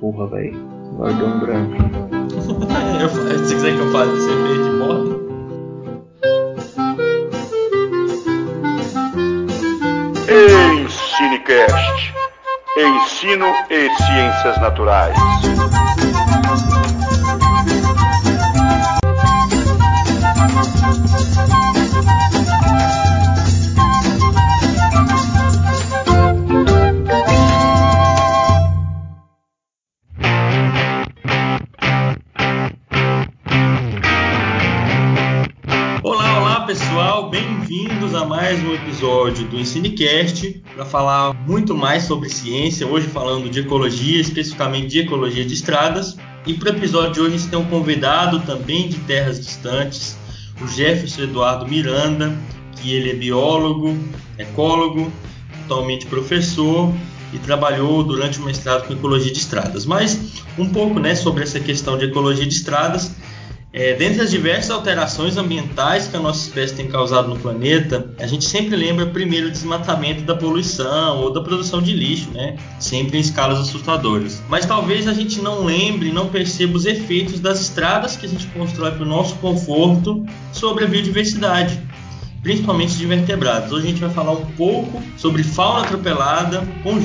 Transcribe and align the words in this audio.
porra, 0.00 0.26
velho. 0.28 0.56
Agora 0.92 1.12
deu 1.12 1.26
um 1.26 1.40
branco. 1.40 1.76
Se 3.46 3.54
quiser 3.54 3.74
que 3.74 3.80
eu 3.80 3.92
faça 3.92 4.12
esse 4.12 4.30
efeito 4.30 4.64
de 4.64 4.70
moda. 4.70 5.26
Ensinecast. 10.84 12.14
Ensino 12.76 13.46
e 13.70 13.88
Ciências 13.96 14.60
Naturais. 14.60 15.16
Ensinecast 39.76 40.62
para 40.74 40.86
falar 40.86 41.34
muito 41.46 41.76
mais 41.76 42.04
sobre 42.04 42.30
ciência, 42.30 42.86
hoje 42.86 43.06
falando 43.08 43.50
de 43.50 43.60
ecologia, 43.60 44.18
especificamente 44.20 44.86
de 44.86 45.00
ecologia 45.00 45.44
de 45.44 45.52
estradas. 45.52 46.16
E 46.46 46.54
para 46.54 46.72
o 46.72 46.76
episódio 46.76 47.12
de 47.12 47.20
hoje 47.20 47.34
a 47.34 47.38
gente 47.38 47.50
tem 47.50 47.58
um 47.58 47.64
convidado 47.66 48.40
também 48.40 48.88
de 48.88 48.98
terras 49.00 49.38
distantes, 49.38 50.16
o 50.62 50.66
Jefferson 50.66 51.22
Eduardo 51.22 51.66
Miranda, 51.66 52.34
que 52.76 52.94
ele 52.94 53.10
é 53.10 53.14
biólogo, 53.14 53.98
ecólogo, 54.38 55.12
atualmente 55.64 56.06
professor 56.06 56.90
e 57.34 57.38
trabalhou 57.38 58.02
durante 58.02 58.38
o 58.38 58.44
mestrado 58.44 58.86
com 58.86 58.94
ecologia 58.94 59.32
de 59.32 59.38
estradas. 59.38 59.84
Mas 59.84 60.42
um 60.56 60.68
pouco 60.70 60.98
né, 60.98 61.14
sobre 61.14 61.42
essa 61.42 61.60
questão 61.60 61.98
de 61.98 62.06
ecologia 62.06 62.46
de 62.46 62.54
estradas. 62.54 63.14
É, 63.78 63.92
dentre 63.92 64.22
as 64.22 64.30
diversas 64.30 64.70
alterações 64.70 65.36
ambientais 65.36 66.08
que 66.08 66.16
a 66.16 66.18
nossa 66.18 66.48
espécie 66.48 66.74
tem 66.74 66.88
causado 66.88 67.28
no 67.28 67.38
planeta, 67.38 68.08
a 68.18 68.26
gente 68.26 68.46
sempre 68.46 68.74
lembra 68.74 69.04
primeiro 69.04 69.48
o 69.48 69.50
desmatamento 69.50 70.22
da 70.22 70.34
poluição 70.34 71.18
ou 71.20 71.30
da 71.30 71.42
produção 71.42 71.82
de 71.82 71.92
lixo, 71.92 72.30
né? 72.30 72.56
Sempre 72.80 73.18
em 73.18 73.20
escalas 73.20 73.60
assustadoras. 73.60 74.42
Mas 74.48 74.64
talvez 74.64 75.06
a 75.06 75.12
gente 75.12 75.42
não 75.42 75.62
lembre, 75.62 76.10
não 76.10 76.26
perceba 76.26 76.74
os 76.74 76.86
efeitos 76.86 77.38
das 77.38 77.60
estradas 77.60 78.16
que 78.16 78.24
a 78.24 78.28
gente 78.30 78.46
constrói 78.46 78.92
para 78.92 79.02
o 79.02 79.06
nosso 79.06 79.34
conforto 79.34 80.24
sobre 80.52 80.84
a 80.84 80.88
biodiversidade, 80.88 81.78
principalmente 82.42 82.94
de 82.96 83.04
vertebrados. 83.04 83.72
Hoje 83.72 83.88
a 83.88 83.90
gente 83.90 84.00
vai 84.00 84.10
falar 84.10 84.32
um 84.32 84.46
pouco 84.56 85.02
sobre 85.18 85.44
fauna 85.44 85.82
atropelada 85.82 86.66
com 86.82 86.98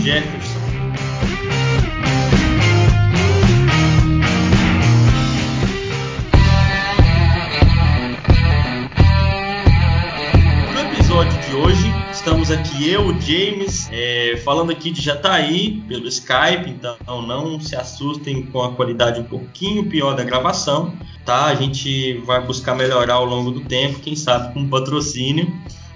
aqui 12.81 12.89
eu, 12.89 13.21
James, 13.21 13.87
é, 13.91 14.37
falando 14.43 14.71
aqui 14.71 14.89
de 14.89 15.01
Jataí 15.01 15.83
pelo 15.87 16.07
Skype, 16.07 16.67
então 16.67 17.21
não 17.21 17.59
se 17.59 17.75
assustem 17.75 18.43
com 18.43 18.63
a 18.63 18.73
qualidade 18.73 19.19
um 19.19 19.23
pouquinho 19.23 19.85
pior 19.85 20.15
da 20.15 20.23
gravação, 20.23 20.93
tá? 21.23 21.45
A 21.45 21.55
gente 21.55 22.13
vai 22.25 22.43
buscar 22.43 22.73
melhorar 22.75 23.15
ao 23.15 23.25
longo 23.25 23.51
do 23.51 23.59
tempo, 23.61 23.99
quem 23.99 24.15
sabe 24.15 24.53
com 24.53 24.67
patrocínio. 24.67 25.53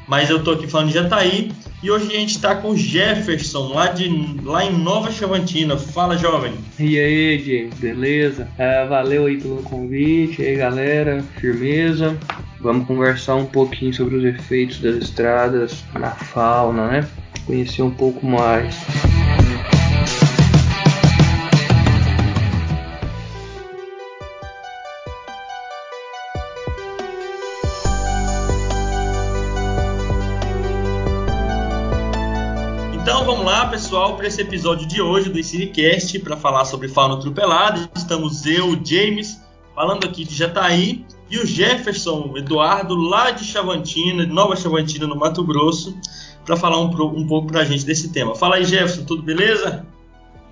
Mas 0.08 0.30
eu 0.30 0.44
tô 0.44 0.52
aqui 0.52 0.68
falando 0.68 0.90
de 0.90 0.94
Jataí 0.94 1.52
e 1.82 1.90
hoje 1.90 2.06
a 2.16 2.20
gente 2.20 2.40
tá 2.40 2.54
com 2.54 2.76
Jefferson, 2.76 3.74
lá, 3.74 3.88
de, 3.88 4.08
lá 4.44 4.64
em 4.64 4.72
Nova 4.72 5.12
Chavantina. 5.12 5.78
Fala, 5.78 6.16
jovem. 6.16 6.54
E 6.80 7.00
aí, 7.00 7.40
James, 7.40 7.80
beleza? 7.80 8.48
Ah, 8.60 8.86
valeu 8.88 9.26
aí 9.26 9.42
pelo 9.42 9.64
convite, 9.64 10.44
e 10.44 10.46
aí 10.46 10.56
galera, 10.58 11.24
firmeza. 11.40 12.16
Vamos 12.66 12.88
conversar 12.88 13.36
um 13.36 13.46
pouquinho 13.46 13.94
sobre 13.94 14.16
os 14.16 14.26
efeitos 14.26 14.80
das 14.80 14.96
estradas 14.96 15.84
na 15.94 16.10
fauna, 16.10 16.88
né? 16.88 17.08
Conhecer 17.46 17.84
um 17.84 17.92
pouco 17.92 18.26
mais. 18.26 18.76
Então 32.96 33.26
vamos 33.26 33.46
lá, 33.46 33.68
pessoal, 33.68 34.18
para 34.18 34.26
esse 34.26 34.42
episódio 34.42 34.88
de 34.88 35.00
hoje 35.00 35.30
do 35.30 35.38
Ensinecast 35.38 36.18
para 36.18 36.36
falar 36.36 36.66
sobre 36.66 36.88
fauna 36.88 37.14
atropelada. 37.14 37.88
Estamos 37.96 38.48
eu, 38.48 38.76
James, 38.84 39.45
falando 39.76 40.06
aqui 40.06 40.24
de 40.24 40.34
Jataí, 40.34 41.06
e 41.30 41.38
o 41.38 41.46
Jefferson 41.46 42.34
Eduardo, 42.38 42.96
lá 42.96 43.32
de 43.32 43.44
Chavantina, 43.44 44.26
de 44.26 44.32
Nova 44.32 44.56
Chavantina, 44.56 45.06
no 45.06 45.16
Mato 45.16 45.44
Grosso, 45.44 45.96
para 46.46 46.56
falar 46.56 46.80
um, 46.80 46.86
um 46.86 47.28
pouco 47.28 47.48
para 47.48 47.62
a 47.62 47.66
gente 47.66 47.86
desse 47.86 48.12
tema. 48.12 48.36
Fala 48.36 48.56
aí, 48.56 48.64
Jefferson, 48.64 49.04
tudo 49.04 49.22
beleza? 49.22 49.86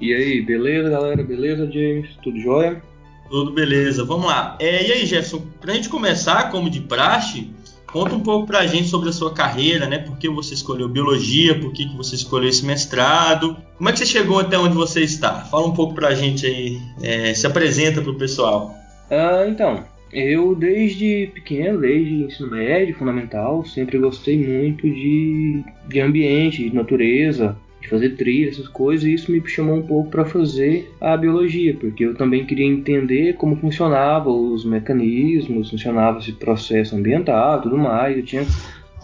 E 0.02 0.14
aí, 0.14 0.42
beleza, 0.42 0.90
galera? 0.90 1.24
Beleza, 1.24 1.66
James? 1.72 2.10
Tudo 2.22 2.40
jóia? 2.40 2.84
Tudo 3.30 3.52
beleza, 3.52 4.04
vamos 4.04 4.26
lá. 4.26 4.58
É, 4.60 4.86
e 4.88 4.92
aí, 4.92 5.06
Jefferson, 5.06 5.42
para 5.62 5.72
a 5.72 5.76
gente 5.76 5.90
começar, 5.90 6.52
como 6.52 6.70
de 6.70 6.82
praxe, 6.82 7.52
conta 7.88 8.16
um 8.16 8.20
pouco 8.20 8.48
para 8.48 8.60
a 8.60 8.68
gente 8.68 8.88
sobre 8.90 9.10
a 9.10 9.14
sua 9.14 9.32
carreira, 9.32 9.86
né? 9.88 10.00
Por 10.00 10.18
que 10.18 10.28
você 10.28 10.56
escolheu 10.56 10.90
biologia, 10.90 11.58
por 11.60 11.72
que, 11.72 11.88
que 11.88 11.96
você 11.96 12.16
escolheu 12.16 12.50
esse 12.50 12.66
mestrado, 12.66 13.56
como 13.78 13.90
é 13.90 13.94
que 13.94 14.00
você 14.00 14.06
chegou 14.06 14.40
até 14.40 14.58
onde 14.58 14.74
você 14.74 15.02
está? 15.02 15.42
Fala 15.42 15.68
um 15.68 15.74
pouco 15.74 15.94
para 15.94 16.08
a 16.10 16.16
gente 16.16 16.46
aí, 16.46 16.82
é, 17.02 17.34
se 17.34 17.46
apresenta 17.46 18.02
para 18.02 18.12
o 18.12 18.16
pessoal. 18.16 18.83
Ah, 19.16 19.46
então, 19.48 19.84
eu 20.12 20.56
desde 20.56 21.30
pequeno, 21.36 21.82
desde 21.82 22.24
ensino 22.24 22.50
médio, 22.50 22.96
fundamental, 22.96 23.64
sempre 23.64 24.00
gostei 24.00 24.36
muito 24.38 24.90
de, 24.90 25.64
de 25.88 26.00
ambiente, 26.00 26.68
de 26.68 26.76
natureza, 26.76 27.56
de 27.80 27.88
fazer 27.88 28.16
trilha, 28.16 28.50
essas 28.50 28.68
coisas, 28.68 29.06
e 29.06 29.14
isso 29.14 29.32
me 29.32 29.40
chamou 29.48 29.76
um 29.76 29.84
pouco 29.84 30.10
para 30.10 30.26
fazer 30.26 30.92
a 31.00 31.16
biologia, 31.16 31.76
porque 31.80 32.06
eu 32.06 32.16
também 32.16 32.44
queria 32.44 32.66
entender 32.66 33.34
como 33.34 33.56
funcionava 33.56 34.32
os 34.32 34.66
mecanismos, 34.66 35.70
funcionava 35.70 36.18
esse 36.18 36.32
processo 36.32 36.96
ambiental, 36.96 37.62
tudo 37.62 37.78
mais, 37.78 38.18
eu 38.18 38.26
tinha 38.26 38.48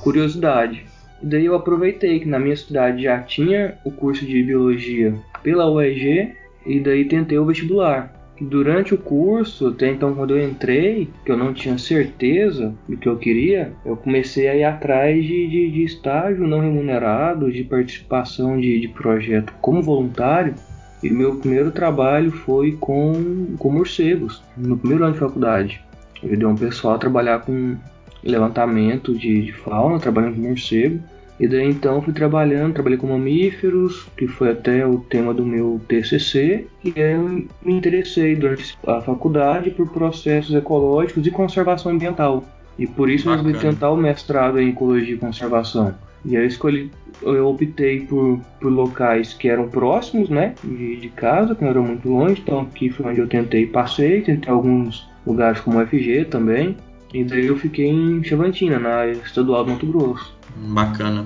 curiosidade. 0.02 0.86
E 1.22 1.26
daí 1.28 1.46
eu 1.46 1.54
aproveitei 1.54 2.20
que 2.20 2.28
na 2.28 2.40
minha 2.40 2.58
cidade 2.58 3.04
já 3.04 3.20
tinha 3.20 3.78
o 3.86 3.92
curso 3.92 4.26
de 4.26 4.42
biologia 4.42 5.14
pela 5.44 5.70
UEG 5.70 6.34
e 6.66 6.80
daí 6.80 7.06
tentei 7.06 7.38
o 7.38 7.46
vestibular. 7.46 8.19
Durante 8.42 8.94
o 8.94 8.98
curso, 8.98 9.68
até 9.68 9.90
então 9.90 10.16
quando 10.16 10.38
eu 10.38 10.50
entrei, 10.50 11.10
que 11.26 11.32
eu 11.32 11.36
não 11.36 11.54
tinha 11.54 11.78
certeza 11.78 12.74
do 12.88 12.96
que 12.96 13.08
eu 13.08 13.18
queria, 13.18 13.74
eu 13.86 13.98
comecei 13.98 14.48
a 14.48 14.56
ir 14.56 14.64
atrás 14.64 15.24
de, 15.24 15.48
de, 15.48 15.72
de 15.72 15.84
estágio 15.84 16.48
não 16.48 16.62
remunerado, 16.62 17.52
de 17.52 17.64
participação 17.66 18.60
de, 18.60 18.80
de 18.80 18.88
projeto 18.88 19.54
como 19.62 19.82
voluntário. 19.82 20.56
E 21.04 21.10
meu 21.10 21.36
primeiro 21.36 21.72
trabalho 21.72 22.32
foi 22.32 22.74
com, 22.74 23.56
com 23.58 23.72
morcegos, 23.72 24.42
no 24.56 24.78
primeiro 24.78 25.04
ano 25.04 25.14
de 25.14 25.20
faculdade. 25.20 25.82
Eu 26.22 26.38
dei 26.38 26.46
um 26.46 26.56
pessoal 26.56 26.96
a 26.96 27.00
trabalhar 27.00 27.40
com 27.40 27.78
levantamento 28.24 29.18
de, 29.18 29.44
de 29.44 29.54
fauna, 29.54 30.00
trabalhando 30.00 30.36
com 30.36 30.42
morcego. 30.42 31.00
E 31.40 31.48
daí 31.48 31.70
então 31.70 32.02
fui 32.02 32.12
trabalhando, 32.12 32.74
trabalhei 32.74 32.98
com 32.98 33.08
mamíferos, 33.08 34.08
que 34.18 34.28
foi 34.28 34.52
até 34.52 34.86
o 34.86 34.98
tema 35.00 35.34
do 35.34 35.46
meu 35.46 35.80
TCC, 35.88 36.68
e 36.84 36.94
aí 37.02 37.14
eu 37.14 37.24
me 37.24 37.48
interessei 37.74 38.36
durante 38.36 38.78
a 38.86 39.00
faculdade 39.02 39.72
por 39.72 39.90
processos 39.90 40.54
ecológicos 40.54 41.26
e 41.26 41.32
conservação 41.32 41.94
ambiental. 41.94 42.44
E 42.78 42.86
por 42.86 43.10
isso 43.10 43.28
eu 43.28 43.32
resolvi 43.32 43.54
Bacana. 43.54 43.74
tentar 43.74 43.92
o 43.92 43.98
mestrado 43.98 44.60
em 44.60 44.70
ecologia 44.70 45.16
e 45.16 45.18
conservação. 45.18 45.96
E 46.26 46.36
aí 46.36 46.44
eu 46.44 46.48
escolhi, 46.48 46.92
eu 47.22 47.48
optei 47.48 48.02
por, 48.02 48.40
por 48.60 48.70
locais 48.70 49.34
que 49.34 49.48
eram 49.48 49.70
próximos, 49.70 50.30
né, 50.30 50.56
de, 50.62 50.98
de 50.98 51.10
casa, 51.10 51.56
que 51.56 51.64
não 51.64 51.72
eram 51.72 51.84
muito 51.84 52.10
longe, 52.10 52.42
então 52.42 52.62
aqui 52.62 52.90
foi 52.90 53.06
onde 53.06 53.20
eu 53.22 53.28
tentei, 53.28 53.66
passei, 53.66 54.22
tentei 54.22 54.52
alguns 54.52 55.08
lugares 55.26 55.62
como 55.62 55.80
o 55.80 55.88
FG 55.88 56.26
também, 56.26 56.76
e 57.14 57.24
daí 57.24 57.48
eu 57.48 57.58
fiquei 57.58 57.88
em 57.88 58.24
Chavantina, 58.24 58.78
na 58.78 59.08
estadual 59.08 59.64
do 59.64 59.72
Mato 59.72 59.86
Grosso. 59.86 60.39
Bacana. 60.56 61.26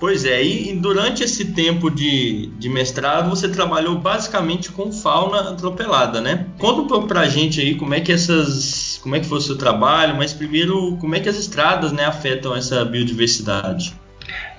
Pois 0.00 0.24
é, 0.24 0.42
e, 0.42 0.70
e 0.70 0.76
durante 0.76 1.22
esse 1.22 1.52
tempo 1.52 1.90
de, 1.90 2.46
de 2.58 2.70
mestrado 2.70 3.28
você 3.28 3.46
trabalhou 3.46 3.98
basicamente 3.98 4.72
com 4.72 4.90
fauna 4.90 5.50
atropelada, 5.50 6.22
né? 6.22 6.46
Conta 6.58 7.06
pra 7.06 7.26
gente 7.26 7.60
aí 7.60 7.74
como 7.74 7.92
é 7.92 8.00
que 8.00 8.10
essas. 8.10 8.98
como 9.02 9.14
é 9.14 9.20
que 9.20 9.26
foi 9.26 9.36
o 9.36 9.42
seu 9.42 9.58
trabalho, 9.58 10.16
mas 10.16 10.32
primeiro 10.32 10.96
como 10.96 11.14
é 11.14 11.20
que 11.20 11.28
as 11.28 11.38
estradas 11.38 11.92
né, 11.92 12.06
afetam 12.06 12.56
essa 12.56 12.82
biodiversidade. 12.82 13.94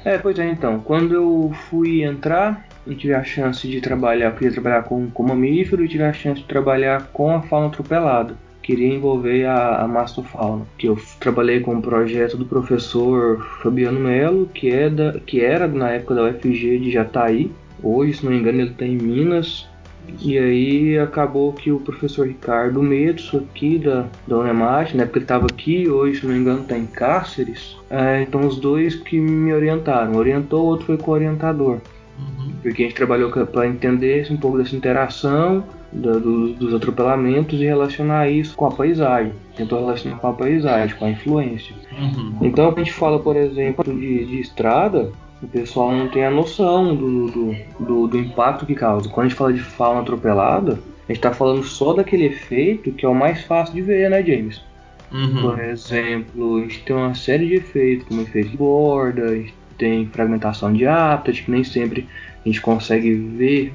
É, 0.05 0.19
pois 0.19 0.37
é, 0.37 0.47
então, 0.47 0.79
quando 0.79 1.15
eu 1.15 1.51
fui 1.69 2.03
entrar, 2.03 2.67
eu 2.85 2.95
tive 2.95 3.15
a 3.15 3.23
chance 3.23 3.67
de 3.67 3.81
trabalhar, 3.81 4.27
eu 4.27 4.33
queria 4.33 4.51
trabalhar 4.51 4.83
com, 4.83 5.09
com 5.09 5.23
mamífero 5.23 5.83
e 5.83 5.87
tive 5.87 6.03
a 6.03 6.13
chance 6.13 6.41
de 6.41 6.47
trabalhar 6.47 7.07
com 7.13 7.35
a 7.35 7.41
fauna 7.41 7.67
atropelada. 7.67 8.35
Queria 8.61 8.93
envolver 8.93 9.45
a, 9.45 9.81
a 9.81 9.87
mastofauna, 9.87 10.65
que 10.77 10.87
eu 10.87 10.97
trabalhei 11.19 11.59
com 11.61 11.75
um 11.75 11.81
projeto 11.81 12.37
do 12.37 12.45
professor 12.45 13.43
Fabiano 13.61 13.99
Melo, 13.99 14.47
que, 14.53 14.69
é 14.69 14.89
da, 14.89 15.13
que 15.19 15.41
era 15.41 15.67
na 15.67 15.89
época 15.89 16.15
da 16.15 16.23
UFG 16.25 16.79
de 16.79 16.91
Jataí. 16.91 17.51
Hoje, 17.83 18.13
se 18.13 18.23
não 18.25 18.31
me 18.31 18.37
engano, 18.37 18.61
ele 18.61 18.71
está 18.71 18.85
em 18.85 18.97
Minas, 18.97 19.67
E 20.19 20.37
aí 20.37 20.99
acabou 20.99 21.53
que 21.53 21.71
o 21.71 21.79
professor 21.79 22.27
Ricardo 22.27 22.81
Medos, 22.81 23.31
aqui 23.33 23.77
da, 23.77 24.05
da 24.27 24.37
Unemate, 24.37 24.95
né, 24.95 25.05
porque 25.05 25.19
ele 25.19 25.25
estava 25.25 25.45
aqui, 25.45 25.89
hoje, 25.89 26.19
se 26.19 26.25
não 26.25 26.33
me 26.33 26.39
engano, 26.39 26.61
está 26.61 26.77
em 26.77 26.85
Cáceres. 26.85 27.77
É, 27.89 28.21
então 28.21 28.45
os 28.45 28.59
dois 28.59 28.95
que 28.95 29.19
me 29.19 29.53
orientaram. 29.53 30.15
Orientou, 30.15 30.63
o 30.63 30.67
outro 30.67 30.85
foi 30.85 30.97
co-orientador. 30.97 31.79
Uhum. 32.19 32.53
Porque 32.61 32.83
a 32.83 32.85
gente 32.85 32.95
trabalhou 32.95 33.31
para 33.31 33.67
entender 33.67 34.27
um 34.31 34.37
pouco 34.37 34.57
dessa 34.57 34.75
interação 34.75 35.63
do, 35.91 36.19
do, 36.19 36.53
dos 36.53 36.73
atropelamentos 36.73 37.59
e 37.59 37.65
relacionar 37.65 38.29
isso 38.29 38.55
com 38.55 38.65
a 38.65 38.71
paisagem. 38.71 39.33
Tentou 39.55 39.79
relacionar 39.79 40.17
com 40.17 40.27
a 40.27 40.33
paisagem, 40.33 40.95
com 40.95 41.05
a 41.05 41.09
influência. 41.09 41.75
Uhum. 41.91 42.37
Então 42.41 42.69
a 42.69 42.77
gente 42.77 42.93
fala, 42.93 43.19
por 43.19 43.35
exemplo, 43.35 43.83
de, 43.83 44.25
de 44.25 44.39
estrada, 44.39 45.11
o 45.41 45.47
pessoal 45.47 45.91
não 45.91 46.07
tem 46.07 46.25
a 46.25 46.31
noção 46.31 46.95
do, 46.95 47.27
do, 47.27 47.55
do, 47.79 48.07
do, 48.07 48.17
impacto 48.17 48.65
que 48.65 48.75
causa. 48.75 49.09
Quando 49.09 49.25
a 49.25 49.29
gente 49.29 49.37
fala 49.37 49.53
de 49.53 49.59
fauna 49.59 50.01
atropelada, 50.01 50.73
a 50.73 51.07
gente 51.07 51.17
está 51.17 51.33
falando 51.33 51.63
só 51.63 51.93
daquele 51.93 52.25
efeito 52.25 52.91
que 52.91 53.05
é 53.05 53.09
o 53.09 53.15
mais 53.15 53.43
fácil 53.43 53.73
de 53.73 53.81
ver, 53.81 54.09
né, 54.09 54.23
James? 54.23 54.61
Uhum. 55.11 55.41
Por 55.41 55.59
exemplo, 55.59 56.57
a 56.57 56.61
gente 56.61 56.83
tem 56.83 56.95
uma 56.95 57.13
série 57.13 57.47
de 57.47 57.55
efeitos, 57.55 58.07
como 58.07 58.21
efeito 58.21 58.49
de 58.49 58.57
borda, 58.57 59.23
a 59.25 59.35
gente 59.35 59.53
tem 59.77 60.05
fragmentação 60.05 60.71
de 60.71 60.85
hábitat, 60.85 61.43
que 61.43 61.51
nem 61.51 61.63
sempre 61.63 62.07
a 62.45 62.47
gente 62.47 62.61
consegue 62.61 63.13
ver 63.13 63.73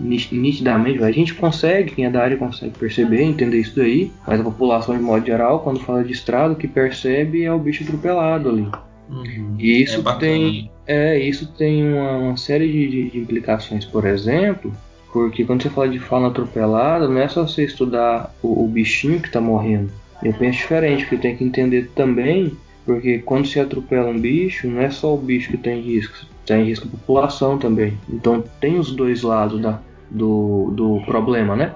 nitidamente, 0.00 1.02
a 1.02 1.10
gente 1.10 1.34
consegue, 1.34 1.94
quem 1.94 2.04
é 2.04 2.10
da 2.10 2.22
área 2.22 2.36
consegue 2.36 2.78
perceber, 2.78 3.22
entender 3.22 3.58
isso 3.58 3.76
daí, 3.76 4.12
mas 4.26 4.40
a 4.40 4.44
população 4.44 4.96
de 4.96 5.02
modo 5.02 5.24
geral, 5.24 5.60
quando 5.60 5.80
fala 5.80 6.04
de 6.04 6.12
estrada, 6.12 6.52
o 6.52 6.56
que 6.56 6.68
percebe 6.68 7.44
é 7.44 7.52
o 7.52 7.58
bicho 7.58 7.84
atropelado 7.84 8.50
ali. 8.50 8.68
Uhum. 9.08 9.54
E 9.58 9.82
isso 9.82 10.06
é 10.06 10.14
tem, 10.14 10.70
é, 10.86 11.18
isso 11.18 11.46
tem 11.56 11.92
uma, 11.92 12.18
uma 12.18 12.36
série 12.36 12.70
de, 12.70 13.10
de, 13.10 13.18
implicações, 13.18 13.84
por 13.84 14.04
exemplo, 14.04 14.72
porque 15.12 15.44
quando 15.44 15.62
você 15.62 15.70
fala 15.70 15.88
de 15.88 15.98
fauna 15.98 16.28
atropelada, 16.28 17.08
não 17.08 17.20
é 17.20 17.28
só 17.28 17.46
você 17.46 17.64
estudar 17.64 18.34
o, 18.42 18.64
o 18.64 18.68
bichinho 18.68 19.20
que 19.20 19.28
está 19.28 19.40
morrendo. 19.40 19.90
Eu 20.22 20.32
penso 20.32 20.58
diferente, 20.58 21.04
porque 21.04 21.16
tem 21.16 21.36
que 21.36 21.44
entender 21.44 21.90
também, 21.94 22.52
porque 22.84 23.18
quando 23.18 23.46
se 23.46 23.60
atropela 23.60 24.10
um 24.10 24.18
bicho, 24.18 24.68
não 24.68 24.80
é 24.80 24.90
só 24.90 25.14
o 25.14 25.18
bicho 25.18 25.50
que 25.50 25.56
tem 25.56 25.80
risco, 25.80 26.26
tem 26.44 26.64
risco 26.64 26.86
a 26.86 26.90
população 26.90 27.58
também. 27.58 27.98
Então 28.08 28.42
tem 28.60 28.78
os 28.78 28.92
dois 28.92 29.22
lados 29.22 29.60
da, 29.60 29.80
do, 30.10 30.70
do 30.72 31.00
problema, 31.04 31.56
né? 31.56 31.74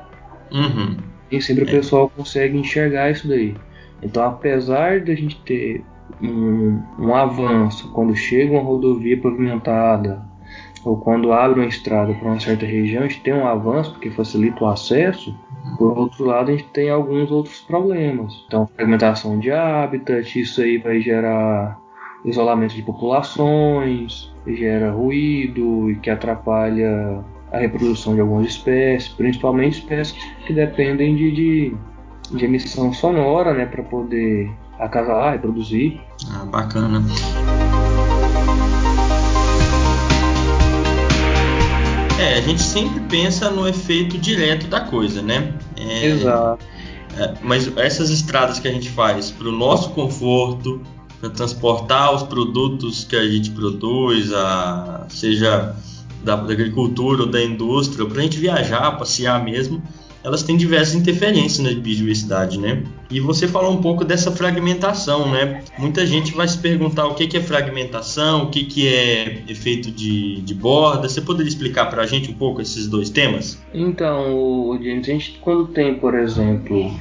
Uhum. 0.53 0.97
E 1.31 1.41
sempre 1.41 1.65
é. 1.65 1.67
o 1.67 1.71
pessoal 1.71 2.11
consegue 2.17 2.59
enxergar 2.59 3.11
isso 3.11 3.29
daí. 3.29 3.55
Então, 4.03 4.25
apesar 4.25 5.00
de 5.00 5.12
a 5.12 5.15
gente 5.15 5.41
ter 5.43 5.85
um, 6.23 6.82
um 6.99 7.15
avanço 7.15 7.91
quando 7.93 8.15
chega 8.15 8.53
uma 8.53 8.62
rodovia 8.62 9.21
pavimentada 9.21 10.23
ou 10.85 10.97
quando 10.97 11.32
abre 11.32 11.61
uma 11.61 11.69
estrada 11.69 12.12
para 12.15 12.29
uma 12.29 12.41
certa 12.41 12.65
região, 12.65 13.05
a 13.05 13.09
gente 13.09 13.23
tem 13.23 13.35
um 13.35 13.47
avanço 13.47 13.93
porque 13.93 14.11
facilita 14.11 14.65
o 14.65 14.69
acesso. 14.69 15.37
Por 15.77 15.97
outro 15.97 16.25
lado, 16.25 16.50
a 16.50 16.56
gente 16.56 16.69
tem 16.69 16.88
alguns 16.88 17.31
outros 17.31 17.61
problemas. 17.61 18.44
Então, 18.47 18.67
fragmentação 18.75 19.38
de 19.38 19.53
habitat, 19.53 20.41
isso 20.41 20.62
aí 20.62 20.79
vai 20.79 21.00
gerar 21.00 21.79
isolamento 22.25 22.75
de 22.75 22.82
populações, 22.82 24.35
gera 24.47 24.91
ruído 24.91 25.91
e 25.91 25.97
que 25.97 26.11
atrapalha 26.11 27.23
a 27.52 27.58
reprodução 27.58 28.14
de 28.14 28.20
algumas 28.20 28.47
espécies, 28.47 29.12
principalmente 29.12 29.79
espécies 29.79 30.17
que 30.47 30.52
dependem 30.52 31.17
de, 31.17 31.32
de, 31.32 31.76
de 32.31 32.44
emissão 32.44 32.93
sonora, 32.93 33.52
né, 33.55 33.67
para 33.67 33.82
poder 33.82 34.50
acasalar, 34.79 35.32
reproduzir. 35.32 36.00
Ah, 36.32 36.44
bacana. 36.44 37.02
É, 42.20 42.35
a 42.35 42.41
gente 42.43 42.62
sempre 42.62 43.00
pensa 43.08 43.50
no 43.50 43.67
efeito 43.67 44.19
direto 44.19 44.67
da 44.67 44.81
coisa, 44.81 45.23
né? 45.23 45.55
É, 45.76 46.06
Exato. 46.06 46.64
É, 47.17 47.35
mas 47.43 47.76
essas 47.76 48.11
estradas 48.11 48.58
que 48.58 48.69
a 48.69 48.73
gente 48.73 48.91
faz 48.91 49.31
para 49.31 49.49
o 49.49 49.53
nosso 49.53 49.91
conforto, 49.91 50.81
para 51.20 51.31
transportar 51.31 52.14
os 52.14 52.23
produtos 52.23 53.05
que 53.05 53.17
a 53.17 53.26
gente 53.26 53.50
produz, 53.50 54.32
a, 54.32 55.06
seja 55.08 55.75
da, 56.22 56.37
da 56.37 56.52
agricultura 56.52 57.22
ou 57.22 57.28
da 57.28 57.43
indústria, 57.43 58.06
para 58.06 58.19
a 58.19 58.22
gente 58.22 58.38
viajar, 58.38 58.93
passear 58.93 59.43
mesmo, 59.44 59.82
elas 60.22 60.43
têm 60.43 60.56
diversas 60.56 60.94
interferências 60.94 61.58
na 61.58 61.70
biodiversidade, 61.81 62.58
né? 62.58 62.82
E 63.11 63.20
você 63.20 63.49
falou 63.49 63.72
um 63.72 63.81
pouco 63.81 64.05
dessa 64.05 64.31
fragmentação, 64.31 65.31
né? 65.31 65.62
Muita 65.78 66.05
gente 66.06 66.34
vai 66.34 66.46
se 66.46 66.58
perguntar 66.58 67.06
o 67.06 67.14
que 67.14 67.37
é 67.37 67.40
fragmentação, 67.40 68.44
o 68.44 68.50
que 68.50 68.87
é 68.87 69.43
efeito 69.49 69.90
de, 69.90 70.43
de 70.43 70.55
borda. 70.55 71.08
Você 71.08 71.20
poderia 71.20 71.49
explicar 71.49 71.87
para 71.87 72.02
a 72.02 72.06
gente 72.06 72.31
um 72.31 72.34
pouco 72.34 72.61
esses 72.61 72.87
dois 72.87 73.08
temas? 73.08 73.61
Então, 73.72 74.78
James, 74.82 75.08
a 75.08 75.12
gente 75.12 75.38
quando 75.40 75.69
tem, 75.69 75.94
por 75.94 76.14
exemplo, 76.14 76.93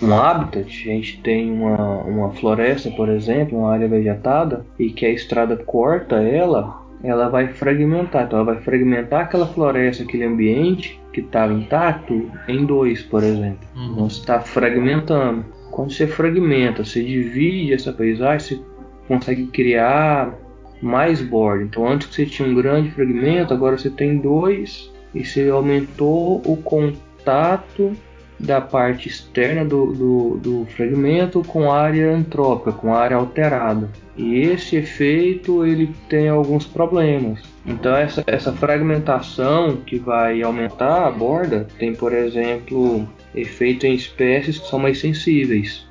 um 0.00 0.14
habitat, 0.14 0.68
a 0.88 0.92
gente 0.92 1.20
tem 1.22 1.50
uma, 1.50 1.98
uma 2.02 2.30
floresta, 2.30 2.90
por 2.90 3.08
exemplo, 3.08 3.58
uma 3.58 3.72
área 3.72 3.88
vegetada, 3.88 4.64
e 4.78 4.90
que 4.90 5.04
a 5.04 5.10
estrada 5.10 5.56
corta 5.56 6.16
ela, 6.16 6.83
ela 7.04 7.28
vai 7.28 7.48
fragmentar. 7.48 8.24
Então, 8.24 8.40
ela 8.40 8.54
vai 8.54 8.62
fragmentar 8.62 9.22
aquela 9.22 9.46
floresta, 9.46 10.02
aquele 10.02 10.24
ambiente 10.24 11.00
que 11.12 11.20
estava 11.20 11.52
intacto 11.52 12.30
em 12.48 12.64
dois, 12.64 13.02
por 13.02 13.22
exemplo. 13.22 13.68
Uhum. 13.76 13.92
Então, 13.92 14.10
você 14.10 14.20
está 14.20 14.40
fragmentando. 14.40 15.44
Quando 15.70 15.92
você 15.92 16.06
fragmenta, 16.06 16.84
você 16.84 17.02
divide 17.02 17.74
essa 17.74 17.92
paisagem, 17.92 18.40
você 18.40 18.62
consegue 19.06 19.46
criar 19.48 20.34
mais 20.80 21.20
borda. 21.20 21.64
Então, 21.64 21.86
antes 21.86 22.08
você 22.08 22.24
tinha 22.24 22.48
um 22.48 22.54
grande 22.54 22.90
fragmento, 22.90 23.52
agora 23.52 23.76
você 23.76 23.90
tem 23.90 24.18
dois 24.18 24.90
e 25.14 25.24
você 25.24 25.48
aumentou 25.48 26.42
o 26.44 26.56
contato 26.56 27.92
da 28.38 28.60
parte 28.60 29.08
externa 29.08 29.64
do, 29.64 29.92
do, 29.92 30.36
do 30.38 30.66
fragmento 30.66 31.42
com 31.44 31.72
área 31.72 32.10
antrópica, 32.10 32.72
com 32.72 32.94
área 32.94 33.16
alterada. 33.16 33.88
E 34.16 34.40
esse 34.40 34.76
efeito 34.76 35.64
ele 35.64 35.92
tem 36.08 36.28
alguns 36.28 36.66
problemas. 36.66 37.40
Então 37.66 37.96
essa, 37.96 38.22
essa 38.26 38.52
fragmentação 38.52 39.76
que 39.76 39.98
vai 39.98 40.42
aumentar 40.42 41.06
a 41.06 41.10
borda 41.10 41.66
tem, 41.78 41.94
por 41.94 42.12
exemplo, 42.12 43.08
efeito 43.34 43.86
em 43.86 43.94
espécies 43.94 44.58
que 44.58 44.68
são 44.68 44.78
mais 44.78 44.98
sensíveis, 44.98 45.86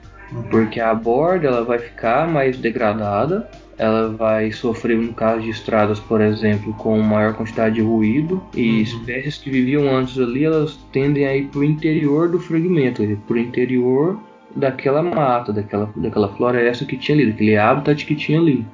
porque 0.50 0.80
a 0.80 0.94
borda 0.94 1.48
ela 1.48 1.64
vai 1.64 1.80
ficar 1.80 2.28
mais 2.28 2.58
degradada 2.58 3.50
ela 3.78 4.10
vai 4.10 4.52
sofrer 4.52 4.98
no 4.98 5.14
caso 5.14 5.42
de 5.42 5.50
estradas, 5.50 6.00
por 6.00 6.22
exemplo, 6.22 6.74
com 6.74 7.00
maior 7.00 7.34
quantidade 7.34 7.76
de 7.76 7.82
ruído 7.82 8.42
e 8.54 8.70
uhum. 8.70 8.82
espécies 8.82 9.38
que 9.38 9.50
viviam 9.50 9.96
antes 9.96 10.18
ali, 10.20 10.46
elas 10.46 10.78
tendem 10.92 11.26
a 11.26 11.36
ir 11.36 11.48
para 11.48 11.60
o 11.60 11.64
interior 11.64 12.30
do 12.30 12.40
fragmento, 12.40 13.02
para 13.28 13.36
o 13.36 13.40
interior 13.40 14.20
daquela 14.56 15.02
mata, 15.02 15.52
daquela, 15.52 15.92
daquela 15.96 16.30
floresta 16.36 16.86
que 16.86 16.98
tinha 16.98 17.18
ali, 17.18 17.32
daquele 17.32 17.58
habitat 17.58 18.06
que 18.06 18.16
tinha 18.16 18.40
ali. 18.40 18.66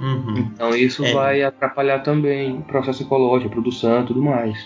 Uhum. 0.00 0.50
Então 0.52 0.74
isso 0.74 1.04
é. 1.04 1.12
vai 1.12 1.42
atrapalhar 1.42 2.00
também 2.00 2.58
o 2.58 2.62
processo 2.62 3.02
ecológico, 3.02 3.48
a 3.48 3.52
produção 3.52 4.02
e 4.02 4.06
tudo 4.06 4.20
mais. 4.22 4.58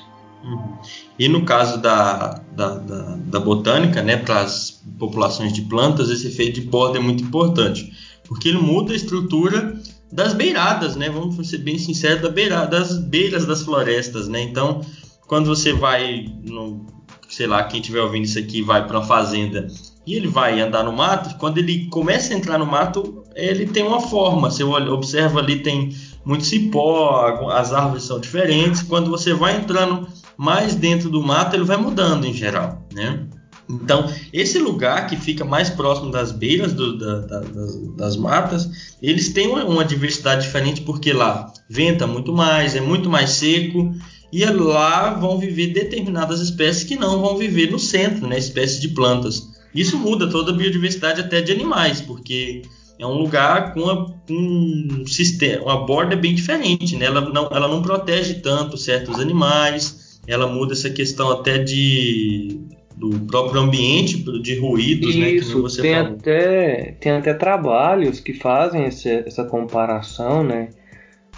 Uhum. 0.42 0.78
E 1.18 1.28
no 1.28 1.44
caso 1.44 1.82
da, 1.82 2.40
da, 2.52 2.74
da, 2.76 3.16
da 3.16 3.40
botânica, 3.40 4.02
né, 4.02 4.16
para 4.16 4.40
as 4.40 4.82
populações 4.98 5.52
de 5.52 5.62
plantas, 5.62 6.08
esse 6.10 6.28
efeito 6.28 6.60
de 6.60 6.66
borda 6.66 6.98
é 6.98 7.00
muito 7.02 7.22
importante 7.22 7.92
porque 8.28 8.48
ele 8.48 8.58
muda 8.58 8.92
a 8.92 8.96
estrutura 8.96 9.80
das 10.12 10.34
beiradas, 10.34 10.94
né? 10.94 11.08
Vamos 11.08 11.48
ser 11.48 11.58
bem 11.58 11.78
sinceros, 11.78 12.22
da 12.22 12.28
beira, 12.28 12.66
das 12.66 12.98
beiras 12.98 13.46
das 13.46 13.62
florestas, 13.62 14.28
né? 14.28 14.42
Então, 14.42 14.82
quando 15.26 15.46
você 15.46 15.72
vai, 15.72 16.26
no, 16.44 16.86
sei 17.28 17.46
lá, 17.46 17.64
quem 17.64 17.80
estiver 17.80 18.02
ouvindo 18.02 18.24
isso 18.24 18.38
aqui 18.38 18.62
vai 18.62 18.86
para 18.86 18.98
uma 18.98 19.06
fazenda 19.06 19.66
e 20.06 20.14
ele 20.14 20.26
vai 20.26 20.60
andar 20.60 20.84
no 20.84 20.92
mato, 20.92 21.36
quando 21.38 21.58
ele 21.58 21.86
começa 21.86 22.32
a 22.32 22.36
entrar 22.36 22.58
no 22.58 22.66
mato, 22.66 23.24
ele 23.34 23.66
tem 23.66 23.82
uma 23.82 24.00
forma. 24.00 24.50
Você 24.50 24.64
observa 24.64 25.40
ali 25.40 25.60
tem 25.60 25.94
muito 26.24 26.44
cipó, 26.44 27.50
as 27.50 27.72
árvores 27.72 28.04
são 28.04 28.18
diferentes. 28.18 28.82
Quando 28.82 29.10
você 29.10 29.34
vai 29.34 29.56
entrando 29.56 30.08
mais 30.36 30.74
dentro 30.74 31.10
do 31.10 31.22
mato, 31.22 31.56
ele 31.56 31.64
vai 31.64 31.76
mudando 31.76 32.24
em 32.24 32.32
geral, 32.32 32.86
né? 32.94 33.26
Então, 33.68 34.10
esse 34.32 34.58
lugar 34.58 35.06
que 35.06 35.16
fica 35.16 35.44
mais 35.44 35.68
próximo 35.68 36.10
das 36.10 36.32
beiras 36.32 36.72
do, 36.72 36.96
da, 36.96 37.18
da, 37.20 37.40
das, 37.40 37.76
das, 37.96 38.16
matas, 38.16 38.96
eles 39.02 39.28
têm 39.32 39.48
uma, 39.48 39.84
diversidade 39.84 40.46
diferente 40.46 40.80
porque 40.80 41.12
lá 41.12 41.52
venta 41.68 42.06
muito 42.06 42.32
mais, 42.32 42.74
é 42.74 42.80
muito 42.80 43.10
mais 43.10 43.30
seco 43.30 43.94
e 44.32 44.44
lá 44.44 45.10
vão 45.14 45.38
viver 45.38 45.68
determinadas 45.68 46.40
espécies 46.40 46.84
que 46.84 46.96
não 46.96 47.20
vão 47.20 47.36
viver 47.36 47.70
no 47.70 47.78
centro, 47.78 48.26
né, 48.26 48.38
espécies 48.38 48.80
de 48.80 48.88
plantas. 48.88 49.46
Isso 49.74 49.98
muda 49.98 50.30
toda 50.30 50.50
a 50.50 50.54
biodiversidade 50.54 51.20
até 51.20 51.42
de 51.42 51.52
animais, 51.52 52.00
porque 52.00 52.62
é 52.98 53.06
um 53.06 53.18
lugar 53.18 53.74
com 53.74 53.80
uma, 53.80 54.14
um 54.30 55.06
sistema, 55.06 55.62
uma 55.62 55.86
borda 55.86 56.16
bem 56.16 56.34
diferente, 56.34 56.96
né? 56.96 57.06
Ela 57.06 57.20
não, 57.20 57.48
ela 57.52 57.68
não 57.68 57.82
protege 57.82 58.34
tanto 58.34 58.76
certos 58.76 59.20
animais, 59.20 60.18
ela 60.26 60.46
muda 60.46 60.72
essa 60.72 60.90
questão 60.90 61.30
até 61.30 61.58
de 61.58 62.60
do 62.98 63.20
próprio 63.26 63.60
ambiente 63.60 64.22
de 64.42 64.58
ruídos, 64.58 65.14
Isso, 65.14 65.18
né? 65.18 65.30
Que 65.32 65.62
você 65.62 65.82
tem 65.82 65.94
até 65.94 66.96
tem 67.00 67.12
até 67.12 67.34
trabalhos 67.34 68.20
que 68.20 68.32
fazem 68.32 68.84
essa, 68.84 69.08
essa 69.08 69.44
comparação, 69.44 70.42
né? 70.42 70.68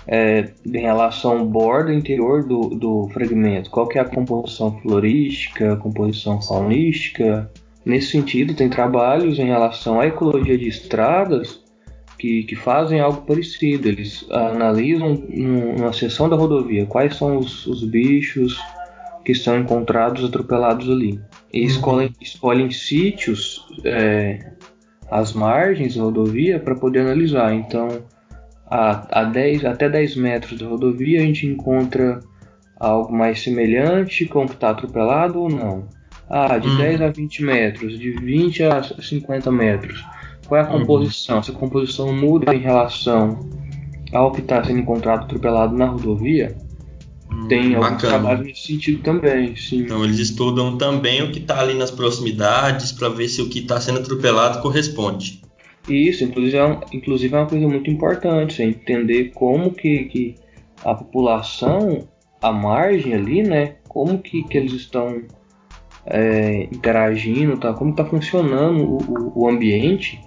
é, 0.07 0.49
em 0.67 0.79
relação 0.79 1.39
ao 1.39 1.47
borda 1.47 1.93
interior 1.93 2.45
do, 2.45 2.71
do 2.71 3.09
fragmento, 3.13 3.71
qual 3.71 3.87
que 3.87 3.99
é 3.99 4.01
a 4.01 4.05
composição 4.05 4.79
florística, 4.81 5.75
a 5.75 5.77
composição 5.77 6.41
faunística. 6.41 7.51
Nesse 7.85 8.09
sentido, 8.09 8.55
tem 8.55 8.69
trabalhos 8.69 9.39
em 9.39 9.47
relação 9.47 10.01
à 10.01 10.07
ecologia 10.07 10.57
de 10.57 10.69
estradas 10.69 11.63
que, 12.19 12.43
que 12.43 12.55
fazem 12.55 13.01
algo 13.01 13.23
parecido. 13.23 13.89
Eles 13.89 14.27
analisam 14.31 15.15
numa 15.29 15.93
seção 15.93 16.29
da 16.29 16.37
rodovia 16.37 16.87
quais 16.87 17.17
são 17.17 17.39
os, 17.39 17.67
os 17.67 17.83
bichos 17.85 18.61
que 19.25 19.35
são 19.35 19.59
encontrados 19.59 20.25
atropelados 20.25 20.91
ali. 20.91 21.21
E 21.53 21.61
uhum. 21.61 21.67
escolhem, 21.67 22.15
escolhem 22.21 22.71
sítios 22.71 23.67
é, 23.85 24.53
às 25.11 25.33
margens 25.33 25.97
da 25.97 26.03
rodovia 26.03 26.59
para 26.59 26.75
poder 26.75 27.01
analisar. 27.01 27.55
Então, 27.55 27.89
a, 28.67 29.21
a 29.21 29.25
10, 29.25 29.65
até 29.65 29.89
10 29.89 30.17
metros 30.17 30.61
da 30.61 30.67
rodovia 30.67 31.21
a 31.21 31.25
gente 31.25 31.47
encontra 31.47 32.21
algo 32.79 33.13
mais 33.13 33.43
semelhante 33.43 34.25
com 34.27 34.45
o 34.45 34.47
que 34.47 34.55
está 34.55 34.71
atropelado 34.71 35.41
ou 35.41 35.49
não. 35.49 35.89
Ah, 36.29 36.59
de 36.59 36.77
10 36.77 37.01
uhum. 37.01 37.07
a 37.07 37.11
20 37.11 37.45
metros, 37.45 37.99
de 37.99 38.13
20 38.13 38.63
a 38.63 38.83
50 38.83 39.51
metros 39.51 40.05
qual 40.51 40.61
é 40.61 40.65
a 40.65 40.73
uhum. 40.73 40.81
composição? 40.81 41.37
Uhum. 41.37 41.43
Se 41.45 41.51
a 41.53 41.55
composição 41.55 42.13
muda 42.13 42.53
em 42.53 42.59
relação 42.59 43.39
ao 44.13 44.33
que 44.33 44.41
está 44.41 44.65
sendo 44.65 44.81
encontrado 44.81 45.23
atropelado 45.23 45.77
na 45.77 45.87
rodovia, 45.87 46.57
hum, 46.59 46.70
tem 47.49 47.75
alguns 47.75 48.01
trabalhos 48.01 48.47
nesse 48.47 48.67
sentido 48.67 49.03
também, 49.03 49.57
sim. 49.57 49.81
Então 49.81 50.05
eles 50.05 50.19
estudam 50.19 50.77
também 50.77 51.23
o 51.23 51.33
que 51.33 51.39
está 51.39 51.61
ali 51.61 51.75
nas 51.75 51.91
proximidades 51.91 52.93
para 52.93 53.09
ver 53.09 53.29
se 53.29 53.43
o 53.43 53.49
que 53.49 53.61
está 53.61 53.81
sendo 53.81 54.01
atropelado 54.01 54.61
corresponde. 54.61 55.41
Isso, 55.89 56.25
inclusive 56.25 56.57
é, 56.57 56.65
um, 56.65 56.81
inclusive 56.93 57.35
é 57.35 57.39
uma 57.39 57.47
coisa 57.47 57.67
muito 57.67 57.91
importante, 57.91 58.63
é 58.63 58.67
entender 58.67 59.33
como 59.35 59.73
que, 59.73 60.05
que 60.05 60.35
a 60.85 60.95
população, 60.95 62.07
a 62.41 62.53
margem 62.53 63.15
ali, 63.15 63.43
né, 63.43 63.77
como 63.89 64.19
que, 64.19 64.43
que 64.45 64.59
eles 64.59 64.73
estão 64.73 65.23
é, 66.07 66.65
interagindo, 66.65 67.57
tá, 67.57 67.73
como 67.73 67.91
está 67.91 68.05
funcionando 68.05 68.83
o, 68.83 68.99
o, 68.99 69.43
o 69.43 69.49
ambiente 69.49 70.21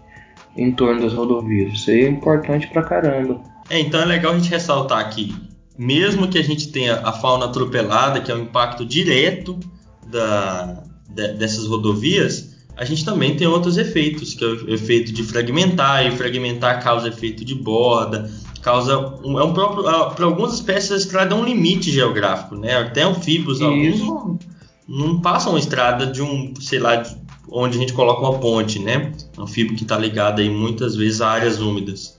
em 0.58 0.72
torno 0.72 1.02
das 1.02 1.14
rodovias. 1.14 1.74
Isso 1.74 1.92
aí 1.92 2.02
é 2.02 2.10
importante 2.10 2.68
pra 2.68 2.84
caramba. 2.84 3.42
É, 3.70 3.80
então 3.80 4.02
é 4.02 4.06
legal 4.06 4.34
a 4.34 4.38
gente 4.38 4.50
ressaltar 4.50 5.00
aqui, 5.00 5.34
mesmo 5.78 6.28
que 6.28 6.38
a 6.38 6.44
gente 6.44 6.70
tenha 6.70 7.02
a 7.04 7.12
fauna 7.12 7.46
atropelada, 7.46 8.22
que 8.22 8.32
é 8.32 8.36
um 8.36 8.44
impacto 8.44 8.86
direto 8.86 9.60
da, 10.08 10.84
de, 11.10 11.34
dessas 11.34 11.66
rodovias, 11.66 12.54
a 12.76 12.86
gente 12.86 13.06
também 13.06 13.36
tem 13.36 13.48
outros 13.48 13.78
efeitos, 13.78 14.34
que 14.34 14.44
é 14.44 14.48
o 14.48 14.74
efeito 14.74 15.12
de 15.12 15.24
fragmentar, 15.24 16.06
e 16.06 16.12
fragmentar 16.12 16.84
causa 16.84 17.08
efeito 17.08 17.46
de 17.46 17.54
borda, 17.54 18.32
causa 18.62 18.98
um, 19.24 19.40
é 19.40 19.44
um 19.44 19.54
próprio 19.54 19.84
para 19.84 20.26
algumas 20.26 20.54
espécies 20.54 20.92
a 20.92 20.96
estrada 20.96 21.36
é 21.36 21.38
um 21.38 21.44
limite 21.44 21.92
geográfico, 21.92 22.56
né? 22.56 22.78
Até 22.78 23.04
anfíbios 23.04 23.62
alguns 23.62 24.00
não, 24.00 24.40
não 24.88 25.22
passam 25.22 25.56
a 25.56 25.60
estrada 25.60 26.08
de 26.08 26.22
um, 26.22 26.54
sei 26.60 26.80
lá, 26.80 26.96
de 26.96 27.16
onde 27.52 27.78
a 27.78 27.80
gente 27.80 27.94
coloca 27.94 28.22
uma 28.22 28.40
ponte, 28.40 28.80
né? 28.80 29.12
Anfíbio 29.38 29.76
que 29.76 29.84
está 29.84 29.98
ligado 29.98 30.40
aí 30.40 30.50
muitas 30.50 30.96
vezes 30.96 31.22
a 31.22 31.30
áreas 31.30 31.60
úmidas. 31.60 32.18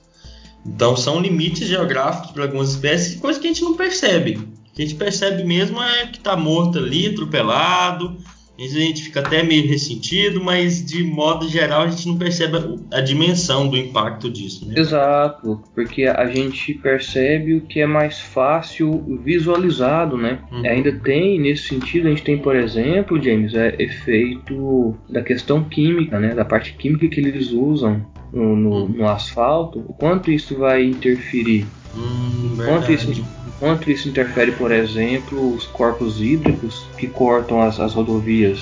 Então 0.65 0.95
são 0.95 1.19
limites 1.19 1.67
geográficos 1.67 2.31
para 2.31 2.43
algumas 2.43 2.71
espécies, 2.71 3.19
coisa 3.19 3.39
que 3.39 3.47
a 3.47 3.49
gente 3.49 3.63
não 3.63 3.75
percebe. 3.75 4.37
O 4.37 4.75
que 4.75 4.81
a 4.81 4.85
gente 4.85 4.95
percebe 4.95 5.43
mesmo 5.43 5.81
é 5.81 6.07
que 6.07 6.17
está 6.17 6.35
morto 6.35 6.79
ali, 6.79 7.07
atropelado, 7.07 8.17
a 8.57 8.67
gente 8.67 9.03
fica 9.03 9.19
até 9.19 9.43
meio 9.43 9.67
ressentido, 9.67 10.41
mas 10.41 10.83
de 10.85 11.03
modo 11.03 11.47
geral 11.47 11.81
a 11.81 11.87
gente 11.87 12.07
não 12.07 12.17
percebe 12.17 12.57
a, 12.57 12.97
a 12.97 13.01
dimensão 13.01 13.67
do 13.67 13.75
impacto 13.75 14.29
disso. 14.29 14.65
Né? 14.65 14.75
Exato, 14.77 15.61
porque 15.73 16.05
a 16.05 16.25
gente 16.27 16.73
percebe 16.75 17.55
o 17.55 17.61
que 17.61 17.81
é 17.81 17.85
mais 17.85 18.19
fácil 18.19 19.19
visualizado, 19.23 20.17
né? 20.17 20.39
Uhum. 20.51 20.65
Ainda 20.65 20.91
tem, 20.93 21.39
nesse 21.39 21.67
sentido, 21.67 22.07
a 22.07 22.09
gente 22.09 22.23
tem, 22.23 22.37
por 22.37 22.55
exemplo, 22.55 23.21
James, 23.21 23.53
é 23.53 23.75
efeito 23.77 24.95
da 25.09 25.21
questão 25.21 25.63
química, 25.63 26.17
né? 26.17 26.33
Da 26.33 26.45
parte 26.45 26.73
química 26.73 27.07
que 27.09 27.19
eles 27.19 27.51
usam 27.51 28.05
no, 28.35 28.55
no, 28.55 28.69
uhum. 28.69 28.87
no 28.89 29.07
asfalto, 29.07 29.79
o 29.79 29.93
quanto 29.93 30.29
isso 30.29 30.57
vai 30.57 30.83
interferir. 30.83 31.65
Hum, 31.95 32.57
quanto 32.57 32.91
isso 32.91 33.25
quanto 33.57 33.89
isso 33.89 34.09
interfere, 34.09 34.51
por 34.51 34.69
exemplo, 34.69 35.55
os 35.55 35.65
corpos 35.65 36.21
hídricos 36.21 36.85
que 36.97 37.07
cortam 37.07 37.61
as, 37.61 37.79
as 37.79 37.93
rodovias. 37.93 38.59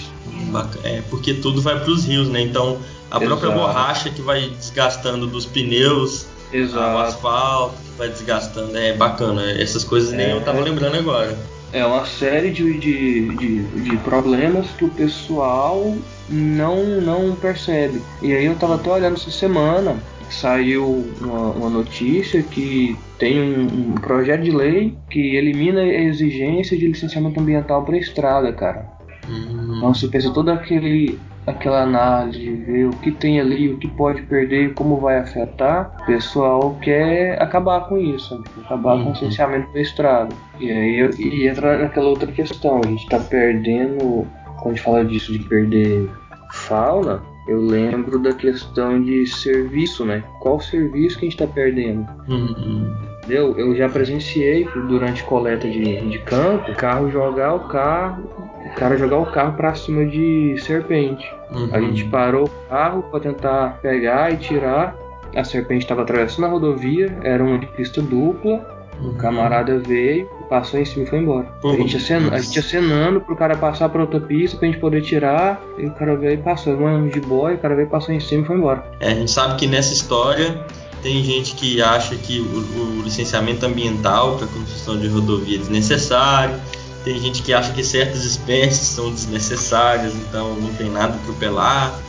É, 0.83 1.01
porque 1.09 1.33
tudo 1.33 1.61
vai 1.61 1.79
para 1.79 1.91
os 1.91 2.05
rios, 2.05 2.29
né? 2.29 2.41
Então 2.41 2.77
a 3.09 3.17
Exato. 3.17 3.25
própria 3.25 3.51
borracha 3.51 4.09
que 4.11 4.21
vai 4.21 4.49
desgastando 4.49 5.25
dos 5.25 5.45
pneus, 5.45 6.27
Exato. 6.51 6.95
o 6.95 6.99
asfalto 6.99 7.75
que 7.75 7.97
vai 7.97 8.09
desgastando, 8.09 8.77
é 8.77 8.93
bacana. 8.93 9.51
Essas 9.51 9.83
coisas 9.83 10.11
nem 10.11 10.27
é, 10.27 10.33
eu 10.33 10.41
tava 10.41 10.61
lembrando 10.61 10.97
agora. 10.97 11.35
É 11.71 11.83
uma 11.83 12.05
série 12.05 12.51
de, 12.51 12.77
de, 12.77 13.35
de, 13.35 13.63
de, 13.63 13.97
problemas 13.97 14.67
que 14.77 14.85
o 14.85 14.89
pessoal 14.89 15.95
não, 16.29 17.01
não 17.01 17.35
percebe. 17.35 18.01
E 18.21 18.33
aí 18.33 18.45
eu 18.45 18.55
tava 18.55 18.75
até 18.75 18.91
olhando 18.91 19.15
essa 19.15 19.31
semana 19.31 19.97
saiu 20.29 21.05
uma, 21.21 21.51
uma 21.51 21.69
notícia 21.69 22.41
que 22.41 22.97
tem 23.19 23.39
um, 23.39 23.91
um, 23.91 23.95
projeto 23.95 24.41
de 24.41 24.51
lei 24.51 24.97
que 25.09 25.35
elimina 25.35 25.81
a 25.81 25.85
exigência 25.85 26.77
de 26.77 26.87
licenciamento 26.87 27.39
ambiental 27.39 27.83
para 27.83 27.97
estrada, 27.97 28.51
cara. 28.51 28.87
Uhum. 29.27 29.77
Então 29.77 29.93
você 29.93 30.07
pensa 30.07 30.33
toda 30.33 30.53
aquele 30.53 31.19
aquela 31.45 31.81
análise, 31.81 32.51
ver 32.51 32.85
o 32.85 32.91
que 32.91 33.11
tem 33.11 33.39
ali, 33.39 33.67
o 33.69 33.77
que 33.77 33.87
pode 33.89 34.21
perder, 34.23 34.73
como 34.73 34.97
vai 34.97 35.17
afetar, 35.17 35.93
o 36.01 36.05
pessoal 36.05 36.77
quer 36.81 37.41
acabar 37.41 37.81
com 37.81 37.97
isso, 37.97 38.41
acabar 38.63 38.95
uhum. 38.95 39.03
com 39.03 39.09
o 39.09 39.13
licenciamento 39.13 39.71
da 39.73 39.81
estrada. 39.81 40.33
E 40.59 40.71
aí 40.71 41.09
e 41.19 41.47
entra 41.47 41.79
naquela 41.79 42.07
outra 42.07 42.31
questão, 42.31 42.79
a 42.81 42.87
gente 42.87 43.03
está 43.03 43.19
perdendo, 43.19 44.25
quando 44.63 44.75
a 44.75 44.77
gente 44.77 44.85
fala 44.85 45.05
disso 45.05 45.33
de 45.33 45.39
perder 45.39 46.09
fauna, 46.51 47.21
eu 47.47 47.59
lembro 47.59 48.17
da 48.17 48.31
questão 48.31 49.03
de 49.03 49.27
serviço, 49.27 50.05
né? 50.05 50.23
Qual 50.39 50.61
serviço 50.61 51.19
que 51.19 51.25
a 51.25 51.29
gente 51.29 51.41
está 51.41 51.53
perdendo? 51.53 52.07
Uhum. 52.29 52.95
Eu, 53.27 53.57
eu 53.57 53.75
já 53.75 53.89
presenciei 53.89 54.65
durante 54.87 55.23
coleta 55.23 55.67
de, 55.69 56.09
de 56.09 56.19
campo, 56.19 56.71
o 56.71 56.75
carro 56.75 57.11
jogar 57.11 57.53
o 57.53 57.59
carro, 57.67 58.23
o 58.65 58.75
cara 58.75 58.97
jogar 58.97 59.19
o 59.19 59.25
carro 59.25 59.57
para 59.57 59.75
cima 59.75 60.05
de 60.05 60.55
serpente. 60.61 61.29
Uhum. 61.51 61.69
A 61.73 61.81
gente 61.81 62.05
parou 62.05 62.45
o 62.45 62.69
carro 62.69 63.03
para 63.03 63.19
tentar 63.19 63.79
pegar 63.81 64.31
e 64.31 64.37
tirar. 64.37 64.95
A 65.35 65.43
serpente 65.43 65.83
estava 65.83 66.03
atravessando 66.03 66.45
a 66.45 66.49
rodovia, 66.49 67.17
era 67.23 67.43
uma 67.43 67.59
pista 67.59 68.01
dupla. 68.01 68.71
O 69.01 69.15
camarada 69.15 69.79
veio, 69.79 70.29
passou 70.53 70.79
em 70.79 70.85
cima 70.85 71.03
e 71.03 71.07
foi 71.07 71.17
embora. 71.17 71.47
a, 71.63 71.67
gente 71.75 71.97
acenando, 71.97 72.35
a 72.35 72.39
gente 72.39 72.59
acenando 72.59 73.19
pro 73.19 73.35
cara 73.35 73.57
passar 73.57 73.89
pra 73.89 74.01
outra 74.01 74.19
pista 74.19 74.55
pra 74.55 74.67
gente 74.67 74.77
poder 74.77 75.01
tirar. 75.01 75.59
E 75.79 75.87
o 75.87 75.91
cara 75.91 76.15
veio 76.15 76.35
e 76.35 76.37
passou. 76.37 76.73
Um 76.73 77.07
de 77.07 77.19
boy, 77.19 77.55
o 77.55 77.57
cara 77.57 77.75
veio, 77.75 77.89
passou 77.89 78.13
em 78.13 78.19
cima 78.19 78.43
e 78.43 78.45
foi 78.45 78.57
embora. 78.57 78.85
É, 78.99 79.13
a 79.13 79.15
gente 79.15 79.31
sabe 79.31 79.55
que 79.55 79.65
nessa 79.65 79.91
história 79.91 80.63
tem 81.01 81.23
gente 81.23 81.55
que 81.55 81.81
acha 81.81 82.15
que 82.15 82.39
o, 82.39 82.99
o 82.99 83.01
licenciamento 83.01 83.65
ambiental 83.65 84.37
para 84.37 84.45
construção 84.45 84.99
de 84.99 85.07
rodovia 85.07 85.55
é 85.55 85.59
desnecessário. 85.59 86.55
Tem 87.03 87.19
gente 87.19 87.41
que 87.41 87.51
acha 87.51 87.73
que 87.73 87.83
certas 87.83 88.23
espécies 88.23 88.87
são 88.87 89.11
desnecessárias, 89.11 90.13
então 90.15 90.53
não 90.55 90.71
tem 90.75 90.89
nada 90.89 91.13
para 91.13 91.21
atropelar. 91.21 91.99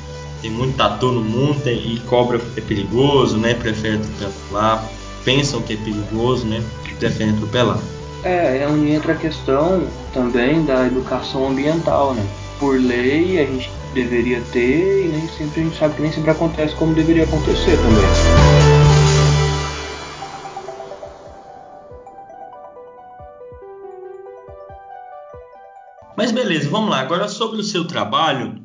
Tem 0.42 0.50
muito 0.50 0.76
tatu 0.76 1.10
no 1.10 1.22
mundo 1.22 1.58
tem, 1.62 1.94
e 1.94 2.00
cobra 2.00 2.38
é 2.56 2.60
perigoso, 2.60 3.38
né? 3.38 3.54
Prefere 3.54 3.96
atropelar 3.96 4.86
pensam 5.24 5.62
que 5.62 5.72
é 5.72 5.76
perigoso, 5.76 6.46
né? 6.46 6.62
Preferem 6.98 7.34
atropelar. 7.34 7.80
É, 8.24 8.62
é 8.62 8.66
onde 8.66 8.90
entra 8.90 9.12
a 9.12 9.16
questão 9.16 9.86
também 10.14 10.64
da 10.64 10.86
educação 10.86 11.46
ambiental, 11.46 12.14
né? 12.14 12.26
Por 12.58 12.80
lei 12.80 13.38
a 13.38 13.44
gente 13.44 13.70
deveria 13.92 14.40
ter 14.50 15.04
e 15.04 15.08
nem 15.08 15.28
sempre 15.28 15.60
a 15.60 15.64
gente 15.64 15.78
sabe 15.78 15.94
que 15.94 16.02
nem 16.02 16.10
sempre 16.10 16.30
acontece 16.30 16.74
como 16.76 16.94
deveria 16.94 17.24
acontecer 17.24 17.76
também. 17.76 18.74
Mas 26.16 26.32
beleza, 26.32 26.70
vamos 26.70 26.88
lá. 26.88 27.00
Agora 27.00 27.28
sobre 27.28 27.60
o 27.60 27.64
seu 27.64 27.86
trabalho, 27.86 28.58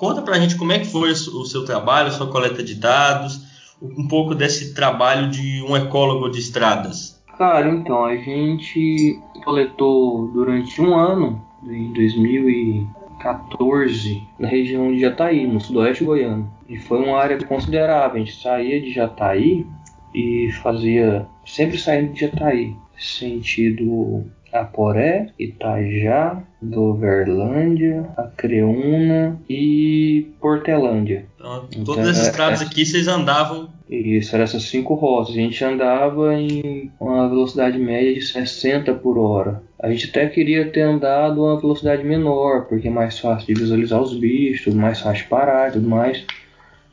conta 0.00 0.20
pra 0.20 0.40
gente 0.40 0.56
como 0.56 0.72
é 0.72 0.80
que 0.80 0.90
foi 0.90 1.12
o 1.12 1.44
seu 1.44 1.64
trabalho, 1.64 2.10
sua 2.10 2.26
coleta 2.26 2.60
de 2.60 2.74
dados, 2.74 3.40
um 3.80 4.08
pouco 4.08 4.34
desse 4.34 4.74
trabalho 4.74 5.30
de 5.30 5.62
um 5.62 5.76
ecólogo 5.76 6.28
de 6.28 6.40
estradas? 6.40 7.15
Cara, 7.38 7.68
então, 7.68 8.04
a 8.04 8.16
gente 8.16 9.20
coletou 9.44 10.26
durante 10.28 10.80
um 10.80 10.94
ano, 10.94 11.44
em 11.64 11.92
2014, 11.92 14.22
na 14.38 14.48
região 14.48 14.90
de 14.90 15.00
Jataí, 15.00 15.46
no 15.46 15.60
sudoeste 15.60 16.02
goiano. 16.04 16.50
E 16.68 16.78
foi 16.78 17.04
uma 17.04 17.18
área 17.18 17.36
considerável, 17.44 18.16
a 18.16 18.18
gente 18.18 18.40
saía 18.40 18.80
de 18.80 18.90
Jataí 18.92 19.66
e 20.14 20.50
fazia, 20.62 21.26
sempre 21.44 21.76
saindo 21.76 22.14
de 22.14 22.20
Jataí, 22.20 22.74
sentido 22.98 24.24
Aporé, 24.52 25.32
Itajá, 25.38 26.42
Doverlândia, 26.62 28.08
Acreúna 28.16 29.38
e 29.48 30.32
Portelândia. 30.40 31.26
Então, 31.36 31.66
todas 31.66 31.76
então, 31.76 32.00
essas 32.00 32.26
estradas 32.28 32.62
é, 32.62 32.64
aqui 32.64 32.86
vocês 32.86 33.06
andavam 33.06 33.75
Isso, 33.88 34.34
era 34.34 34.44
essas 34.44 34.64
cinco 34.64 34.94
rotas. 34.94 35.30
A 35.30 35.38
gente 35.38 35.64
andava 35.64 36.34
em 36.34 36.90
uma 36.98 37.28
velocidade 37.28 37.78
média 37.78 38.12
de 38.12 38.20
60 38.20 38.92
por 38.94 39.16
hora. 39.16 39.62
A 39.78 39.88
gente 39.90 40.10
até 40.10 40.26
queria 40.26 40.70
ter 40.70 40.80
andado 40.80 41.40
a 41.40 41.52
uma 41.52 41.60
velocidade 41.60 42.02
menor, 42.02 42.66
porque 42.66 42.88
é 42.88 42.90
mais 42.90 43.18
fácil 43.18 43.46
de 43.46 43.60
visualizar 43.60 44.00
os 44.00 44.14
bichos, 44.18 44.74
mais 44.74 45.00
fácil 45.00 45.24
de 45.24 45.28
parar 45.30 45.68
e 45.68 45.72
tudo 45.74 45.88
mais. 45.88 46.24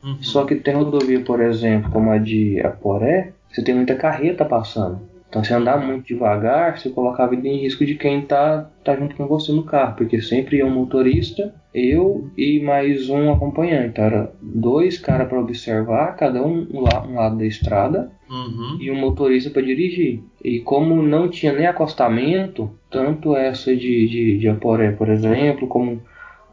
Uhum. 0.04 0.18
Só 0.20 0.44
que 0.44 0.54
tem 0.54 0.74
rodovia, 0.74 1.20
por 1.20 1.40
exemplo, 1.40 1.90
como 1.90 2.10
a 2.10 2.18
de 2.18 2.60
Aporé, 2.60 3.32
você 3.48 3.62
tem 3.62 3.74
muita 3.74 3.96
carreta 3.96 4.44
passando. 4.44 5.00
Então, 5.34 5.42
se 5.42 5.52
andar 5.52 5.84
muito 5.84 6.06
devagar, 6.06 6.78
você 6.78 6.88
coloca 6.90 7.24
a 7.24 7.26
vida 7.26 7.48
em 7.48 7.62
risco 7.62 7.84
de 7.84 7.96
quem 7.96 8.20
tá, 8.22 8.70
tá 8.84 8.94
junto 8.94 9.16
com 9.16 9.26
você 9.26 9.50
no 9.50 9.64
carro, 9.64 9.96
porque 9.96 10.22
sempre 10.22 10.58
ia 10.58 10.64
um 10.64 10.70
motorista, 10.70 11.52
eu 11.74 12.30
e 12.38 12.60
mais 12.60 13.10
um 13.10 13.32
acompanhante. 13.32 13.88
Então, 13.88 14.04
era 14.04 14.32
dois 14.40 14.96
caras 14.96 15.26
para 15.28 15.40
observar, 15.40 16.14
cada 16.14 16.40
um 16.40 16.68
um, 16.72 16.84
um 17.10 17.14
lado 17.16 17.36
da 17.36 17.44
estrada, 17.44 18.12
uhum. 18.30 18.78
e 18.80 18.92
um 18.92 18.94
motorista 18.94 19.50
para 19.50 19.62
dirigir. 19.62 20.22
E 20.40 20.60
como 20.60 21.02
não 21.02 21.28
tinha 21.28 21.52
nem 21.52 21.66
acostamento, 21.66 22.70
tanto 22.88 23.34
essa 23.34 23.74
de, 23.74 24.06
de, 24.06 24.38
de 24.38 24.48
Aporé, 24.48 24.92
por 24.92 25.08
exemplo, 25.08 25.66
como 25.66 26.00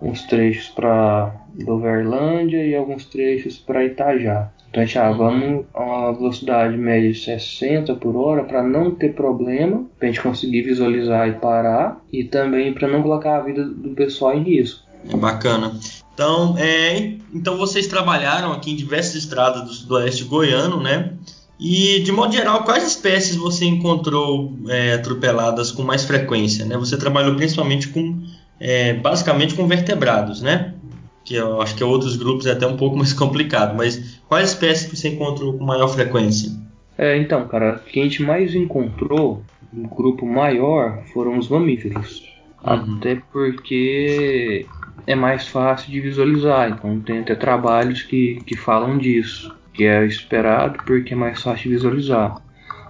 uns 0.01 0.23
trechos 0.23 0.69
para 0.69 1.35
Doverlândia 1.53 2.65
e 2.65 2.75
alguns 2.75 3.05
trechos 3.05 3.59
para 3.59 3.85
Itajá. 3.85 4.51
Então 4.71 4.83
gente, 4.85 4.97
ah, 4.97 5.11
vamos 5.11 5.65
a 5.73 5.83
velocidade 6.13 6.77
média 6.77 7.11
de 7.11 7.19
60 7.19 7.95
por 7.95 8.15
hora 8.15 8.43
para 8.43 8.63
não 8.63 8.91
ter 8.91 9.13
problema, 9.13 9.85
para 9.97 10.07
a 10.07 10.11
gente 10.11 10.21
conseguir 10.21 10.61
visualizar 10.61 11.27
e 11.27 11.33
parar, 11.33 12.01
e 12.11 12.23
também 12.23 12.73
para 12.73 12.87
não 12.87 13.01
colocar 13.01 13.37
a 13.37 13.41
vida 13.41 13.65
do 13.65 13.89
pessoal 13.89 14.35
em 14.35 14.43
risco. 14.43 14.81
É 15.09 15.15
bacana. 15.15 15.73
Então, 16.13 16.55
é, 16.57 17.13
então 17.33 17.57
vocês 17.57 17.87
trabalharam 17.87 18.51
aqui 18.51 18.71
em 18.71 18.75
diversas 18.75 19.15
estradas 19.15 19.63
do 19.63 19.73
sudoeste 19.73 20.23
goiano, 20.23 20.81
né? 20.81 21.13
E 21.59 21.99
de 21.99 22.11
modo 22.11 22.33
geral, 22.33 22.63
quais 22.63 22.85
espécies 22.85 23.35
você 23.35 23.65
encontrou 23.65 24.51
é, 24.67 24.93
atropeladas 24.93 25.71
com 25.71 25.83
mais 25.83 26.03
frequência? 26.03 26.65
Né? 26.65 26.75
Você 26.75 26.97
trabalhou 26.97 27.35
principalmente 27.35 27.87
com, 27.89 28.19
é, 28.59 28.95
basicamente 28.95 29.53
com 29.53 29.67
vertebrados, 29.67 30.41
né? 30.41 30.73
Que 31.23 31.35
eu 31.35 31.61
acho 31.61 31.75
que 31.75 31.83
outros 31.83 32.15
grupos 32.15 32.45
é 32.45 32.51
até 32.51 32.65
um 32.67 32.77
pouco 32.77 32.95
mais 32.97 33.13
complicado, 33.13 33.75
mas 33.75 34.21
quais 34.27 34.49
espécies 34.49 34.89
que 34.89 34.95
você 34.95 35.09
encontrou 35.09 35.57
com 35.57 35.63
maior 35.63 35.87
frequência? 35.87 36.51
É, 36.97 37.17
então, 37.17 37.47
cara, 37.47 37.75
o 37.75 37.89
que 37.89 37.99
a 37.99 38.03
gente 38.03 38.21
mais 38.21 38.53
encontrou, 38.53 39.43
um 39.73 39.83
grupo 39.83 40.25
maior, 40.25 41.03
foram 41.13 41.37
os 41.37 41.47
mamíferos. 41.49 42.29
Uhum. 42.63 42.97
Até 42.97 43.15
porque 43.31 44.65
é 45.07 45.15
mais 45.15 45.47
fácil 45.47 45.91
de 45.91 45.99
visualizar, 45.99 46.69
então 46.69 46.99
tem 46.99 47.19
até 47.19 47.33
trabalhos 47.35 48.03
que, 48.03 48.39
que 48.45 48.55
falam 48.55 48.97
disso, 48.97 49.55
que 49.73 49.83
é 49.85 50.05
esperado 50.05 50.77
porque 50.85 51.13
é 51.13 51.17
mais 51.17 51.41
fácil 51.41 51.63
de 51.63 51.75
visualizar. 51.75 52.41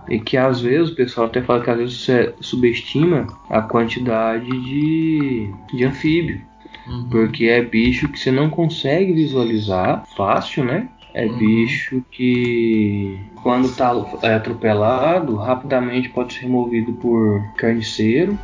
E 0.10 0.20
que 0.20 0.36
às 0.36 0.60
vezes 0.60 0.90
o 0.92 0.96
pessoal 0.96 1.28
até 1.28 1.42
fala 1.42 1.64
que 1.64 1.70
às 1.70 1.78
vezes 1.78 2.02
você 2.02 2.34
subestima 2.42 3.28
a 3.50 3.62
quantidade 3.62 4.46
de, 4.46 5.50
de 5.74 5.86
anfíbio. 5.86 6.42
Uhum. 6.88 7.10
Porque 7.10 7.46
é 7.46 7.62
bicho 7.62 8.10
que 8.10 8.20
você 8.20 8.32
não 8.32 8.50
consegue 8.50 9.14
visualizar 9.14 10.06
fácil, 10.16 10.64
né? 10.64 10.90
É 11.14 11.26
uhum. 11.26 11.38
bicho 11.38 12.04
que, 12.10 13.20
quando 13.44 13.68
está 13.68 13.94
é, 14.24 14.34
atropelado, 14.34 15.36
rapidamente 15.36 16.10
pode 16.10 16.34
ser 16.34 16.42
removido 16.42 16.94
por 16.94 17.42
carniceiro. 17.58 18.38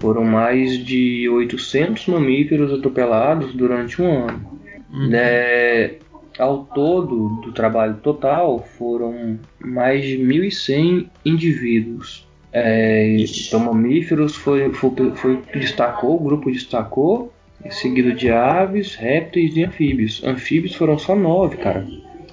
Foram 0.00 0.24
mais 0.24 0.84
de 0.84 1.28
800 1.28 2.06
mamíferos 2.08 2.72
atropelados 2.72 3.54
durante 3.54 4.02
um 4.02 4.28
ano. 4.28 4.60
Uhum. 4.92 5.10
É, 5.12 5.98
ao 6.38 6.64
todo, 6.64 7.40
do 7.42 7.52
trabalho 7.52 7.94
total, 8.02 8.66
foram 8.76 9.38
mais 9.60 10.04
de 10.04 10.18
1.100 10.18 11.08
indivíduos 11.24 12.29
é, 12.52 13.16
então, 13.18 13.60
mamíferos 13.60 14.34
foi, 14.34 14.72
foi, 14.72 14.90
foi 15.14 15.42
destacou, 15.54 16.16
o 16.16 16.24
grupo 16.24 16.50
destacou, 16.50 17.32
seguido 17.70 18.12
de 18.12 18.30
aves, 18.30 18.94
répteis 18.94 19.56
e 19.56 19.64
anfíbios. 19.64 20.22
Anfíbios 20.24 20.74
foram 20.74 20.98
só 20.98 21.14
nove, 21.14 21.56
cara. 21.58 21.86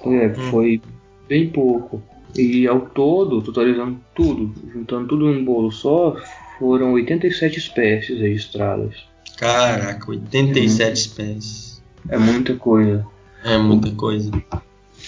É, 0.04 0.26
hum. 0.26 0.34
Foi 0.50 0.80
bem 1.28 1.48
pouco. 1.48 2.02
E 2.36 2.66
ao 2.66 2.80
todo, 2.80 3.42
totalizando 3.42 3.98
tudo, 4.14 4.52
juntando 4.72 5.08
tudo 5.08 5.30
em 5.30 5.40
um 5.40 5.44
bolo 5.44 5.70
só, 5.70 6.16
foram 6.58 6.92
87 6.92 7.58
espécies 7.58 8.18
registradas. 8.20 8.94
Caraca, 9.36 10.10
87 10.10 10.82
é 10.82 10.92
espécies. 10.92 11.82
É 12.08 12.18
muita 12.18 12.54
coisa. 12.56 13.06
É 13.44 13.56
muita 13.56 13.90
coisa. 13.92 14.30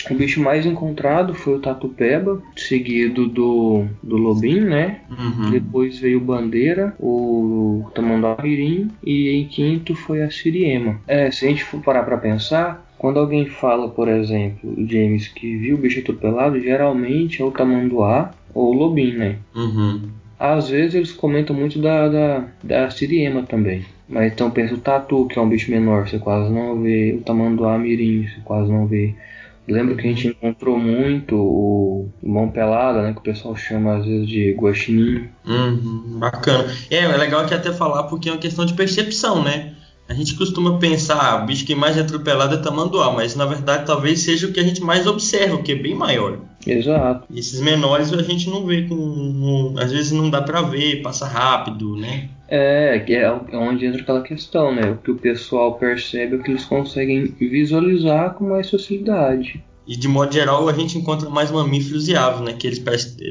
O 0.08 0.14
bicho 0.14 0.40
mais 0.40 0.64
encontrado 0.64 1.34
foi 1.34 1.56
o 1.56 1.58
Tatupeba, 1.58 2.42
seguido 2.56 3.26
do, 3.26 3.84
do 4.02 4.16
Lobim, 4.16 4.60
né? 4.60 5.00
Uhum. 5.10 5.50
Depois 5.50 5.98
veio 5.98 6.18
o 6.18 6.24
Bandeira, 6.24 6.94
o 6.98 7.90
Tamanduá-Mirim 7.94 8.90
e 9.04 9.30
em 9.30 9.46
quinto 9.46 9.94
foi 9.94 10.22
a 10.22 10.30
Siriema. 10.30 11.00
É, 11.06 11.30
se 11.30 11.44
a 11.44 11.48
gente 11.48 11.64
for 11.64 11.80
parar 11.82 12.04
pra 12.04 12.16
pensar, 12.16 12.86
quando 12.98 13.18
alguém 13.18 13.46
fala, 13.46 13.88
por 13.88 14.08
exemplo, 14.08 14.74
o 14.76 14.86
James, 14.86 15.28
que 15.28 15.56
viu 15.56 15.76
o 15.76 15.78
bicho 15.78 16.00
atropelado, 16.00 16.60
geralmente 16.60 17.40
é 17.40 17.44
o 17.44 17.50
Tamanduá 17.50 18.30
ou 18.54 18.70
o 18.70 18.74
Lobim, 18.74 19.12
né? 19.12 19.36
Uhum. 19.54 20.02
Às 20.38 20.70
vezes 20.70 20.94
eles 20.94 21.12
comentam 21.12 21.54
muito 21.54 21.78
da, 21.80 22.08
da, 22.08 22.44
da 22.62 22.90
Siriema 22.90 23.42
também. 23.42 23.84
Mas 24.08 24.32
então 24.32 24.50
pensa 24.50 24.74
o 24.74 24.78
Tatu, 24.78 25.26
que 25.26 25.38
é 25.38 25.42
um 25.42 25.48
bicho 25.48 25.70
menor, 25.70 26.08
você 26.08 26.18
quase 26.18 26.52
não 26.52 26.80
vê. 26.80 27.12
O 27.12 27.22
Tamanduá 27.22 27.78
Mirim, 27.78 28.26
você 28.26 28.40
quase 28.44 28.70
não 28.70 28.86
vê. 28.86 29.14
Lembro 29.70 29.96
que 29.96 30.06
a 30.06 30.10
gente 30.10 30.28
encontrou 30.28 30.78
muito 30.78 31.36
o 31.36 32.08
mão 32.22 32.50
pelada, 32.50 33.02
né? 33.02 33.12
Que 33.12 33.20
o 33.20 33.22
pessoal 33.22 33.54
chama 33.56 33.98
às 33.98 34.04
vezes 34.04 34.28
de 34.28 34.52
guaxinim. 34.52 35.28
Uhum, 35.46 36.18
bacana. 36.18 36.66
É, 36.90 36.98
é 36.98 37.16
legal 37.16 37.46
que 37.46 37.54
até 37.54 37.72
falar 37.72 38.04
porque 38.04 38.28
é 38.28 38.32
uma 38.32 38.38
questão 38.38 38.64
de 38.64 38.74
percepção, 38.74 39.42
né? 39.42 39.74
A 40.08 40.14
gente 40.14 40.34
costuma 40.34 40.76
pensar, 40.78 41.20
ah, 41.20 41.36
o 41.36 41.46
bicho 41.46 41.64
que 41.64 41.72
mais 41.72 41.96
é 41.96 42.00
atropelado 42.00 42.56
é 42.56 42.58
tamanduá, 42.58 43.12
mas 43.12 43.36
na 43.36 43.46
verdade 43.46 43.86
talvez 43.86 44.18
seja 44.18 44.48
o 44.48 44.52
que 44.52 44.58
a 44.58 44.64
gente 44.64 44.82
mais 44.82 45.06
observa, 45.06 45.54
o 45.54 45.62
que 45.62 45.70
é 45.70 45.76
bem 45.76 45.94
maior. 45.94 46.36
Exato. 46.66 47.28
E 47.30 47.38
esses 47.38 47.60
menores 47.60 48.12
a 48.12 48.20
gente 48.22 48.50
não 48.50 48.66
vê 48.66 48.82
com. 48.82 49.74
às 49.78 49.92
vezes 49.92 50.10
não 50.10 50.28
dá 50.28 50.42
pra 50.42 50.62
ver, 50.62 51.00
passa 51.00 51.28
rápido, 51.28 51.96
né? 51.96 52.28
É, 52.50 53.04
é 53.08 53.56
onde 53.56 53.86
entra 53.86 54.02
aquela 54.02 54.22
questão, 54.22 54.74
né? 54.74 54.90
O 54.90 54.96
que 54.96 55.12
o 55.12 55.16
pessoal 55.16 55.74
percebe 55.74 56.34
é 56.34 56.38
o 56.38 56.42
que 56.42 56.50
eles 56.50 56.64
conseguem 56.64 57.26
visualizar 57.38 58.34
com 58.34 58.48
mais 58.48 58.68
facilidade. 58.68 59.62
E 59.86 59.96
de 59.96 60.06
modo 60.06 60.32
geral 60.32 60.68
a 60.68 60.72
gente 60.72 60.98
encontra 60.98 61.28
mais 61.30 61.50
mamíferos 61.50 62.08
e 62.08 62.16
aves, 62.16 62.40
né? 62.40 62.52
Que 62.52 62.66
eles, 62.66 62.78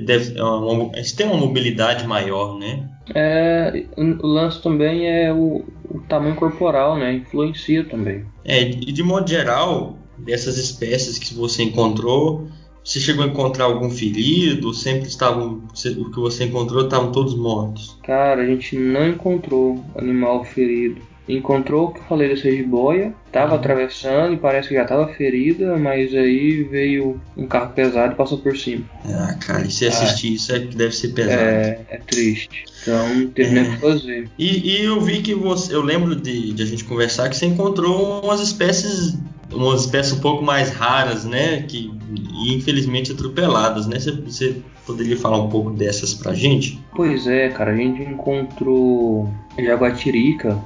deve, 0.06 0.34
é 0.38 0.98
eles 0.98 1.12
têm 1.14 1.28
uma 1.28 1.38
mobilidade 1.38 2.08
maior, 2.08 2.58
né? 2.58 2.90
É, 3.14 3.86
o 3.98 4.28
lance 4.28 4.62
também 4.62 5.08
é 5.08 5.34
o, 5.34 5.64
o 5.90 6.00
tamanho 6.08 6.36
corporal, 6.36 6.98
né? 6.98 7.14
Influencia 7.14 7.84
também. 7.84 8.26
É, 8.46 8.62
e 8.62 8.92
de 8.92 9.04
modo 9.04 9.30
geral, 9.30 9.98
dessas 10.18 10.58
espécies 10.58 11.18
que 11.18 11.34
você 11.34 11.64
encontrou, 11.64 12.48
você 12.90 13.00
chegou 13.00 13.24
a 13.24 13.28
encontrar 13.28 13.66
algum 13.66 13.90
ferido? 13.92 14.74
Sempre 14.74 15.08
estavam. 15.08 15.62
O 15.98 16.12
que 16.12 16.20
você 16.20 16.46
encontrou 16.46 16.84
estavam 16.84 17.12
todos 17.12 17.36
mortos? 17.36 17.96
Cara, 18.04 18.42
a 18.42 18.46
gente 18.46 18.76
não 18.76 19.08
encontrou 19.08 19.86
animal 19.96 20.44
ferido. 20.44 21.00
Encontrou 21.28 21.90
o 21.90 21.94
que 21.94 22.00
eu 22.00 22.04
falei 22.06 22.30
dessa 22.30 22.50
jiboia, 22.50 23.14
tava 23.32 23.52
uhum. 23.52 23.60
atravessando 23.60 24.34
e 24.34 24.38
parece 24.38 24.70
que 24.70 24.74
já 24.74 24.84
tava 24.84 25.08
ferida, 25.10 25.78
mas 25.78 26.12
aí 26.16 26.64
veio 26.64 27.22
um 27.38 27.46
carro 27.46 27.72
pesado 27.74 28.14
e 28.14 28.16
passou 28.16 28.40
por 28.40 28.58
cima. 28.58 28.84
Ah, 29.06 29.36
cara, 29.36 29.68
e 29.68 29.70
se 29.70 29.86
assistir 29.86 30.30
ah, 30.30 30.34
isso 30.34 30.56
é 30.56 30.60
que 30.62 30.76
deve 30.76 30.96
ser 30.96 31.10
pesado. 31.10 31.40
É, 31.40 31.82
é 31.92 31.98
triste. 31.98 32.66
Então 32.82 33.28
teve 33.28 33.52
nem 33.52 33.70
o 33.70 33.76
que 33.76 33.78
fazer. 33.78 34.28
E, 34.40 34.72
e, 34.72 34.84
eu 34.84 35.00
vi 35.00 35.22
que 35.22 35.36
você. 35.36 35.76
Eu 35.76 35.84
lembro 35.84 36.16
de, 36.16 36.52
de 36.52 36.64
a 36.64 36.66
gente 36.66 36.84
conversar 36.84 37.30
que 37.30 37.38
você 37.38 37.46
encontrou 37.46 38.24
umas 38.24 38.42
espécies 38.42 39.16
umas 39.52 39.82
espécies 39.82 40.14
um 40.14 40.20
pouco 40.20 40.44
mais 40.44 40.70
raras, 40.70 41.26
né? 41.26 41.62
Que 41.64 41.92
e 42.40 42.56
infelizmente 42.56 43.12
atropeladas, 43.12 43.86
né? 43.88 44.00
Você, 44.00 44.62
poderia 44.86 45.18
falar 45.18 45.38
um 45.38 45.50
pouco 45.50 45.70
dessas 45.70 46.16
pra 46.16 46.34
gente? 46.34 46.84
Pois 46.96 47.28
é, 47.28 47.50
cara, 47.50 47.72
a 47.72 47.76
gente 47.76 48.02
encontrou 48.02 49.30
jaguatirica, 49.58 50.60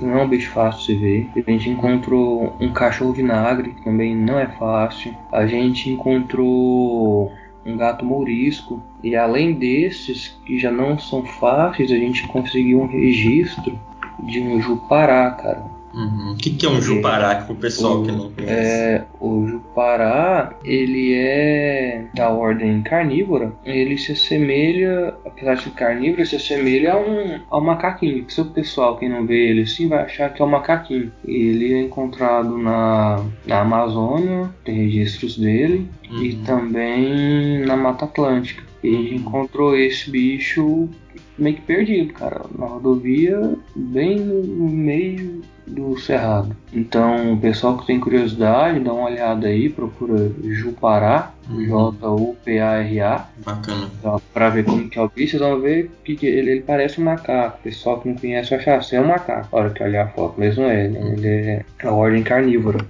não 0.00 0.18
é 0.18 0.22
um 0.22 0.28
bicho 0.28 0.50
fácil 0.50 0.94
de 0.94 1.00
ver. 1.00 1.30
A 1.46 1.50
gente 1.50 1.70
encontrou 1.70 2.54
um 2.60 2.70
cachorro 2.72 3.12
vinagre, 3.12 3.70
que 3.70 3.84
também 3.84 4.14
não 4.14 4.38
é 4.38 4.46
fácil. 4.46 5.14
A 5.32 5.46
gente 5.46 5.88
encontrou 5.88 7.32
um 7.64 7.76
gato 7.76 8.04
mourisco. 8.04 8.82
E 9.02 9.16
além 9.16 9.54
desses, 9.54 10.36
que 10.44 10.58
já 10.58 10.70
não 10.70 10.98
são 10.98 11.24
fáceis, 11.24 11.90
a 11.90 11.96
gente 11.96 12.26
conseguiu 12.28 12.80
um 12.80 12.86
registro 12.86 13.78
de 14.24 14.40
um 14.40 14.60
jupará, 14.60 15.30
cara. 15.30 15.75
Uhum. 15.96 16.32
O 16.32 16.36
que, 16.36 16.50
que 16.50 16.66
é 16.66 16.68
um 16.68 16.80
Jupará, 16.80 17.36
para 17.36 17.52
o 17.54 17.56
pessoal 17.56 18.02
o, 18.02 18.04
que 18.04 18.12
não 18.12 18.30
conhece? 18.30 18.52
É, 18.52 19.04
o 19.18 19.48
Jupará, 19.48 20.54
ele 20.62 21.14
é 21.14 22.04
da 22.14 22.28
ordem 22.28 22.82
carnívora. 22.82 23.50
Ele 23.64 23.96
se 23.96 24.12
assemelha, 24.12 25.14
apesar 25.24 25.54
de 25.54 25.62
ser 25.62 25.70
carnívoro, 25.70 26.20
ele 26.20 26.28
se 26.28 26.36
assemelha 26.36 26.92
a 26.92 26.98
um, 26.98 27.40
a 27.50 27.58
um 27.58 27.64
macaquinho. 27.64 28.24
Que 28.24 28.32
se 28.34 28.42
o 28.42 28.44
pessoal, 28.44 28.98
quem 28.98 29.08
não 29.08 29.26
vê 29.26 29.48
ele 29.48 29.62
assim, 29.62 29.88
vai 29.88 30.04
achar 30.04 30.32
que 30.32 30.42
é 30.42 30.44
um 30.44 30.48
macaquinho. 30.48 31.10
Ele 31.24 31.72
é 31.72 31.80
encontrado 31.80 32.58
na, 32.58 33.24
na 33.46 33.60
Amazônia, 33.60 34.50
tem 34.64 34.74
registros 34.74 35.38
dele, 35.38 35.88
uhum. 36.10 36.22
e 36.22 36.36
também 36.36 37.60
na 37.64 37.74
Mata 37.74 38.04
Atlântica. 38.04 38.62
E 38.84 38.94
a 38.94 38.98
gente 39.00 39.14
encontrou 39.14 39.74
esse 39.74 40.10
bicho 40.10 40.90
meio 41.38 41.56
que 41.56 41.62
perdido, 41.62 42.12
cara, 42.14 42.42
na 42.56 42.66
rodovia, 42.66 43.54
bem 43.74 44.18
no 44.18 44.68
meio 44.68 45.42
do 45.66 45.98
Cerrado. 45.98 46.56
Então, 46.72 47.34
o 47.34 47.40
pessoal 47.40 47.76
que 47.76 47.86
tem 47.86 47.98
curiosidade, 47.98 48.80
dá 48.80 48.92
uma 48.92 49.08
olhada 49.08 49.48
aí, 49.48 49.68
procura 49.68 50.30
Jupará, 50.44 51.32
uhum. 51.50 51.66
J-U-P-A-R-A. 51.66 53.28
Bacana. 53.44 53.90
Pra 54.32 54.48
ver 54.48 54.64
como 54.64 54.88
que 54.88 54.98
é 54.98 55.02
o 55.02 55.08
bicho, 55.08 55.38
vocês 55.38 55.42
vão 55.42 55.60
ver 55.60 55.90
que 56.04 56.24
ele, 56.24 56.50
ele 56.52 56.60
parece 56.60 57.00
um 57.00 57.04
macaco. 57.04 57.58
O 57.58 57.62
pessoal 57.62 58.00
que 58.00 58.08
não 58.08 58.16
conhece 58.16 58.50
vai 58.50 58.58
achar 58.60 58.78
assim, 58.78 58.96
é 58.96 59.00
um 59.00 59.08
macaco. 59.08 59.56
A 59.56 59.60
hora 59.60 59.70
que 59.70 59.82
olhar 59.82 60.06
a 60.06 60.08
foto, 60.08 60.34
mas 60.38 60.56
não 60.56 60.64
é, 60.64 60.88
né? 60.88 61.14
ele 61.16 61.28
é 61.28 61.64
a 61.82 61.90
ordem 61.90 62.22
carnívora. 62.22 62.86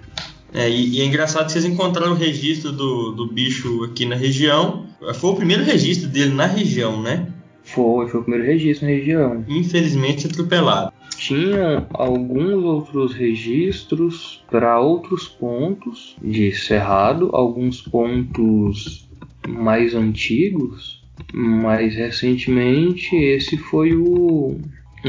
É, 0.55 0.69
e, 0.71 0.97
e, 0.97 1.01
é 1.03 1.05
engraçado 1.05 1.47
que 1.47 1.53
vocês 1.53 1.65
encontraram 1.65 2.13
o 2.13 2.17
registro 2.17 2.73
do, 2.73 3.13
do 3.13 3.27
bicho 3.27 3.85
aqui 3.85 4.07
na 4.07 4.17
região. 4.17 4.87
Foi 5.15 5.31
o 5.31 5.35
primeiro 5.35 5.65
registro 5.65 6.09
dele 6.09 6.33
na 6.33 6.47
região, 6.47 7.03
né? 7.03 7.27
Foi, 7.66 8.09
foi 8.09 8.20
o 8.20 8.22
primeiro 8.22 8.46
registro 8.46 8.87
na 8.87 8.94
região. 8.94 9.44
Infelizmente 9.48 10.26
atropelado. 10.26 10.92
Tinha 11.16 11.87
alguns 11.92 12.62
outros 12.62 13.14
registros 13.14 14.42
para 14.50 14.79
outros 14.81 15.26
pontos 15.26 16.16
de 16.22 16.52
cerrado, 16.52 17.31
alguns 17.33 17.83
pontos 17.83 19.09
mais 19.48 19.94
antigos, 19.94 21.02
mas 21.33 21.94
recentemente 21.94 23.16
esse 23.16 23.57
foi 23.57 23.94
o 23.94 24.59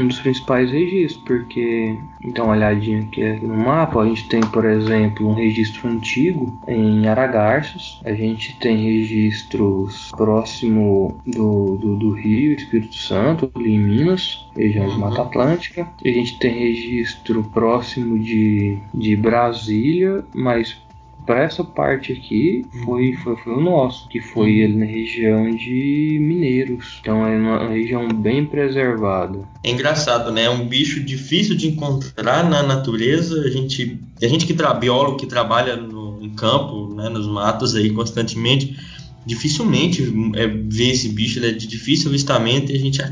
um 0.02 0.08
dos 0.08 0.20
principais 0.20 0.70
registros, 0.70 1.22
porque 1.24 1.96
então 2.22 2.46
uma 2.46 2.54
olhadinha 2.54 3.02
aqui 3.02 3.22
no 3.42 3.56
mapa, 3.56 4.00
a 4.00 4.06
gente 4.06 4.28
tem, 4.28 4.40
por 4.40 4.64
exemplo, 4.64 5.28
um 5.28 5.34
registro 5.34 5.88
antigo 5.88 6.58
em 6.66 7.06
Aragarças, 7.06 8.00
a 8.04 8.12
gente 8.12 8.56
tem 8.58 8.76
registros 8.76 10.10
próximo 10.16 11.20
do, 11.26 11.76
do, 11.76 11.96
do 11.96 12.10
Rio 12.10 12.52
Espírito 12.52 12.96
Santo, 12.96 13.50
ali 13.54 13.74
em 13.74 13.78
Minas, 13.78 14.46
região 14.56 14.88
de 14.88 14.98
Mata 14.98 15.22
Atlântica, 15.22 15.88
a 16.04 16.08
gente 16.08 16.38
tem 16.38 16.58
registro 16.58 17.42
próximo 17.44 18.18
de, 18.18 18.78
de 18.92 19.16
Brasília, 19.16 20.24
mas 20.34 20.76
para 21.28 21.42
essa 21.42 21.62
parte 21.62 22.10
aqui 22.10 22.64
foi, 22.86 23.12
foi, 23.22 23.36
foi 23.36 23.52
o 23.52 23.60
nosso, 23.60 24.08
que 24.08 24.18
foi 24.18 24.60
ele 24.60 24.78
na 24.78 24.86
região 24.86 25.54
de 25.54 26.18
Mineiros. 26.18 26.96
Então 27.02 27.26
é 27.26 27.36
uma 27.36 27.68
região 27.68 28.08
bem 28.08 28.46
preservada. 28.46 29.46
É 29.62 29.70
engraçado, 29.70 30.32
né? 30.32 30.44
É 30.44 30.50
um 30.50 30.66
bicho 30.66 31.04
difícil 31.04 31.54
de 31.54 31.68
encontrar 31.68 32.48
na 32.48 32.62
natureza. 32.62 33.42
A 33.42 33.50
gente, 33.50 34.00
a 34.22 34.26
gente 34.26 34.46
que 34.46 34.54
tra 34.54 34.72
biólogo 34.72 35.18
que 35.18 35.26
trabalha 35.26 35.76
no, 35.76 36.18
em 36.22 36.30
campo, 36.30 36.94
né, 36.94 37.10
nos 37.10 37.28
matos 37.28 37.74
aí 37.74 37.90
constantemente, 37.90 38.74
dificilmente 39.26 40.10
é, 40.34 40.46
vê 40.46 40.92
esse 40.92 41.10
bicho, 41.10 41.44
é 41.44 41.52
de 41.52 41.66
difícil 41.66 42.08
avistamento 42.08 42.72
e 42.72 42.74
a 42.74 42.78
gente 42.78 43.02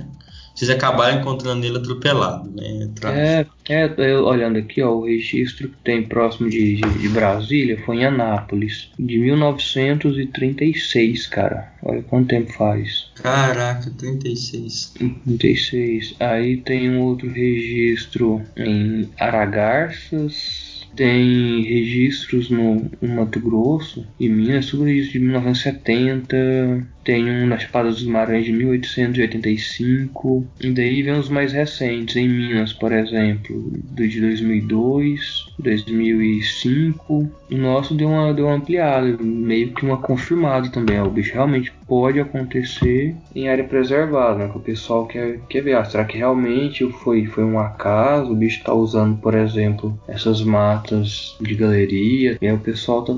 vocês 0.57 0.71
acabaram 0.71 1.21
encontrando 1.21 1.67
ele 1.67 1.77
atropelado, 1.77 2.51
né? 2.51 2.89
É, 3.05 3.45
é, 3.69 3.93
eu, 3.99 4.25
olhando 4.25 4.59
aqui, 4.59 4.81
ó, 4.81 4.93
o 4.93 5.05
registro 5.05 5.69
que 5.69 5.77
tem 5.85 6.03
próximo 6.03 6.49
de, 6.49 6.77
de, 6.77 6.99
de, 6.99 7.09
Brasília 7.11 7.79
foi 7.85 7.97
em 7.97 8.07
Anápolis, 8.07 8.89
de 8.99 9.19
1936, 9.19 11.27
cara. 11.27 11.71
Olha 11.83 12.03
quanto 12.03 12.29
tempo 12.29 12.51
faz. 12.55 13.11
Caraca, 13.17 13.91
36. 13.99 14.95
36. 15.25 16.15
Aí 16.19 16.57
tem 16.57 16.89
um 16.89 17.03
outro 17.03 17.31
registro 17.31 18.41
em 18.57 19.11
Aragarças, 19.19 20.66
tem 20.97 21.63
registros 21.63 22.51
no, 22.51 22.91
no 23.01 23.15
Mato 23.15 23.39
Grosso 23.39 24.07
e 24.19 24.29
Minas, 24.29 24.67
tudo 24.67 24.89
isso 24.89 25.13
de 25.13 25.19
1970, 25.21 26.87
tem 27.05 27.31
um 27.31 27.47
nas 27.47 27.63
Chapada 27.63 27.91
dos 27.91 28.03
Maranhões 28.05 28.47
de 28.47 28.53
1885, 28.53 30.47
e 30.61 30.71
daí 30.73 31.03
vem 31.03 31.19
os 31.19 31.29
mais 31.29 31.53
recentes, 31.53 32.17
em 32.17 32.29
Minas, 32.29 32.73
por 32.73 32.93
exemplo, 32.93 33.71
do 33.71 34.09
de 34.09 34.21
2002, 34.21 35.46
2005. 35.59 37.15
O 37.51 37.57
nosso 37.57 37.95
deu 37.95 38.09
uma, 38.09 38.33
deu 38.33 38.47
uma 38.47 38.57
ampliada, 38.57 39.17
meio 39.21 39.73
que 39.73 39.85
uma 39.85 39.97
confirmada 39.99 40.69
também. 40.71 41.01
O 41.01 41.11
bicho 41.11 41.35
realmente 41.35 41.73
pode 41.87 42.21
acontecer 42.21 43.15
em 43.35 43.49
área 43.49 43.65
preservada, 43.65 44.39
né? 44.39 44.49
Que 44.49 44.59
o 44.59 44.61
pessoal 44.61 45.07
quer, 45.07 45.41
quer 45.49 45.63
ver. 45.63 45.77
Ah, 45.77 45.85
será 45.85 46.05
que 46.05 46.19
realmente 46.19 46.91
foi, 46.93 47.27
foi 47.27 47.45
um 47.45 47.59
acaso? 47.59 48.33
O 48.33 48.37
bicho 48.37 48.59
está 48.59 48.73
usando, 48.73 49.17
por 49.19 49.35
exemplo, 49.35 49.99
essas 50.09 50.43
matas 50.43 51.37
de 51.41 51.55
galeria. 51.55 52.39
E 52.41 52.47
aí 52.47 52.55
o 52.55 52.59
pessoal 52.59 53.05
tá 53.05 53.15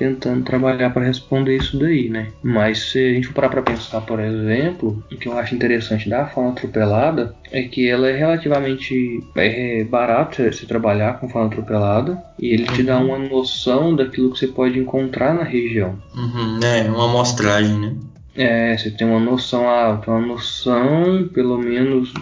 tentando 0.00 0.42
trabalhar 0.42 0.88
para 0.90 1.04
responder 1.04 1.58
isso 1.58 1.78
daí, 1.78 2.08
né? 2.08 2.28
Mas 2.42 2.90
se 2.90 2.98
a 2.98 3.12
gente 3.12 3.26
for 3.26 3.34
parar 3.34 3.50
para 3.50 3.60
pensar, 3.60 4.00
por 4.00 4.18
exemplo, 4.18 5.04
o 5.12 5.16
que 5.16 5.28
eu 5.28 5.38
acho 5.38 5.54
interessante 5.54 6.08
da 6.08 6.24
fauna 6.24 6.52
atropelada 6.52 7.34
é 7.52 7.62
que 7.64 7.86
ela 7.86 8.08
é 8.08 8.16
relativamente 8.16 9.22
é 9.36 9.84
barato 9.84 10.50
se 10.54 10.64
trabalhar 10.64 11.20
com 11.20 11.28
fauna 11.28 11.48
atropelada 11.48 12.18
e 12.38 12.48
ele 12.48 12.64
te 12.64 12.82
dá 12.82 12.98
uhum. 12.98 13.08
uma 13.08 13.18
noção 13.18 13.94
daquilo 13.94 14.32
que 14.32 14.38
você 14.38 14.46
pode 14.46 14.78
encontrar 14.78 15.34
na 15.34 15.42
região. 15.42 15.98
Uhum, 16.16 16.60
é, 16.64 16.88
uma 16.88 17.04
amostragem, 17.04 17.78
né? 17.78 17.94
É, 18.34 18.74
você 18.78 18.90
tem 18.90 19.06
uma 19.06 19.20
noção, 19.20 19.68
ah, 19.68 20.00
tem 20.02 20.14
uma 20.14 20.26
noção, 20.26 21.28
pelo 21.34 21.58
menos 21.58 22.14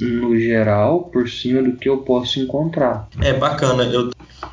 no 0.00 0.38
geral, 0.38 1.04
por 1.04 1.28
cima 1.28 1.62
do 1.62 1.76
que 1.76 1.88
eu 1.88 1.98
posso 1.98 2.40
encontrar. 2.40 3.08
É 3.20 3.32
bacana, 3.32 3.84
eu 3.84 4.10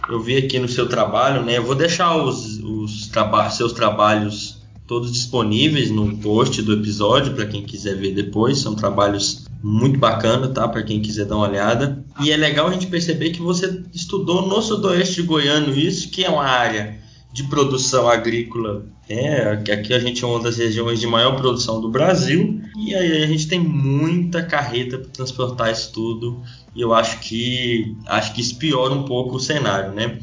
eu 0.10 0.22
vi 0.22 0.38
aqui 0.38 0.60
no 0.60 0.68
seu 0.68 0.88
trabalho, 0.88 1.44
né? 1.44 1.58
Eu 1.58 1.64
vou 1.64 1.76
deixar 1.76 2.16
os, 2.16 2.60
os 2.60 3.08
traba 3.08 3.50
seus 3.50 3.74
trabalhos 3.74 4.62
todos 4.88 5.12
disponíveis 5.12 5.90
no 5.90 6.16
post 6.18 6.62
do 6.62 6.74
episódio 6.74 7.34
para 7.34 7.48
quem 7.48 7.64
quiser 7.64 7.96
ver 7.96 8.14
depois. 8.14 8.60
São 8.60 8.76
trabalhos 8.76 9.46
muito 9.64 9.98
bacanas, 9.98 10.54
tá? 10.54 10.68
Para 10.68 10.84
quem 10.84 11.02
quiser 11.02 11.26
dar 11.26 11.38
uma 11.38 11.50
olhada. 11.50 12.04
E 12.22 12.32
é 12.32 12.38
legal 12.38 12.68
a 12.68 12.72
gente 12.72 12.88
perceber 12.88 13.32
que 13.32 13.42
você 13.42 13.82
estudou 13.94 14.48
no 14.48 14.62
sudoeste 14.62 15.24
goiano 15.24 15.74
isso, 15.74 16.10
que 16.10 16.24
é 16.24 16.30
uma 16.30 16.46
área 16.46 17.04
de 17.36 17.44
produção 17.44 18.08
agrícola. 18.08 18.86
É, 19.10 19.42
aqui 19.74 19.94
a 19.94 20.00
gente 20.00 20.24
é 20.24 20.28
uma 20.28 20.40
das 20.40 20.58
regiões 20.58 21.02
de 21.02 21.06
maior 21.06 21.36
produção 21.36 21.82
do 21.82 21.90
Brasil 21.90 22.62
e 22.78 22.96
aí 22.96 23.24
a 23.24 23.28
gente 23.28 23.50
tem 23.50 23.60
muita 23.60 24.42
carreta 24.42 24.98
para 24.98 25.10
transportar 25.10 25.70
isso 25.70 25.92
tudo 25.92 26.42
e 26.74 26.80
eu 26.80 26.94
acho 26.94 27.20
que 27.20 27.94
acho 28.08 28.34
que 28.34 28.40
isso 28.40 28.58
piora 28.58 28.94
um 28.94 29.04
pouco 29.04 29.36
o 29.36 29.40
cenário, 29.40 29.92
né? 29.92 30.18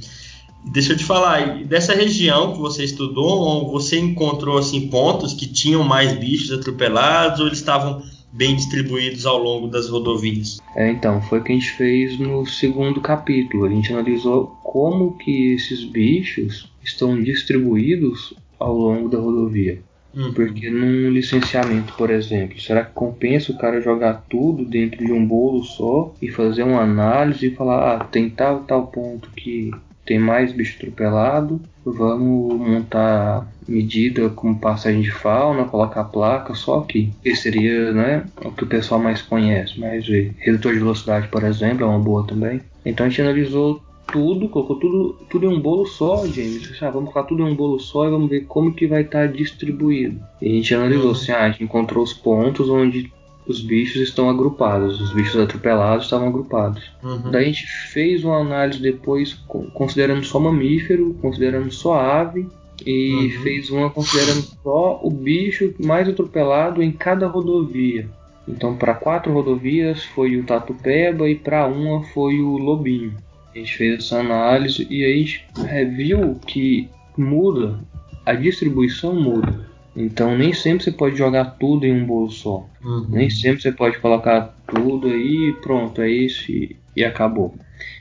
Deixa 0.65 0.95
eu 0.95 0.97
te 0.97 1.05
falar, 1.05 1.63
dessa 1.65 1.93
região 1.93 2.55
que 2.55 2.59
você 2.59 2.83
estudou, 2.83 3.71
você 3.71 3.99
encontrou 3.99 4.57
assim 4.57 4.89
pontos 4.89 5.35
que 5.35 5.47
tinham 5.47 5.85
mais 5.85 6.19
bichos 6.19 6.51
atropelados 6.51 7.41
ou 7.41 7.47
eles 7.47 7.59
estavam 7.59 8.03
bem 8.33 8.57
distribuídos 8.57 9.27
ao 9.27 9.37
longo 9.37 9.69
das 9.69 9.91
rodovias? 9.91 10.61
É, 10.75 10.91
então, 10.91 11.21
foi 11.21 11.41
o 11.41 11.45
que 11.45 11.53
a 11.53 11.55
gente 11.55 11.71
fez 11.73 12.19
no 12.19 12.47
segundo 12.47 13.03
capítulo. 13.03 13.67
A 13.67 13.69
gente 13.69 13.93
analisou 13.93 14.57
como 14.63 15.19
que 15.19 15.53
esses 15.53 15.85
bichos 15.85 16.72
estão 16.85 17.21
distribuídos 17.21 18.35
ao 18.59 18.75
longo 18.75 19.09
da 19.09 19.19
rodovia. 19.19 19.81
Uhum. 20.15 20.33
Porque 20.35 20.69
num 20.69 21.11
licenciamento, 21.11 21.95
por 21.95 22.11
exemplo, 22.11 22.61
será 22.61 22.85
que 22.85 22.93
compensa 22.93 23.51
o 23.51 23.59
cara 23.59 23.81
jogar 23.81 24.25
tudo 24.29 24.65
dentro 24.65 25.05
de 25.05 25.13
um 25.13 25.27
bolo 25.27 25.65
só 25.65 26.15
e 26.21 26.29
fazer 26.29 26.63
uma 26.65 26.83
análise 26.83 27.47
e 27.47 27.55
falar, 27.55 27.97
ah, 27.97 28.05
tem 28.05 28.29
tal 28.29 28.61
tal 28.61 28.87
ponto 28.89 29.31
que 29.31 29.71
tem 30.05 30.19
mais 30.19 30.53
bicho 30.53 30.77
atropelado, 30.77 31.61
vamos 31.85 32.59
montar 32.59 33.47
medida 33.67 34.29
com 34.31 34.55
passagem 34.55 35.01
de 35.01 35.11
fauna, 35.11 35.65
colocar 35.65 36.05
placa 36.05 36.55
só 36.55 36.81
aqui. 36.81 37.13
Esse 37.25 37.43
seria 37.43 37.93
né, 37.93 38.25
o 38.45 38.51
que 38.51 38.65
o 38.65 38.67
pessoal 38.67 39.01
mais 39.01 39.23
conhece, 39.23 39.79
mas 39.79 40.07
redutor 40.39 40.73
de 40.73 40.81
velocidade, 40.81 41.29
por 41.29 41.45
exemplo, 41.45 41.85
é 41.85 41.87
uma 41.89 41.99
boa 41.99 42.27
também. 42.27 42.61
Então 42.85 43.07
a 43.07 43.09
gente 43.09 43.23
analisou 43.23 43.81
tudo, 44.13 44.49
colocou 44.49 44.77
tudo, 44.77 45.17
tudo 45.29 45.47
em 45.47 45.49
um 45.49 45.61
bolo 45.61 45.87
só, 45.87 46.27
James. 46.27 46.71
Ah, 46.81 46.91
vamos 46.91 47.13
colocar 47.13 47.29
tudo 47.29 47.43
em 47.43 47.51
um 47.51 47.57
bolo 47.57 47.81
só 47.81 48.07
e 48.07 48.11
vamos 48.11 48.29
ver 48.31 48.43
como 48.47 48.73
que 48.73 48.87
vai 48.87 49.03
estar 49.03 49.27
tá 49.27 49.33
distribuído. 49.33 50.21
E 50.41 50.47
a 50.47 50.53
gente 50.53 50.75
analisou 50.75 51.07
uhum. 51.07 51.13
assim, 51.13 51.33
ah, 51.33 51.45
a 51.45 51.51
gente 51.51 51.65
encontrou 51.65 52.05
os 52.05 52.13
pontos 52.13 52.69
onde 52.69 53.11
os 53.47 53.61
bichos 53.61 54.01
estão 54.01 54.31
agrupados, 54.31 55.01
os 55.01 55.13
bichos 55.13 55.41
atropelados 55.41 56.05
estavam 56.05 56.29
agrupados. 56.29 56.93
Uhum. 57.03 57.31
Daí 57.31 57.45
a 57.45 57.47
gente 57.47 57.67
fez 57.67 58.23
uma 58.23 58.39
análise 58.39 58.81
depois 58.81 59.35
considerando 59.75 60.25
só 60.25 60.39
mamífero, 60.39 61.17
considerando 61.21 61.71
só 61.73 61.95
ave 61.95 62.47
e 62.87 63.13
uhum. 63.15 63.43
fez 63.43 63.71
uma 63.71 63.91
considerando 63.91 64.43
só 64.63 65.01
o 65.03 65.11
bicho 65.11 65.75
mais 65.79 66.09
atropelado 66.09 66.83
em 66.83 66.93
cada 66.93 67.27
rodovia. 67.27 68.09
Então, 68.47 68.77
para 68.77 68.95
quatro 68.95 69.33
rodovias 69.33 70.05
foi 70.05 70.37
o 70.37 70.45
Tatupeba 70.45 71.29
e 71.29 71.35
para 71.35 71.67
uma 71.67 72.03
foi 72.05 72.41
o 72.41 72.57
Lobinho. 72.57 73.15
A 73.55 73.59
gente 73.59 73.77
fez 73.77 73.99
essa 73.99 74.21
análise 74.21 74.87
e 74.89 75.05
aí 75.05 75.13
a 75.13 75.17
gente 75.17 75.47
é, 75.69 75.85
viu 75.85 76.37
que 76.47 76.89
muda, 77.17 77.79
a 78.25 78.35
distribuição 78.35 79.15
muda. 79.15 79.71
Então 79.95 80.37
nem 80.37 80.53
sempre 80.53 80.85
você 80.85 80.93
pode 80.93 81.17
jogar 81.17 81.57
tudo 81.61 81.85
em 81.85 81.93
um 81.93 82.07
bolo 82.07 82.31
só. 82.31 82.67
Uhum. 82.83 83.07
Nem 83.09 83.29
sempre 83.29 83.63
você 83.63 83.73
pode 83.73 83.99
colocar 83.99 84.57
tudo 84.67 85.09
aí, 85.09 85.55
pronto, 85.63 86.01
é 86.01 86.11
isso 86.11 86.51
e, 86.97 87.05
acabou. 87.05 87.55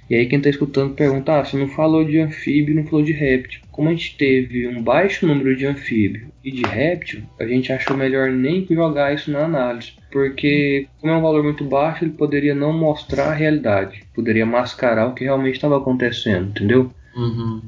E 0.10 0.15
aí 0.15 0.25
quem 0.25 0.38
está 0.38 0.49
escutando 0.49 0.93
pergunta, 0.93 1.39
ah, 1.39 1.45
você 1.45 1.58
não 1.58 1.69
falou 1.69 2.04
de 2.04 2.19
anfíbio, 2.19 2.75
não 2.75 2.84
falou 2.84 3.04
de 3.04 3.13
réptil. 3.13 3.62
Como 3.71 3.88
a 3.88 3.91
gente 3.91 4.17
teve 4.17 4.67
um 4.67 4.84
baixo 4.84 5.25
número 5.25 5.56
de 5.56 5.65
anfíbio 5.65 6.27
e 6.43 6.51
de 6.51 6.63
réptil, 6.63 7.21
a 7.39 7.45
gente 7.45 7.71
achou 7.71 7.95
melhor 7.95 8.30
nem 8.30 8.67
jogar 8.69 9.13
isso 9.13 9.32
na 9.32 9.45
análise. 9.45 9.93
Porque 10.12 10.88
como 10.99 11.13
é 11.13 11.15
um 11.15 11.21
valor 11.21 11.43
muito 11.43 11.63
baixo, 11.63 12.04
ele 12.04 12.12
poderia 12.12 12.54
não 12.54 12.73
mostrar 12.73 13.32
a 13.32 13.34
realidade. 13.34 14.04
Poderia 14.13 14.45
mascarar 14.45 15.08
o 15.08 15.13
que 15.13 15.23
realmente 15.23 15.56
estava 15.56 15.77
acontecendo, 15.77 16.49
entendeu? 16.49 16.91
Uhum. 17.15 17.62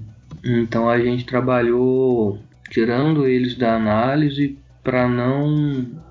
Então 0.43 0.89
a 0.89 0.99
gente 0.99 1.25
trabalhou 1.25 2.39
tirando 2.69 3.25
eles 3.25 3.55
da 3.55 3.75
análise 3.75 4.57
para 4.83 5.07
não 5.07 6.02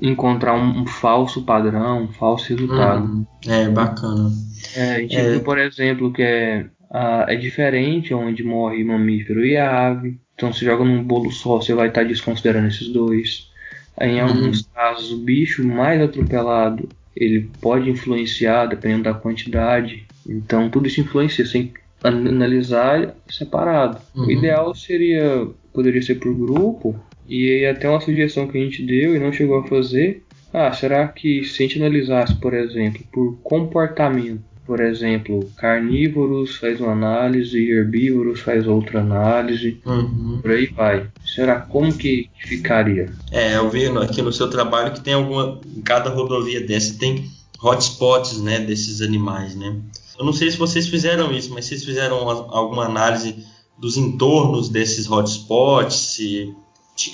encontrar 0.00 0.54
um, 0.54 0.82
um, 0.82 0.86
falso 0.86 1.42
padrão, 1.42 2.04
um 2.04 2.08
falso 2.08 2.48
resultado. 2.50 3.04
Uhum. 3.04 3.26
É 3.46 3.68
bacana. 3.68 4.30
É, 4.76 4.94
a 4.96 4.98
gente 5.00 5.16
É. 5.16 5.30
viu, 5.30 5.40
por 5.40 5.58
exemplo, 5.58 6.12
que 6.12 6.22
é, 6.22 6.66
é 7.28 7.36
diferente 7.36 8.12
onde 8.14 8.42
morre 8.42 8.82
mamífero 8.84 9.44
e 9.44 9.56
ave. 9.56 10.18
Então, 10.34 10.52
se 10.52 10.64
joga 10.64 10.84
num 10.84 11.02
bolo 11.02 11.30
só, 11.30 11.56
você 11.60 11.72
vai 11.74 11.88
estar 11.88 12.04
desconsiderando 12.04 12.68
esses 12.68 12.88
dois. 12.88 13.48
Em 14.00 14.20
Uhum. 14.20 14.28
alguns 14.28 14.62
casos, 14.74 15.10
o 15.12 15.18
bicho 15.18 15.66
mais 15.66 16.00
atropelado 16.02 16.88
ele 17.14 17.50
pode 17.62 17.88
influenciar 17.88 18.66
dependendo 18.66 19.04
da 19.04 19.14
quantidade. 19.14 20.04
Então, 20.28 20.68
tudo 20.68 20.86
isso 20.86 21.00
influencia. 21.00 21.44
An- 22.04 22.28
analisar 22.28 23.14
separado. 23.28 23.96
Uhum. 24.14 24.26
O 24.26 24.30
ideal 24.30 24.74
seria, 24.74 25.48
poderia 25.72 26.02
ser 26.02 26.16
por 26.16 26.34
grupo. 26.34 26.94
E 27.28 27.50
aí, 27.50 27.66
até 27.66 27.88
uma 27.88 28.00
sugestão 28.00 28.46
que 28.48 28.56
a 28.58 28.60
gente 28.60 28.82
deu 28.84 29.14
e 29.14 29.18
não 29.18 29.32
chegou 29.32 29.58
a 29.58 29.66
fazer. 29.66 30.22
Ah, 30.52 30.72
será 30.72 31.06
que 31.08 31.44
se 31.44 31.62
a 31.62 31.66
gente 31.66 31.78
analisasse, 31.78 32.34
por 32.36 32.54
exemplo, 32.54 33.00
por 33.12 33.36
comportamento, 33.42 34.40
por 34.64 34.80
exemplo, 34.80 35.48
carnívoros 35.56 36.56
faz 36.56 36.80
uma 36.80 36.92
análise, 36.92 37.70
herbívoros 37.70 38.40
faz 38.40 38.66
outra 38.66 39.00
análise, 39.00 39.80
Uhum. 39.86 40.38
por 40.42 40.50
aí 40.50 40.66
vai. 40.66 41.06
Será 41.24 41.60
como 41.60 41.92
que 41.92 42.28
ficaria? 42.46 43.12
É, 43.30 43.56
eu 43.56 43.68
vi 43.70 43.86
aqui 43.98 44.22
no 44.22 44.32
seu 44.32 44.48
trabalho 44.50 44.92
que 44.92 45.00
tem 45.00 45.14
alguma. 45.14 45.60
Em 45.76 45.82
cada 45.82 46.10
rodovia 46.10 46.60
dessa 46.60 46.98
tem 46.98 47.24
hotspots, 47.62 48.40
né, 48.42 48.58
desses 48.60 49.00
animais, 49.00 49.54
né? 49.54 49.76
Eu 50.18 50.24
não 50.24 50.32
sei 50.32 50.50
se 50.50 50.56
vocês 50.56 50.88
fizeram 50.88 51.32
isso, 51.32 51.52
mas 51.52 51.66
vocês 51.66 51.84
fizeram 51.84 52.22
uma- 52.22 52.56
alguma 52.56 52.84
análise 52.86 53.36
dos 53.78 53.96
entornos 53.96 54.68
desses 54.68 55.06
hotspots, 55.10 55.94
se 56.14 56.54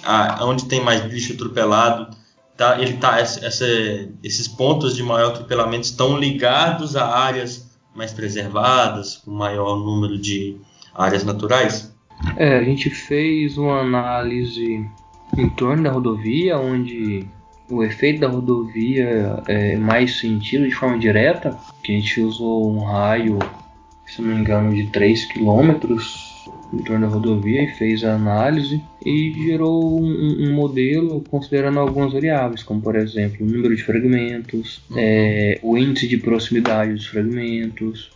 a- 0.05 0.45
onde 0.45 0.67
tem 0.67 0.83
mais 0.83 1.01
bicho 1.03 1.33
atropelado, 1.33 2.17
tá, 2.57 2.81
ele 2.81 2.95
tá, 2.95 3.19
essa- 3.19 3.67
esses 4.23 4.49
pontos 4.49 4.95
de 4.95 5.03
maior 5.03 5.31
atropelamento 5.31 5.85
estão 5.87 6.17
ligados 6.19 6.97
a 6.97 7.07
áreas 7.07 7.71
mais 7.95 8.13
preservadas, 8.13 9.17
com 9.17 9.31
maior 9.33 9.77
número 9.79 10.19
de 10.19 10.57
áreas 10.95 11.25
naturais? 11.25 11.93
É, 12.37 12.59
a 12.59 12.63
gente 12.65 12.89
fez 12.91 13.59
uma 13.59 13.81
análise 13.81 14.87
em 15.37 15.49
torno 15.51 15.83
da 15.83 15.91
rodovia, 15.91 16.59
onde 16.59 17.27
o 17.71 17.83
efeito 17.83 18.21
da 18.21 18.29
rodovia 18.29 19.43
é 19.47 19.77
mais 19.77 20.19
sentido 20.19 20.69
de 20.69 20.75
forma 20.75 20.99
direta, 20.99 21.59
que 21.83 21.93
a 21.93 21.95
gente 21.97 22.21
usou 22.21 22.71
um 22.71 22.85
raio, 22.85 23.39
se 24.07 24.21
não 24.23 24.35
me 24.35 24.41
engano, 24.41 24.75
de 24.75 24.87
3 24.89 25.25
quilômetros 25.25 26.32
em 26.73 26.79
torno 26.85 27.07
da 27.07 27.13
rodovia 27.15 27.63
e 27.65 27.69
fez 27.75 28.03
a 28.05 28.15
análise 28.15 28.81
e 29.05 29.33
gerou 29.45 30.01
um, 30.01 30.47
um 30.49 30.55
modelo 30.55 31.23
considerando 31.31 31.79
algumas 31.79 32.13
variáveis, 32.13 32.63
como 32.63 32.81
por 32.81 32.97
exemplo 32.97 33.45
o 33.47 33.51
número 33.51 33.75
de 33.77 33.83
fragmentos, 33.83 34.83
é, 34.97 35.59
o 35.63 35.77
índice 35.77 36.09
de 36.09 36.17
proximidade 36.17 36.93
dos 36.95 37.07
fragmentos, 37.07 38.11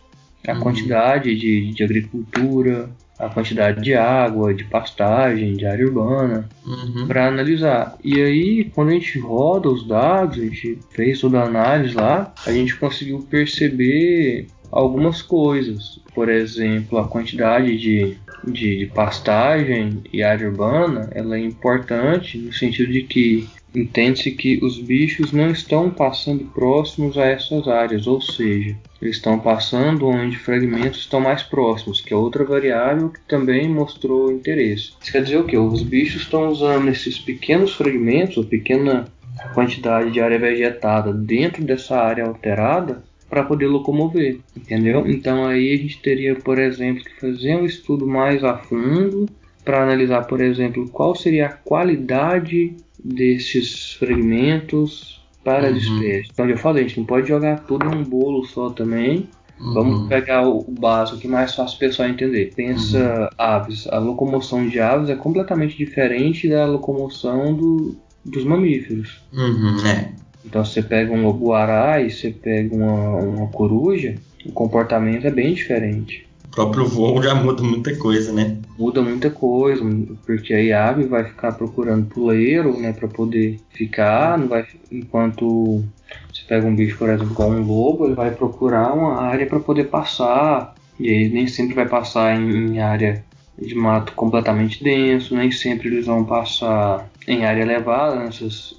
a 0.47 0.53
Uhum. 0.53 0.59
quantidade 0.61 1.35
de, 1.35 1.73
de 1.73 1.83
agricultura, 1.83 2.89
a 3.19 3.27
quantidade 3.29 3.81
de 3.81 3.93
água, 3.95 4.53
de 4.53 4.63
pastagem, 4.63 5.55
de 5.57 5.65
área 5.65 5.85
urbana, 5.85 6.47
Uhum. 6.65 7.07
para 7.07 7.27
analisar. 7.27 7.97
E 8.03 8.21
aí, 8.21 8.63
quando 8.73 8.89
a 8.89 8.93
gente 8.93 9.17
roda 9.19 9.69
os 9.69 9.85
dados, 9.87 10.37
a 10.37 10.41
gente 10.41 10.77
fez 10.91 11.19
toda 11.19 11.39
a 11.41 11.45
análise 11.45 11.95
lá, 11.95 12.33
a 12.45 12.51
gente 12.53 12.75
conseguiu 12.77 13.19
perceber 13.29 14.47
algumas 14.71 15.21
coisas. 15.21 15.99
Por 16.13 16.29
exemplo, 16.29 16.97
a 16.97 17.07
quantidade 17.07 17.77
de, 17.77 18.17
de, 18.51 18.77
de 18.77 18.85
pastagem 18.87 20.01
e 20.11 20.23
área 20.23 20.47
urbana, 20.49 21.09
ela 21.13 21.35
é 21.35 21.39
importante 21.39 22.37
no 22.37 22.53
sentido 22.53 22.91
de 22.91 23.03
que 23.03 23.47
entende-se 23.75 24.31
que 24.31 24.59
os 24.63 24.79
bichos 24.79 25.31
não 25.31 25.51
estão 25.51 25.89
passando 25.89 26.45
próximos 26.45 27.17
a 27.17 27.25
essas 27.25 27.67
áreas, 27.67 28.07
ou 28.07 28.21
seja, 28.21 28.75
eles 29.01 29.17
estão 29.17 29.39
passando 29.39 30.07
onde 30.07 30.37
fragmentos 30.37 31.01
estão 31.01 31.19
mais 31.19 31.43
próximos, 31.43 32.01
que 32.01 32.13
é 32.13 32.17
outra 32.17 32.43
variável 32.43 33.09
que 33.09 33.19
também 33.27 33.69
mostrou 33.69 34.31
interesse. 34.31 34.93
Isso 34.99 35.11
quer 35.11 35.23
dizer 35.23 35.37
o 35.37 35.43
que? 35.43 35.57
Os 35.57 35.83
bichos 35.83 36.23
estão 36.23 36.49
usando 36.49 36.87
esses 36.89 37.19
pequenos 37.19 37.75
fragmentos, 37.75 38.37
ou 38.37 38.43
pequena 38.43 39.07
quantidade 39.53 40.11
de 40.11 40.19
área 40.19 40.39
vegetada 40.39 41.13
dentro 41.13 41.63
dessa 41.63 41.95
área 41.95 42.25
alterada 42.25 43.03
para 43.29 43.43
poder 43.43 43.67
locomover, 43.67 44.39
entendeu? 44.55 45.05
Então 45.07 45.45
aí 45.45 45.73
a 45.73 45.77
gente 45.77 46.01
teria, 46.01 46.35
por 46.35 46.57
exemplo, 46.59 47.03
que 47.03 47.19
fazer 47.19 47.55
um 47.55 47.65
estudo 47.65 48.07
mais 48.07 48.43
a 48.43 48.57
fundo 48.57 49.25
para 49.65 49.83
analisar, 49.83 50.25
por 50.27 50.39
exemplo, 50.39 50.87
qual 50.89 51.13
seria 51.15 51.47
a 51.47 51.49
qualidade 51.53 52.75
desses 53.03 53.93
fragmentos 53.93 55.21
para 55.43 55.69
Uhum. 55.69 55.75
as 55.75 55.83
espécies. 55.83 56.29
Então, 56.33 56.49
eu 56.49 56.57
falei, 56.57 56.83
a 56.83 56.87
gente 56.87 56.99
não 56.99 57.05
pode 57.05 57.27
jogar 57.27 57.63
tudo 57.65 57.85
em 57.85 57.95
um 57.97 58.03
bolo 58.03 58.45
só 58.45 58.69
também. 58.69 59.27
Vamos 59.59 60.01
Uhum. 60.01 60.07
pegar 60.07 60.47
o 60.47 60.63
básico 60.69 61.17
que 61.19 61.27
é 61.27 61.29
mais 61.29 61.55
fácil 61.55 61.77
o 61.77 61.79
pessoal 61.79 62.07
entender. 62.09 62.53
Pensa 62.55 63.29
aves. 63.37 63.87
A 63.87 63.97
locomoção 63.97 64.67
de 64.67 64.79
aves 64.79 65.09
é 65.09 65.15
completamente 65.15 65.75
diferente 65.77 66.47
da 66.47 66.65
locomoção 66.65 67.53
do- 67.55 67.95
dos 68.23 68.43
mamíferos. 68.43 69.21
Uhum, 69.33 69.77
é. 69.87 70.11
Então, 70.47 70.63
você 70.63 70.81
pega 70.81 71.13
um 71.13 71.23
lobo-guará 71.23 72.01
e 72.01 72.09
você 72.09 72.31
pega 72.31 72.73
uma, 72.73 73.17
uma 73.17 73.47
coruja, 73.47 74.15
o 74.45 74.51
comportamento 74.51 75.27
é 75.27 75.31
bem 75.31 75.53
diferente. 75.53 76.25
O 76.47 76.55
próprio 76.55 76.87
voo 76.87 77.21
já 77.21 77.35
muda 77.35 77.61
muita 77.61 77.95
coisa, 77.95 78.31
né? 78.31 78.57
muda 78.77 79.01
muita 79.01 79.29
coisa, 79.29 79.83
porque 80.25 80.53
aí 80.53 80.71
a 80.71 80.89
ave 80.89 81.05
vai 81.05 81.23
ficar 81.23 81.53
procurando 81.53 82.05
puleiro, 82.05 82.79
né, 82.79 82.93
para 82.93 83.07
poder 83.07 83.59
ficar, 83.71 84.37
não 84.37 84.47
vai, 84.47 84.65
enquanto 84.91 85.83
você 86.31 86.43
pega 86.47 86.67
um 86.67 86.75
bicho, 86.75 86.97
por 86.97 87.09
exemplo, 87.09 87.33
como 87.33 87.57
um 87.57 87.65
lobo, 87.65 88.05
ele 88.05 88.13
vai 88.13 88.31
procurar 88.31 88.93
uma 88.93 89.19
área 89.19 89.47
para 89.47 89.59
poder 89.59 89.85
passar, 89.85 90.75
e 90.99 91.09
aí 91.09 91.29
nem 91.29 91.47
sempre 91.47 91.73
vai 91.73 91.87
passar 91.87 92.39
em, 92.39 92.75
em 92.75 92.79
área 92.79 93.23
de 93.59 93.73
mato 93.73 94.13
completamente 94.13 94.83
denso, 94.83 95.35
nem 95.35 95.51
sempre 95.51 95.87
eles 95.87 96.05
vão 96.05 96.23
passar 96.23 97.09
em 97.27 97.45
área 97.45 97.61
elevada, 97.61 98.15
nessas 98.15 98.73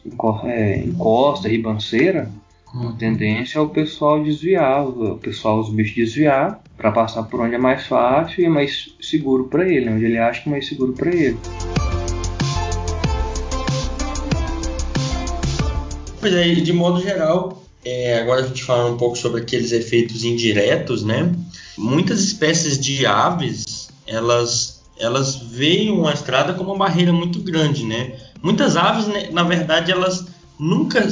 é, 0.44 0.78
encosta, 0.78 1.48
ribanceira, 1.48 2.30
a 2.74 2.92
tendência 2.92 3.58
é 3.58 3.60
o 3.60 3.68
pessoal 3.68 4.22
desviar, 4.22 4.86
o 4.86 5.18
pessoal, 5.18 5.60
os 5.60 5.70
bichos 5.70 5.94
desviar 5.94 6.62
para 6.76 6.90
passar 6.90 7.24
por 7.24 7.40
onde 7.40 7.54
é 7.54 7.58
mais 7.58 7.86
fácil 7.86 8.42
e 8.42 8.46
é 8.46 8.48
mais 8.48 8.94
seguro 9.00 9.44
para 9.44 9.68
ele, 9.68 9.90
onde 9.90 10.04
ele 10.04 10.18
acha 10.18 10.42
que 10.42 10.48
é 10.48 10.52
mais 10.52 10.66
seguro 10.66 10.92
para 10.94 11.14
ele. 11.14 11.38
Pois 16.20 16.34
é, 16.34 16.54
de 16.54 16.72
modo 16.72 17.00
geral, 17.00 17.62
é, 17.84 18.18
agora 18.18 18.42
a 18.42 18.46
gente 18.46 18.64
fala 18.64 18.90
um 18.90 18.96
pouco 18.96 19.16
sobre 19.16 19.40
aqueles 19.40 19.72
efeitos 19.72 20.24
indiretos, 20.24 21.04
né? 21.04 21.32
Muitas 21.76 22.20
espécies 22.20 22.78
de 22.78 23.06
aves, 23.06 23.88
elas, 24.06 24.82
elas 24.98 25.36
veem 25.36 26.06
a 26.06 26.12
estrada 26.12 26.54
como 26.54 26.72
uma 26.72 26.86
barreira 26.86 27.12
muito 27.12 27.40
grande, 27.40 27.84
né? 27.84 28.12
Muitas 28.42 28.76
aves, 28.76 29.06
né, 29.06 29.30
na 29.32 29.42
verdade, 29.42 29.90
elas 29.90 30.26
nunca 30.58 31.06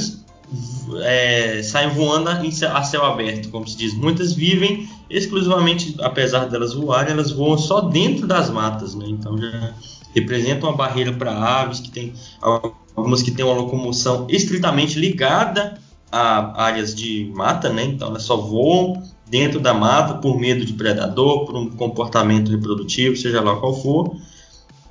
é, 1.01 1.61
saem 1.61 1.89
voando 1.89 2.29
a 2.29 2.83
céu 2.83 3.05
aberto, 3.05 3.49
como 3.49 3.67
se 3.67 3.77
diz. 3.77 3.93
Muitas 3.93 4.33
vivem 4.33 4.87
exclusivamente, 5.09 5.95
apesar 6.01 6.45
delas 6.45 6.73
voarem, 6.73 7.13
elas 7.13 7.31
voam 7.31 7.57
só 7.57 7.81
dentro 7.81 8.27
das 8.27 8.49
matas, 8.49 8.95
né? 8.95 9.05
Então 9.07 9.37
já 9.37 9.73
representam 10.13 10.69
uma 10.69 10.75
barreira 10.75 11.13
para 11.13 11.31
aves 11.31 11.79
que 11.79 11.91
tem 11.91 12.13
algumas 12.41 13.21
que 13.21 13.31
têm 13.31 13.45
uma 13.45 13.55
locomoção 13.55 14.25
estritamente 14.29 14.97
ligada 14.99 15.79
a 16.11 16.63
áreas 16.63 16.95
de 16.95 17.31
mata, 17.35 17.69
né? 17.69 17.83
Então 17.83 18.09
elas 18.09 18.23
só 18.23 18.37
voam 18.37 19.03
dentro 19.29 19.59
da 19.59 19.73
mata 19.73 20.15
por 20.15 20.39
medo 20.39 20.65
de 20.65 20.73
predador, 20.73 21.45
por 21.45 21.55
um 21.55 21.69
comportamento 21.69 22.49
reprodutivo, 22.49 23.15
seja 23.17 23.41
lá 23.41 23.55
qual 23.57 23.73
for. 23.81 24.15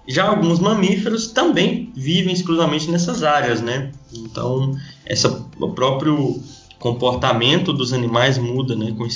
Já 0.08 0.28
alguns 0.28 0.60
mamíferos 0.60 1.32
também 1.32 1.90
vivem 1.94 2.32
exclusivamente 2.32 2.90
nessas 2.90 3.22
áreas, 3.22 3.60
né? 3.60 3.90
Então, 4.12 4.76
essa, 5.04 5.44
o 5.58 5.70
próprio 5.70 6.40
comportamento 6.78 7.72
dos 7.72 7.92
animais 7.92 8.38
muda, 8.38 8.76
né, 8.76 8.94
com 8.96 9.06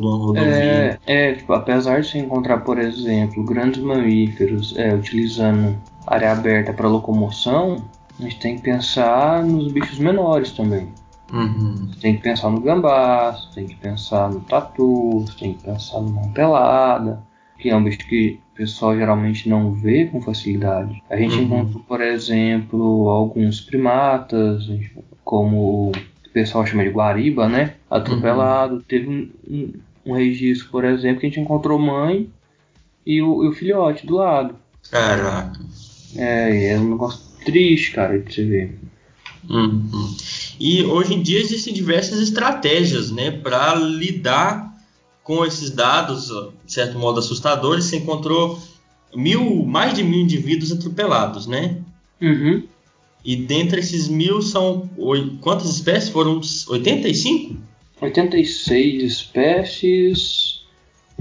de 0.00 0.06
uma 0.06 0.16
rodovia. 0.16 0.98
É, 1.06 1.30
é 1.30 1.34
tipo, 1.34 1.52
apesar 1.52 2.00
de 2.00 2.08
você 2.08 2.18
encontrar, 2.18 2.58
por 2.58 2.78
exemplo, 2.78 3.44
grandes 3.44 3.82
mamíferos 3.82 4.74
é, 4.76 4.94
utilizando 4.94 5.78
área 6.06 6.32
aberta 6.32 6.72
para 6.72 6.88
locomoção, 6.88 7.84
a 8.18 8.22
gente 8.22 8.38
tem 8.38 8.56
que 8.56 8.62
pensar 8.62 9.44
nos 9.44 9.70
bichos 9.72 9.98
menores 9.98 10.50
também. 10.52 10.88
Uhum. 11.32 11.88
Você 11.88 12.00
tem 12.00 12.16
que 12.16 12.22
pensar 12.22 12.50
no 12.50 12.60
gambá, 12.60 13.32
você 13.32 13.54
tem 13.54 13.66
que 13.66 13.76
pensar 13.76 14.30
no 14.30 14.40
tatu, 14.40 15.20
você 15.20 15.38
tem 15.38 15.54
que 15.54 15.62
pensar 15.62 16.00
no 16.00 16.10
mão 16.10 16.32
pelada, 16.32 17.22
que 17.60 17.70
é 17.70 17.76
um 17.76 17.84
bicho 17.84 17.98
que 18.08 18.38
o 18.52 18.56
pessoal 18.56 18.96
geralmente 18.96 19.48
não 19.48 19.72
vê 19.72 20.06
com 20.06 20.20
facilidade. 20.20 21.02
A 21.10 21.16
gente 21.16 21.36
Uhum. 21.36 21.42
encontra, 21.44 21.80
por 21.86 22.00
exemplo, 22.00 23.08
alguns 23.08 23.60
primatas, 23.60 24.68
como 25.24 25.90
o 25.90 25.92
pessoal 26.32 26.66
chama 26.66 26.84
de 26.84 26.90
guariba, 26.90 27.48
né? 27.48 27.74
Atropelado. 27.90 28.82
Teve 28.82 29.08
um, 29.08 29.30
um, 29.48 29.72
um 30.06 30.12
registro, 30.14 30.68
por 30.70 30.84
exemplo, 30.84 31.20
que 31.20 31.26
a 31.26 31.28
gente 31.28 31.40
encontrou 31.40 31.78
mãe 31.78 32.28
e 33.06 33.22
o, 33.22 33.44
e 33.44 33.48
o 33.48 33.52
filhote 33.52 34.06
do 34.06 34.16
lado. 34.16 34.54
Caraca. 34.90 35.58
É, 36.16 36.72
é 36.72 36.78
um 36.78 36.90
negócio 36.90 37.20
triste, 37.44 37.92
cara, 37.92 38.18
de 38.18 38.32
se 38.34 38.44
ver. 38.44 38.78
Uhum. 39.48 40.16
E 40.58 40.82
hoje 40.84 41.14
em 41.14 41.22
dia 41.22 41.40
existem 41.40 41.72
diversas 41.72 42.20
estratégias, 42.20 43.10
né, 43.10 43.30
para 43.30 43.74
lidar 43.74 44.69
com 45.22 45.44
esses 45.44 45.70
dados, 45.70 46.28
de 46.64 46.72
certo 46.72 46.98
modo 46.98 47.18
assustadores. 47.20 47.84
Você 47.86 47.96
encontrou 47.98 48.58
mil, 49.14 49.64
mais 49.64 49.94
de 49.94 50.02
mil 50.02 50.20
indivíduos 50.20 50.72
atropelados, 50.72 51.46
né? 51.46 51.76
Uhum. 52.20 52.64
E 53.24 53.36
dentre 53.36 53.80
esses 53.80 54.08
mil 54.08 54.40
são 54.42 54.88
quantas 55.40 55.68
espécies? 55.70 56.08
Foram 56.10 56.40
85? 56.68 57.56
86 58.00 59.02
espécies 59.02 60.60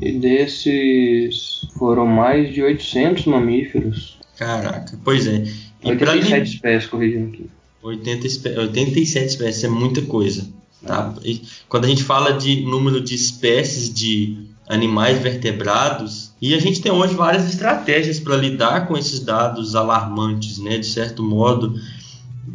e 0.02 0.12
desses 0.14 1.66
foram 1.78 2.06
mais 2.06 2.54
de 2.54 2.62
800 2.64 3.26
mamíferos. 3.26 4.18
Caraca, 4.38 4.98
pois 5.04 5.28
é. 5.28 5.44
E 5.84 5.96
pra 5.96 6.12
87 6.14 6.40
li- 6.44 6.56
espécies, 6.56 6.90
corrigindo 6.90 7.28
aqui. 7.34 7.50
80 7.84 8.28
espé- 8.28 8.58
87 8.58 9.28
espécies 9.28 9.64
é 9.64 9.68
muita 9.68 10.02
coisa. 10.04 10.48
Tá? 10.86 11.13
E 11.24 11.42
quando 11.68 11.86
a 11.86 11.88
gente 11.88 12.04
fala 12.04 12.34
de 12.34 12.62
número 12.62 13.02
de 13.02 13.15
espécies 13.15 13.94
de 13.94 14.38
animais 14.68 15.20
vertebrados, 15.20 16.32
e 16.42 16.54
a 16.54 16.60
gente 16.60 16.82
tem 16.82 16.92
hoje 16.92 17.15
várias 17.15 17.50
estratégias 17.50 18.20
para 18.20 18.38
lidar 18.38 18.88
com 18.88 18.98
esses 18.98 19.20
dados 19.20 19.76
alarmantes, 19.76 20.60
né? 20.60 20.78
De 20.78 20.86
certo 20.86 21.24
modo, 21.24 21.74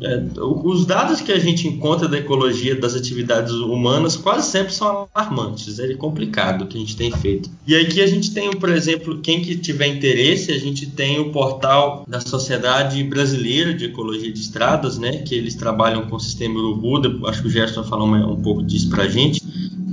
É, 0.01 0.23
os 0.37 0.87
dados 0.87 1.21
que 1.21 1.33
a 1.33 1.39
gente 1.39 1.69
encontra 1.69 2.09
da 2.09 2.19
ecologia 2.19 2.75
das 2.75 2.95
atividades 2.95 3.53
humanas 3.53 4.17
quase 4.17 4.51
sempre 4.51 4.73
são 4.73 5.09
alarmantes, 5.15 5.79
é 5.79 5.95
complicado 5.95 6.63
o 6.63 6.67
que 6.67 6.77
a 6.77 6.81
gente 6.81 6.97
tem 6.97 7.11
feito. 7.13 7.51
E 7.67 7.75
aqui 7.75 8.01
a 8.01 8.07
gente 8.07 8.33
tem, 8.33 8.51
por 8.51 8.69
exemplo, 8.69 9.21
quem 9.21 9.43
que 9.43 9.57
tiver 9.57 9.87
interesse, 9.87 10.53
a 10.53 10.59
gente 10.59 10.87
tem 10.87 11.21
o 11.21 11.31
portal 11.31 12.05
da 12.09 12.21
Sociedade 12.21 13.03
Brasileira 13.05 13.75
de 13.75 13.87
Ecologia 13.87 14.33
de 14.33 14.41
Estradas, 14.41 14.99
né, 14.99 15.19
que 15.19 15.35
eles 15.35 15.55
trabalham 15.55 16.07
com 16.07 16.17
o 16.17 16.21
sistema 16.21 16.59
Urubu, 16.59 17.27
acho 17.27 17.43
que 17.43 17.49
o 17.49 17.51
Gerson 17.51 17.83
vai 17.83 17.91
falar 17.91 18.05
um, 18.05 18.33
um 18.33 18.43
pouco 18.43 18.63
disso 18.63 18.89
pra 18.91 19.09
gente, 19.09 19.43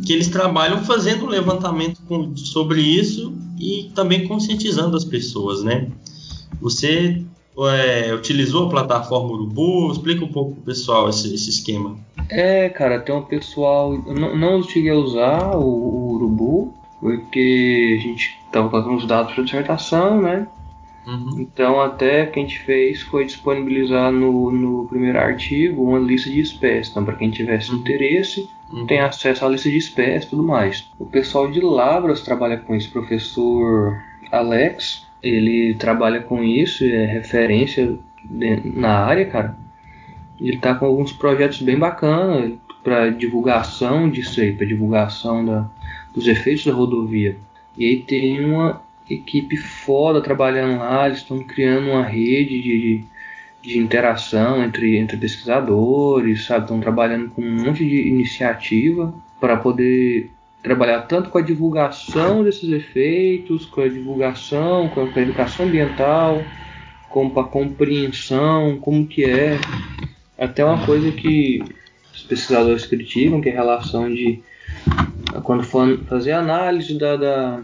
que 0.05 0.13
eles 0.13 0.27
trabalham 0.27 0.83
fazendo 0.83 1.25
um 1.25 1.29
levantamento 1.29 2.01
com, 2.07 2.35
sobre 2.35 2.81
isso 2.81 3.33
e 3.59 3.91
também 3.93 4.27
conscientizando 4.27 4.97
as 4.97 5.05
pessoas, 5.05 5.63
né? 5.63 5.87
Você 6.59 7.23
é, 7.69 8.13
utilizou 8.13 8.67
a 8.67 8.69
plataforma 8.69 9.31
Urubu? 9.31 9.91
Explica 9.91 10.25
um 10.25 10.31
pouco 10.31 10.53
pro 10.55 10.63
pessoal 10.63 11.09
esse, 11.09 11.33
esse 11.33 11.49
esquema. 11.49 11.97
É, 12.29 12.69
cara, 12.69 12.99
tem 12.99 13.13
um 13.13 13.21
pessoal. 13.21 13.93
Não, 13.93 14.35
não 14.35 14.63
cheguei 14.63 14.91
a 14.91 14.95
usar 14.95 15.55
o, 15.55 15.63
o 15.63 16.13
Urubu, 16.13 16.73
porque 16.99 17.97
a 17.99 18.01
gente 18.01 18.39
estava 18.45 18.69
fazendo 18.69 18.95
os 18.95 19.05
dados 19.05 19.33
para 19.33 19.43
dissertação, 19.43 20.21
né? 20.21 20.47
Uhum. 21.05 21.39
Então, 21.39 21.81
até 21.81 22.23
o 22.23 22.31
que 22.31 22.39
a 22.39 22.43
gente 22.43 22.59
fez 22.59 23.01
foi 23.01 23.25
disponibilizar 23.25 24.11
no, 24.11 24.51
no 24.51 24.87
primeiro 24.87 25.17
artigo 25.17 25.83
uma 25.83 25.99
lista 25.99 26.29
de 26.29 26.39
espécies. 26.39 26.91
Então, 26.91 27.03
para 27.03 27.15
quem 27.15 27.31
tivesse 27.31 27.73
interesse, 27.73 28.47
Uhum. 28.71 28.85
tem 28.85 28.99
acesso 28.99 29.45
à 29.45 29.49
lista 29.49 29.69
de 29.69 29.77
espécies 29.77 30.23
e 30.25 30.29
tudo 30.29 30.43
mais. 30.43 30.89
O 30.97 31.05
pessoal 31.05 31.51
de 31.51 31.59
Labras 31.59 32.21
trabalha 32.21 32.57
com 32.57 32.73
isso, 32.75 32.89
o 32.89 32.91
professor 32.93 34.01
Alex, 34.31 35.05
ele 35.21 35.73
trabalha 35.75 36.21
com 36.21 36.43
isso, 36.43 36.83
é 36.85 37.05
referência 37.05 37.97
de- 38.23 38.61
na 38.75 39.05
área, 39.05 39.25
cara. 39.25 39.55
Ele 40.39 40.57
tá 40.57 40.73
com 40.73 40.85
alguns 40.85 41.11
projetos 41.13 41.61
bem 41.61 41.77
bacanas 41.77 42.53
para 42.83 43.09
divulgação 43.09 44.09
disso 44.09 44.41
aí, 44.41 44.53
para 44.53 44.65
divulgação 44.65 45.45
da, 45.45 45.69
dos 46.13 46.27
efeitos 46.27 46.65
da 46.65 46.73
rodovia. 46.73 47.37
E 47.77 47.85
aí 47.85 47.97
tem 47.97 48.43
uma 48.43 48.81
equipe 49.09 49.57
foda 49.57 50.21
trabalhando 50.21 50.79
lá, 50.79 51.05
eles 51.07 51.19
estão 51.19 51.43
criando 51.43 51.89
uma 51.91 52.03
rede 52.03 52.61
de, 52.61 53.03
de 53.61 53.77
interação 53.77 54.63
entre, 54.63 54.97
entre 54.97 55.17
pesquisadores, 55.17 56.45
sabe? 56.45 56.63
Estão 56.63 56.79
trabalhando 56.79 57.29
com 57.29 57.41
um 57.41 57.63
monte 57.65 57.85
de 57.87 58.07
iniciativa 58.07 59.13
para 59.39 59.57
poder 59.57 60.31
trabalhar 60.63 61.01
tanto 61.01 61.29
com 61.29 61.37
a 61.37 61.41
divulgação 61.41 62.43
desses 62.43 62.69
efeitos, 62.69 63.65
com 63.65 63.81
a 63.81 63.87
divulgação, 63.87 64.89
com 64.89 65.01
a 65.01 65.21
educação 65.21 65.65
ambiental, 65.65 66.41
como 67.09 67.31
para 67.31 67.43
compreensão, 67.43 68.77
como 68.79 69.07
que 69.07 69.23
é. 69.23 69.59
Até 70.37 70.63
uma 70.63 70.85
coisa 70.85 71.11
que 71.11 71.63
os 72.13 72.23
pesquisadores 72.23 72.85
criticam, 72.85 73.41
que 73.41 73.49
é 73.49 73.53
a 73.53 73.55
relação 73.55 74.09
de 74.09 74.39
quando 75.43 75.63
for 75.63 75.97
fazer 76.07 76.31
análise 76.31 76.97
da, 76.97 77.15
da- 77.15 77.59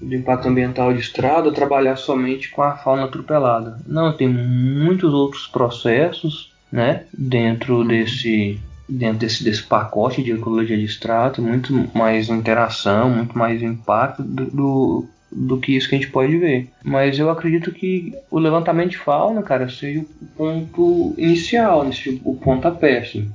do 0.00 0.14
impacto 0.14 0.48
ambiental 0.48 0.92
de 0.94 1.00
estrada, 1.00 1.52
trabalhar 1.52 1.96
somente 1.96 2.48
com 2.50 2.62
a 2.62 2.76
fauna 2.76 3.04
atropelada. 3.04 3.78
Não, 3.86 4.12
tem 4.12 4.28
muitos 4.28 5.12
outros 5.12 5.46
processos, 5.46 6.50
né, 6.72 7.04
dentro 7.12 7.84
desse 7.84 8.58
dentro 8.90 9.18
desse, 9.18 9.44
desse 9.44 9.62
pacote 9.62 10.22
de 10.22 10.32
ecologia 10.32 10.76
de 10.76 10.84
estrada, 10.84 11.40
muito 11.40 11.72
mais 11.94 12.28
interação, 12.28 13.10
muito 13.10 13.38
mais 13.38 13.62
impacto 13.62 14.22
do, 14.22 14.46
do, 14.50 15.08
do 15.30 15.58
que 15.58 15.76
isso 15.76 15.88
que 15.88 15.94
a 15.94 15.98
gente 15.98 16.10
pode 16.10 16.36
ver. 16.36 16.68
Mas 16.82 17.18
eu 17.18 17.30
acredito 17.30 17.72
que 17.72 18.14
o 18.30 18.38
levantamento 18.38 18.90
de 18.90 18.98
fauna, 18.98 19.42
cara, 19.42 19.68
seja 19.68 20.00
o 20.00 20.26
ponto 20.36 21.14
inicial, 21.16 21.84
né, 21.84 21.92
o 22.24 22.34
pontapé, 22.34 22.98
assim. 22.98 23.30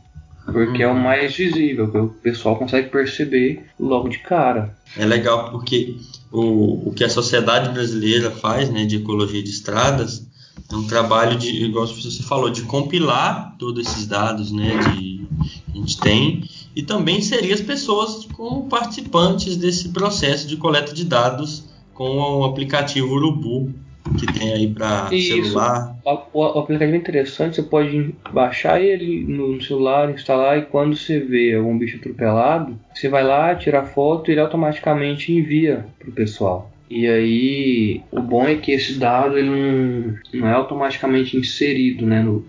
Porque 0.46 0.84
é 0.84 0.88
o 0.88 0.94
mais 0.94 1.36
visível, 1.36 1.90
que 1.90 1.98
o 1.98 2.08
pessoal 2.08 2.56
consegue 2.56 2.90
perceber 2.90 3.66
logo 3.80 4.10
de 4.10 4.20
cara. 4.20 4.76
É 4.96 5.04
legal 5.04 5.50
porque 5.50 5.96
o, 6.32 6.90
o 6.90 6.94
que 6.94 7.04
a 7.04 7.10
sociedade 7.10 7.74
brasileira 7.74 8.30
faz, 8.30 8.70
né, 8.70 8.86
de 8.86 8.98
ecologia 8.98 9.42
de 9.42 9.50
estradas, 9.50 10.25
é 10.72 10.76
um 10.76 10.88
trabalho 10.88 11.38
de, 11.38 11.66
igual 11.66 11.86
você 11.88 12.24
falou, 12.24 12.50
de 12.50 12.64
compilar 12.64 13.56
todos 13.58 13.86
esses 13.86 14.08
dados, 14.08 14.52
né, 14.52 14.78
de, 14.78 15.28
que 15.72 15.72
a 15.74 15.78
gente 15.78 16.00
tem 16.00 16.44
e 16.76 16.84
também 16.84 17.20
inserir 17.20 17.54
as 17.54 17.62
pessoas 17.62 18.26
como 18.34 18.68
participantes 18.68 19.56
desse 19.58 19.90
processo 19.90 20.48
de 20.48 20.58
coleta 20.58 20.94
de 20.94 21.06
dados 21.06 21.66
com 21.94 22.18
o 22.18 22.44
aplicativo 22.44 23.14
Urubu 23.14 23.74
que 24.20 24.28
tem 24.28 24.54
aí 24.54 24.68
para 24.68 25.08
celular. 25.10 25.96
O, 26.06 26.40
o- 26.40 26.60
aplicativo 26.60 26.96
é 26.96 27.00
interessante, 27.00 27.56
você 27.56 27.64
pode 27.64 28.14
baixar 28.32 28.80
ele 28.80 29.24
no, 29.24 29.54
no 29.54 29.62
celular, 29.64 30.12
instalar 30.12 30.60
e 30.60 30.62
quando 30.64 30.96
você 30.96 31.20
vê 31.20 31.56
algum 31.56 31.76
bicho 31.76 31.98
atropelado, 31.98 32.78
você 32.94 33.10
vai 33.10 33.24
lá, 33.24 33.56
tira 33.56 33.82
a 33.82 33.86
foto 33.86 34.30
e 34.30 34.34
ele 34.34 34.42
automaticamente 34.42 35.32
envia 35.32 35.88
pro 35.98 36.12
pessoal. 36.12 36.72
E 36.90 37.08
aí, 37.08 38.02
o 38.12 38.22
bom 38.22 38.48
é 38.48 38.56
que 38.56 38.72
esse 38.72 39.00
dado 39.00 39.38
ele 39.38 39.50
não, 39.50 40.16
não 40.34 40.48
é 40.48 40.54
automaticamente 40.54 41.36
inserido 41.36 42.06
né, 42.06 42.22
no, 42.22 42.46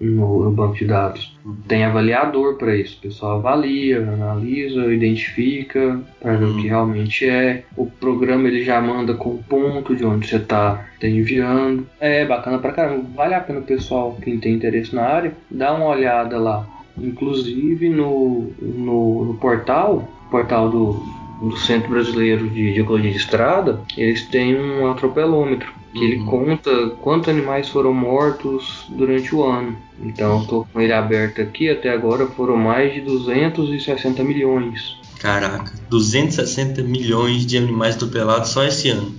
no, 0.00 0.44
no 0.44 0.50
banco 0.50 0.74
de 0.74 0.86
dados. 0.86 1.36
Tem 1.68 1.84
avaliador 1.84 2.56
para 2.56 2.74
isso. 2.74 2.96
O 2.98 3.02
pessoal 3.02 3.38
avalia, 3.38 3.98
analisa, 3.98 4.92
identifica 4.92 6.00
para 6.20 6.36
ver 6.36 6.44
o 6.46 6.56
que 6.56 6.68
realmente 6.68 7.28
é. 7.28 7.64
O 7.76 7.86
programa 7.86 8.48
ele 8.48 8.64
já 8.64 8.80
manda 8.80 9.14
com 9.14 9.30
o 9.30 9.42
ponto 9.42 9.94
de 9.94 10.04
onde 10.04 10.26
você 10.26 10.36
está 10.36 10.86
enviando. 11.02 11.86
É 12.00 12.24
bacana 12.24 12.58
pra 12.58 12.72
caramba. 12.72 13.04
Vale 13.14 13.34
a 13.34 13.40
pena 13.40 13.60
o 13.60 13.64
pessoal, 13.64 14.16
quem 14.22 14.38
tem 14.38 14.54
interesse 14.54 14.94
na 14.94 15.02
área, 15.02 15.34
dar 15.50 15.74
uma 15.74 15.86
olhada 15.86 16.38
lá. 16.38 16.66
Inclusive 16.96 17.90
no, 17.90 18.52
no, 18.62 19.24
no 19.26 19.34
portal, 19.34 20.08
portal 20.30 20.70
do, 20.70 21.02
do 21.40 21.56
Centro 21.56 21.90
Brasileiro 21.90 22.48
de, 22.48 22.72
de 22.72 22.80
Ecologia 22.80 23.10
de 23.10 23.16
Estrada, 23.16 23.80
eles 23.96 24.22
têm 24.22 24.56
um 24.56 24.90
atropelômetro 24.90 25.72
que 25.92 26.04
ele 26.04 26.16
Uhum. 26.16 26.26
conta 26.26 26.90
quantos 27.00 27.28
animais 27.28 27.68
foram 27.68 27.92
mortos 27.94 28.84
durante 28.88 29.32
o 29.34 29.44
ano. 29.44 29.76
Então, 30.02 30.44
tô 30.44 30.66
com 30.72 30.80
ele 30.80 30.92
aberto 30.92 31.40
aqui, 31.40 31.70
até 31.70 31.90
agora 31.90 32.26
foram 32.26 32.56
mais 32.56 32.92
de 32.92 33.00
260 33.00 34.24
milhões. 34.24 34.96
Caraca, 35.20 35.72
260 35.88 36.82
milhões 36.82 37.46
de 37.46 37.56
animais 37.56 37.94
atropelados 37.94 38.50
só 38.50 38.64
esse 38.64 38.88
ano. 38.90 39.14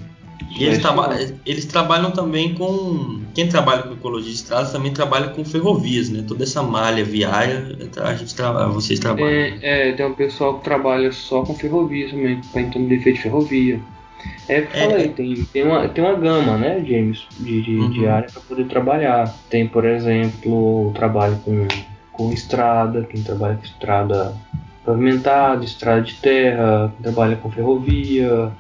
E 0.58 0.64
eles, 0.64 0.80
traba 0.80 1.10
eles 1.46 1.66
trabalham 1.66 2.12
também 2.12 2.54
com. 2.54 3.22
Quem 3.34 3.48
trabalha 3.48 3.84
com 3.84 3.94
ecologia 3.94 4.30
de 4.30 4.36
estradas 4.36 4.72
também 4.72 4.94
trabalha 4.94 5.28
com 5.30 5.44
ferrovias, 5.44 6.10
né? 6.10 6.24
Toda 6.26 6.44
essa 6.44 6.64
malha 6.64 7.04
viária, 7.04 7.78
a 8.02 8.14
gente 8.14 8.34
tra 8.34 8.68
vocês 8.68 9.00
trabalham. 9.00 9.30
É, 9.30 9.90
é, 9.90 9.92
tem 9.92 10.06
um 10.06 10.14
pessoal 10.14 10.58
que 10.60 10.64
trabalha 10.64 11.12
só 11.12 11.44
com 11.44 11.54
ferrovias 11.56 12.12
também, 12.12 12.40
para 12.52 12.62
entender 12.62 12.98
defeito 12.98 13.18
de 13.18 13.24
ferrovia. 13.24 13.82
É 14.48 14.60
o 14.60 14.68
que 14.68 14.78
eu 14.78 14.82
é, 14.82 14.90
falei, 14.90 15.08
tem, 15.10 15.46
tem, 15.46 15.64
uma, 15.64 15.88
tem 15.90 16.04
uma 16.04 16.16
gama, 16.16 16.58
né, 16.58 16.84
James, 16.88 17.28
de, 17.40 17.62
de, 17.62 17.76
uhum. 17.78 17.90
de 17.90 18.08
área 18.08 18.30
para 18.32 18.42
poder 18.42 18.66
trabalhar. 18.66 19.36
Tem, 19.50 19.68
por 19.68 19.86
exemplo, 19.86 20.90
o 20.90 20.94
trabalho 20.94 21.38
com, 21.44 21.68
com 22.12 22.32
estrada, 22.32 23.04
quem 23.04 23.22
trabalha 23.22 23.56
com 23.56 23.66
estrada 23.66 24.34
pavimentada, 24.86 25.66
estrada 25.66 26.02
de 26.02 26.14
terra, 26.16 26.94
quem 26.96 27.04
trabalha 27.12 27.36
com 27.36 27.52
ferrovia, 27.52 28.52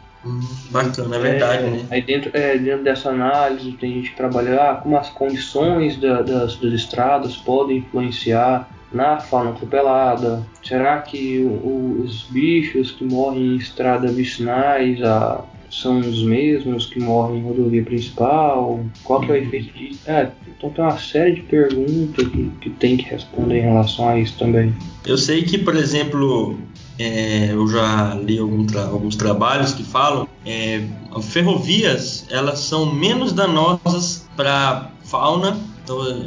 bacana, 0.71 1.15
é 1.15 1.19
verdade, 1.19 1.63
é, 1.63 1.69
né? 1.69 1.85
Aí 1.89 2.01
dentro, 2.01 2.31
é, 2.33 2.57
dentro 2.57 2.83
dessa 2.83 3.09
análise 3.09 3.71
tem 3.73 3.93
gente 3.93 4.11
que 4.11 4.17
trabalha 4.17 4.71
ah, 4.71 4.75
como 4.75 4.97
as 4.97 5.09
condições 5.09 5.97
da, 5.97 6.21
das, 6.21 6.55
das 6.57 6.73
estradas 6.73 7.35
podem 7.37 7.77
influenciar 7.77 8.69
na 8.91 9.19
fauna 9.19 9.51
atropelada. 9.51 10.43
Será 10.63 10.99
que 10.99 11.39
o, 11.39 12.01
os 12.03 12.23
bichos 12.23 12.91
que 12.91 13.03
morrem 13.03 13.53
em 13.53 13.55
estradas 13.57 14.13
vicinais 14.13 15.01
ah, 15.03 15.43
são 15.69 15.99
os 15.99 16.23
mesmos 16.23 16.85
que 16.85 16.99
morrem 16.99 17.39
em 17.39 17.43
rodovia 17.43 17.83
principal? 17.83 18.83
Qual 19.03 19.21
que 19.21 19.31
é 19.31 19.33
o 19.33 19.37
efeito 19.37 19.77
disso? 19.77 19.99
É, 20.07 20.29
então 20.57 20.69
tem 20.69 20.83
uma 20.83 20.97
série 20.97 21.35
de 21.35 21.41
perguntas 21.41 22.27
que, 22.27 22.51
que 22.61 22.69
tem 22.71 22.97
que 22.97 23.03
responder 23.05 23.59
em 23.59 23.63
relação 23.63 24.09
a 24.09 24.17
isso 24.17 24.37
também. 24.37 24.73
Eu 25.05 25.17
sei 25.17 25.43
que, 25.43 25.57
por 25.57 25.75
exemplo, 25.75 26.57
é, 26.97 27.49
eu 27.51 27.67
já 27.67 28.13
li 28.15 28.37
tra 28.67 28.85
alguns 28.85 29.15
trabalhos 29.15 29.73
que 29.73 29.83
falam 29.83 30.27
é, 30.45 30.85
ferrovias 31.21 32.25
elas 32.29 32.59
são 32.59 32.85
menos 32.85 33.33
danosas 33.33 34.27
para 34.35 34.91
fauna 35.03 35.57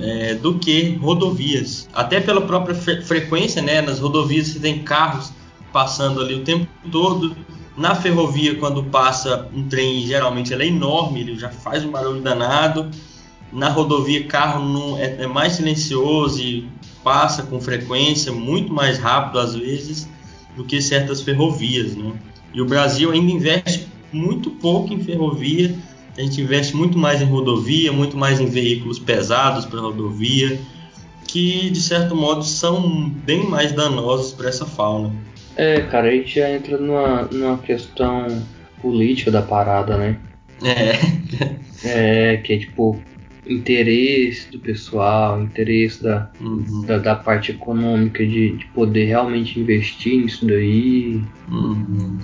é, 0.02 0.34
do 0.34 0.58
que 0.58 0.96
rodovias. 0.96 1.88
Até 1.92 2.20
pela 2.20 2.42
própria 2.42 2.74
fre 2.74 3.02
frequência 3.02 3.62
né 3.62 3.80
nas 3.80 3.98
rodovias 3.98 4.48
você 4.48 4.60
tem 4.60 4.82
carros 4.82 5.32
passando 5.72 6.20
ali 6.20 6.34
o 6.34 6.44
tempo 6.44 6.66
todo. 6.90 7.34
Na 7.76 7.94
ferrovia 7.94 8.56
quando 8.56 8.84
passa 8.84 9.48
um 9.54 9.68
trem 9.68 10.06
geralmente 10.06 10.52
ele 10.52 10.64
é 10.64 10.66
enorme 10.66 11.20
ele 11.20 11.38
já 11.38 11.48
faz 11.48 11.84
um 11.84 11.90
barulho 11.90 12.20
danado. 12.20 12.90
Na 13.50 13.70
rodovia 13.70 14.26
carro 14.26 14.62
não, 14.62 14.98
é, 14.98 15.22
é 15.22 15.26
mais 15.26 15.54
silencioso 15.54 16.42
e 16.42 16.68
passa 17.02 17.44
com 17.44 17.58
frequência 17.58 18.30
muito 18.30 18.70
mais 18.70 18.98
rápido 18.98 19.38
às 19.38 19.54
vezes 19.54 20.06
do 20.56 20.64
que 20.64 20.80
certas 20.80 21.20
ferrovias, 21.20 21.94
né? 21.96 22.12
E 22.52 22.60
o 22.60 22.66
Brasil 22.66 23.10
ainda 23.10 23.30
investe 23.30 23.88
muito 24.12 24.50
pouco 24.50 24.92
em 24.92 25.00
ferrovia, 25.00 25.74
a 26.16 26.20
gente 26.20 26.40
investe 26.40 26.74
muito 26.74 26.98
mais 26.98 27.22
em 27.22 27.26
rodovia, 27.26 27.92
muito 27.92 28.16
mais 28.16 28.40
em 28.40 28.46
veículos 28.46 28.98
pesados 28.98 29.64
para 29.64 29.80
rodovia, 29.80 30.58
que 31.26 31.70
de 31.70 31.80
certo 31.80 32.16
modo 32.16 32.42
são 32.42 33.08
bem 33.08 33.44
mais 33.46 33.70
danosos 33.72 34.32
para 34.32 34.48
essa 34.48 34.66
fauna. 34.66 35.12
É, 35.56 35.80
cara, 35.82 36.08
a 36.08 36.10
gente 36.10 36.34
já 36.36 36.50
entra 36.50 36.78
numa, 36.78 37.22
numa 37.24 37.58
questão 37.58 38.26
política 38.80 39.30
da 39.30 39.42
parada, 39.42 39.96
né? 39.96 40.16
É. 40.64 40.98
é, 41.84 42.36
que 42.38 42.52
é 42.52 42.58
tipo, 42.58 43.00
interesse 43.48 44.50
do 44.50 44.58
pessoal, 44.58 45.42
interesse 45.42 46.02
da, 46.02 46.30
uhum. 46.40 46.84
da, 46.86 46.98
da, 46.98 47.14
parte 47.14 47.52
econômica 47.52 48.24
de, 48.24 48.56
de, 48.56 48.66
poder 48.66 49.06
realmente 49.06 49.58
investir 49.58 50.22
nisso 50.22 50.46
daí. 50.46 51.22
Uhum. 51.50 52.18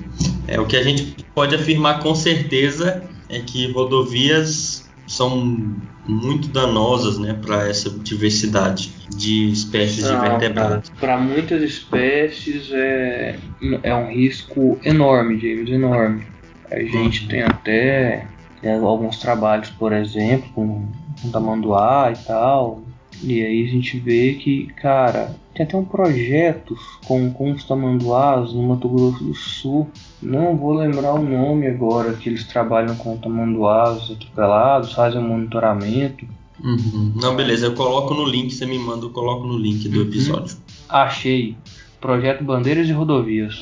É 0.46 0.60
o 0.60 0.66
que 0.66 0.76
a 0.76 0.82
gente 0.82 1.16
pode 1.34 1.54
afirmar 1.54 2.00
com 2.00 2.14
certeza 2.14 3.02
é 3.28 3.40
que 3.40 3.70
rodovias 3.72 4.88
são 5.06 5.76
muito 6.06 6.48
danosas, 6.48 7.18
né, 7.18 7.34
para 7.34 7.68
essa 7.68 7.90
diversidade 7.90 8.92
de 9.16 9.50
espécies 9.50 10.06
de 10.06 10.16
vertebrados. 10.16 10.90
Para 11.00 11.18
muitas 11.18 11.62
espécies 11.62 12.70
é, 12.72 13.38
é 13.82 13.94
um 13.94 14.10
risco 14.10 14.78
enorme, 14.84 15.38
James, 15.38 15.70
enorme. 15.70 16.26
A 16.70 16.78
gente 16.80 17.22
uhum. 17.22 17.28
tem 17.28 17.42
até 17.42 18.26
é, 18.62 18.74
alguns 18.74 19.18
trabalhos, 19.18 19.70
por 19.70 19.92
exemplo, 19.92 20.48
com 20.54 20.88
tamanduá 21.30 22.12
e 22.12 22.24
tal. 22.24 22.82
E 23.22 23.40
aí 23.40 23.64
a 23.64 23.68
gente 23.68 23.98
vê 23.98 24.34
que, 24.34 24.66
cara, 24.76 25.34
tem 25.54 25.64
até 25.64 25.76
um 25.76 25.84
projeto 25.84 26.76
com, 27.06 27.30
com 27.30 27.52
os 27.52 27.64
tamanduás 27.64 28.52
no 28.52 28.62
Mato 28.62 28.88
Grosso 28.88 29.22
do 29.22 29.34
Sul. 29.34 29.88
Não 30.20 30.56
vou 30.56 30.74
lembrar 30.74 31.14
o 31.14 31.22
nome 31.22 31.66
agora, 31.66 32.12
que 32.14 32.28
eles 32.28 32.44
trabalham 32.44 32.96
com 32.96 33.16
tamanduás 33.16 34.10
atropelados, 34.10 34.92
fazem 34.92 35.20
um 35.20 35.28
monitoramento. 35.28 36.26
Uhum. 36.62 37.12
Não, 37.16 37.36
beleza, 37.36 37.66
eu 37.66 37.74
coloco 37.74 38.14
no 38.14 38.24
link, 38.24 38.52
você 38.52 38.66
me 38.66 38.78
manda, 38.78 39.06
eu 39.06 39.10
coloco 39.10 39.46
no 39.46 39.56
link 39.56 39.88
do 39.88 40.00
uhum. 40.00 40.06
episódio. 40.06 40.56
Achei. 40.88 41.56
Projeto 42.00 42.44
Bandeiras 42.44 42.88
e 42.88 42.92
Rodovias. 42.92 43.58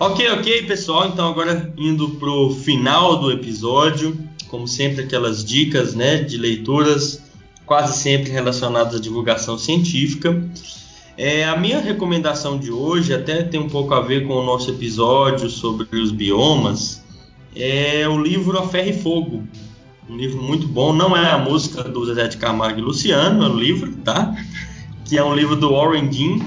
Ok, 0.00 0.30
ok, 0.30 0.62
pessoal. 0.62 1.08
Então 1.08 1.28
agora 1.28 1.72
indo 1.76 2.10
pro 2.10 2.50
final 2.50 3.16
do 3.16 3.32
episódio, 3.32 4.16
como 4.46 4.68
sempre 4.68 5.02
aquelas 5.02 5.44
dicas, 5.44 5.92
né, 5.92 6.18
de 6.18 6.36
leituras, 6.36 7.20
quase 7.66 7.98
sempre 7.98 8.30
relacionadas 8.30 8.94
à 8.94 9.00
divulgação 9.00 9.58
científica. 9.58 10.40
É, 11.16 11.44
a 11.44 11.56
minha 11.56 11.80
recomendação 11.80 12.56
de 12.56 12.70
hoje 12.70 13.12
até 13.12 13.42
tem 13.42 13.58
um 13.58 13.68
pouco 13.68 13.92
a 13.92 14.00
ver 14.00 14.24
com 14.24 14.34
o 14.34 14.44
nosso 14.44 14.70
episódio 14.70 15.50
sobre 15.50 15.88
os 16.00 16.12
biomas. 16.12 17.02
É 17.56 18.06
o 18.08 18.22
livro 18.22 18.56
A 18.56 18.68
Ferro 18.68 18.90
e 18.90 18.92
Fogo, 18.92 19.42
um 20.08 20.16
livro 20.16 20.40
muito 20.40 20.68
bom. 20.68 20.92
Não 20.92 21.16
é 21.16 21.28
a 21.28 21.38
música 21.38 21.82
do 21.82 22.06
Zé 22.14 22.28
de 22.28 22.36
Camargo 22.36 22.78
e 22.78 22.82
Luciano, 22.82 23.44
é 23.44 23.48
o 23.48 23.58
livro, 23.58 23.92
tá? 24.04 24.32
Que 25.04 25.18
é 25.18 25.24
um 25.24 25.34
livro 25.34 25.56
do 25.56 25.72
Warren 25.72 26.06
Dean, 26.06 26.38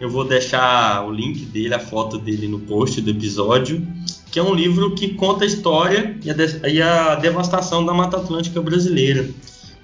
eu 0.00 0.08
vou 0.08 0.24
deixar 0.24 1.06
o 1.06 1.12
link 1.12 1.44
dele, 1.44 1.74
a 1.74 1.78
foto 1.78 2.18
dele 2.18 2.48
no 2.48 2.58
post 2.60 3.02
do 3.02 3.10
episódio, 3.10 3.86
que 4.32 4.38
é 4.38 4.42
um 4.42 4.54
livro 4.54 4.94
que 4.94 5.14
conta 5.14 5.44
a 5.44 5.46
história 5.46 6.16
e 6.24 6.30
a, 6.30 6.68
e 6.68 6.80
a 6.80 7.14
devastação 7.16 7.84
da 7.84 7.92
Mata 7.92 8.16
Atlântica 8.16 8.62
brasileira. 8.62 9.28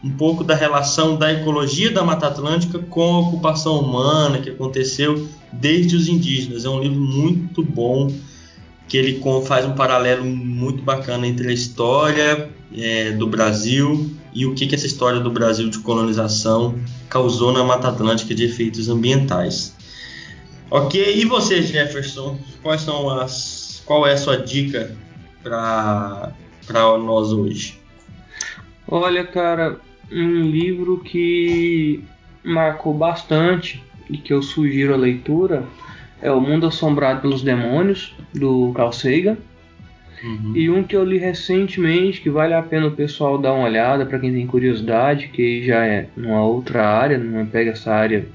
Um 0.03 0.11
pouco 0.11 0.43
da 0.43 0.55
relação 0.55 1.17
da 1.17 1.33
ecologia 1.33 1.91
da 1.91 2.03
Mata 2.03 2.29
Atlântica 2.29 2.79
com 2.79 3.14
a 3.14 3.21
ocupação 3.21 3.79
humana 3.79 4.39
que 4.39 4.49
aconteceu 4.49 5.29
desde 5.53 5.95
os 5.95 6.09
indígenas. 6.09 6.64
É 6.64 6.69
um 6.71 6.81
livro 6.81 7.01
muito 7.01 7.62
bom 7.62 8.11
que 8.89 8.97
ele 8.97 9.21
faz 9.45 9.67
um 9.67 9.73
paralelo 9.73 10.25
muito 10.25 10.83
bacana 10.83 11.27
entre 11.27 11.49
a 11.49 11.53
história 11.53 12.49
é, 12.75 13.11
do 13.12 13.27
Brasil 13.27 14.11
e 14.33 14.47
o 14.47 14.55
que, 14.55 14.67
que 14.67 14.75
essa 14.75 14.87
história 14.87 15.21
do 15.21 15.31
Brasil 15.31 15.69
de 15.69 15.79
colonização 15.81 16.79
causou 17.09 17.53
na 17.53 17.64
Mata 17.64 17.89
Atlântica 17.89 18.35
de 18.35 18.45
efeitos 18.45 18.89
ambientais. 18.89 19.76
Ok, 20.71 21.17
e 21.17 21.25
você, 21.25 21.62
Jefferson? 21.62 22.39
Quais 22.62 22.81
são 22.81 23.09
as, 23.09 23.83
qual 23.87 24.07
é 24.07 24.12
a 24.12 24.17
sua 24.17 24.37
dica 24.39 24.91
para 25.43 26.33
nós 26.99 27.33
hoje? 27.33 27.79
Olha, 28.89 29.25
cara, 29.25 29.79
um 30.11 30.43
livro 30.43 30.99
que 31.01 32.03
marcou 32.43 32.93
bastante 32.93 33.83
e 34.11 34.17
que 34.17 34.33
eu 34.33 34.43
sugiro 34.43 34.95
a 34.95 34.97
leitura 34.97 35.64
é 36.21 36.31
O 36.31 36.41
Mundo 36.41 36.67
Assombrado 36.67 37.21
pelos 37.21 37.43
Demônios, 37.43 38.14
do 38.35 38.73
Carl 38.75 38.93
Sagan. 38.93 39.37
Uhum. 40.23 40.53
E 40.57 40.71
um 40.71 40.83
que 40.83 40.97
eu 40.97 41.05
li 41.05 41.19
recentemente, 41.19 42.21
que 42.21 42.31
vale 42.31 42.55
a 42.55 42.62
pena 42.62 42.87
o 42.87 42.93
pessoal 42.93 43.39
dar 43.39 43.53
uma 43.53 43.67
olhada 43.67 44.07
para 44.07 44.19
quem 44.19 44.33
tem 44.33 44.47
curiosidade, 44.47 45.29
que 45.29 45.64
já 45.64 45.85
é 45.85 46.09
numa 46.17 46.43
outra 46.43 46.89
área, 46.89 47.19
não 47.19 47.47
pega 47.47 47.73
essa 47.73 47.93
área 47.93 48.27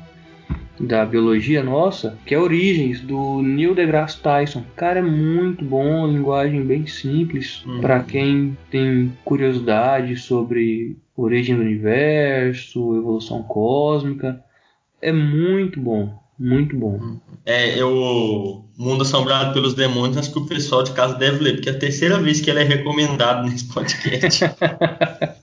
da 0.82 1.06
biologia 1.06 1.64
nossa, 1.64 2.18
que 2.26 2.34
é 2.34 2.40
Origens, 2.40 3.00
do 3.02 3.42
Neil 3.42 3.76
deGrasse 3.76 4.20
Tyson. 4.20 4.64
Cara, 4.76 5.00
é 5.00 5.04
muito 5.04 5.64
bom, 5.64 6.08
linguagem 6.08 6.64
bem 6.64 6.88
simples 6.88 7.64
uhum. 7.66 7.82
para 7.82 8.04
quem 8.04 8.58
tem 8.70 9.14
curiosidade 9.24 10.16
sobre 10.18 10.98
origem 11.16 11.56
do 11.56 11.62
universo, 11.62 12.98
evolução 12.98 13.44
cósmica. 13.44 14.44
É 15.02 15.12
muito 15.12 15.80
bom, 15.80 16.20
muito 16.38 16.76
bom. 16.76 16.98
Uhum. 16.98 17.20
É, 17.46 17.80
eu 17.80 18.66
Mundo 18.78 19.04
Assombrado 19.04 19.54
pelos 19.54 19.74
Demônios, 19.74 20.18
acho 20.18 20.32
que 20.32 20.40
o 20.40 20.46
pessoal 20.46 20.84
de 20.84 20.92
casa 20.92 21.16
deve 21.16 21.44
ler, 21.44 21.54
porque 21.54 21.70
é 21.70 21.74
a 21.74 21.80
terceira 21.80 22.20
vez 22.20 22.42
que 22.42 22.50
ele 22.50 22.62
é 22.62 22.64
recomendado 22.64 23.48
nesse 23.48 23.68
podcast. 23.72 24.46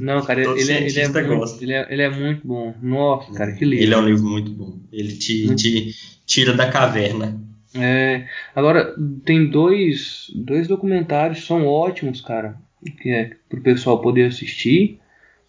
Não, 0.00 0.24
cara, 0.24 0.40
ele, 0.40 0.72
é, 0.72 0.86
ele, 0.86 1.00
é 1.00 1.08
muito, 1.08 1.62
ele, 1.62 1.72
é, 1.72 1.86
ele 1.90 2.02
é 2.02 2.10
muito 2.10 2.46
bom. 2.46 2.74
Nossa, 2.82 3.32
cara, 3.32 3.52
que 3.52 3.64
livro. 3.64 3.84
Ele 3.84 3.94
é 3.94 3.98
um 3.98 4.06
livro 4.06 4.24
muito 4.24 4.50
bom. 4.50 4.78
Ele 4.92 5.12
te, 5.12 5.54
te 5.54 5.94
tira 6.26 6.54
da 6.54 6.70
caverna. 6.70 7.40
É, 7.74 8.26
agora, 8.54 8.94
tem 9.24 9.46
dois, 9.46 10.30
dois 10.34 10.66
documentários, 10.66 11.44
são 11.44 11.66
ótimos, 11.66 12.20
cara, 12.20 12.56
que 13.00 13.10
é 13.10 13.32
pro 13.48 13.60
pessoal 13.60 14.00
poder 14.00 14.26
assistir, 14.26 14.98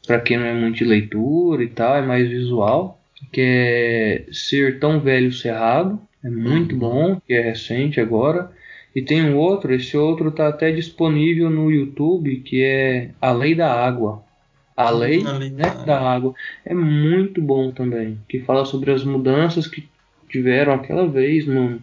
para 0.06 0.20
quem 0.20 0.38
não 0.38 0.46
é 0.46 0.54
muito 0.54 0.78
de 0.78 0.86
leitura 0.86 1.64
e 1.64 1.70
tal, 1.70 1.96
é 1.96 2.02
mais 2.02 2.28
visual, 2.28 3.02
que 3.32 3.42
é 3.42 4.26
Ser 4.32 4.80
Tão 4.80 5.00
Velho 5.00 5.32
Cerrado, 5.32 6.00
É 6.24 6.30
muito 6.30 6.74
uhum. 6.74 6.80
bom, 6.80 7.22
que 7.26 7.34
é 7.34 7.42
recente 7.42 8.00
agora. 8.00 8.52
E 8.96 9.02
tem 9.02 9.24
um 9.24 9.38
outro, 9.38 9.74
esse 9.74 9.96
outro 9.96 10.30
está 10.30 10.48
até 10.48 10.72
disponível 10.72 11.50
no 11.50 11.72
YouTube, 11.72 12.38
que 12.38 12.62
é 12.64 13.12
A 13.22 13.32
Lei 13.32 13.54
da 13.56 13.72
Água. 13.72 14.24
A 14.76 14.92
hum, 14.92 14.98
Lei, 14.98 15.24
a 15.26 15.32
lei 15.34 15.50
né, 15.50 15.64
da, 15.64 15.84
da 15.86 16.00
Água. 16.00 16.34
É 16.66 16.74
muito 16.74 17.42
bom 17.42 17.72
também, 17.72 18.20
que 18.28 18.40
fala 18.40 18.66
sobre 18.66 18.92
as 18.92 19.04
mudanças 19.04 19.68
que 19.68 19.88
tiveram 20.30 20.74
aquela 20.74 21.08
vez 21.08 21.46
no, 21.46 21.80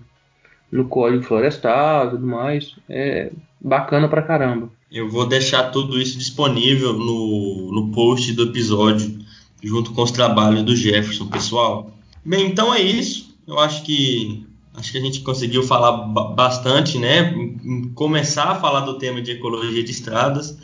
no 0.71 0.89
Código 0.89 1.23
Florestal 1.23 2.07
e 2.07 2.11
tudo 2.11 2.27
mais. 2.27 2.75
É 2.89 3.31
bacana 3.61 4.09
pra 4.09 4.23
caramba. 4.23 4.71
Eu 4.91 5.09
vou 5.09 5.27
deixar 5.27 5.71
tudo 5.71 6.01
isso 6.01 6.17
disponível 6.17 6.93
no, 6.93 7.73
no 7.73 7.93
post 7.93 8.33
do 8.33 8.45
episódio, 8.45 9.19
junto 9.63 9.93
com 9.93 10.03
os 10.03 10.11
trabalhos 10.11 10.63
do 10.63 10.77
Jefferson, 10.77 11.27
pessoal. 11.27 11.93
Bem, 12.25 12.47
então 12.47 12.73
é 12.73 12.81
isso. 12.81 13.37
Eu 13.47 13.59
acho 13.59 13.83
que 13.85 14.46
acho 14.77 14.93
que 14.93 14.99
a 14.99 15.01
gente 15.01 15.21
conseguiu 15.21 15.63
falar 15.63 15.93
bastante, 16.35 16.99
né? 16.99 17.35
Começar 17.95 18.51
a 18.51 18.55
falar 18.57 18.81
do 18.81 18.99
tema 18.99 19.21
de 19.21 19.33
ecologia 19.33 19.83
de 19.83 19.91
estradas. 19.91 20.57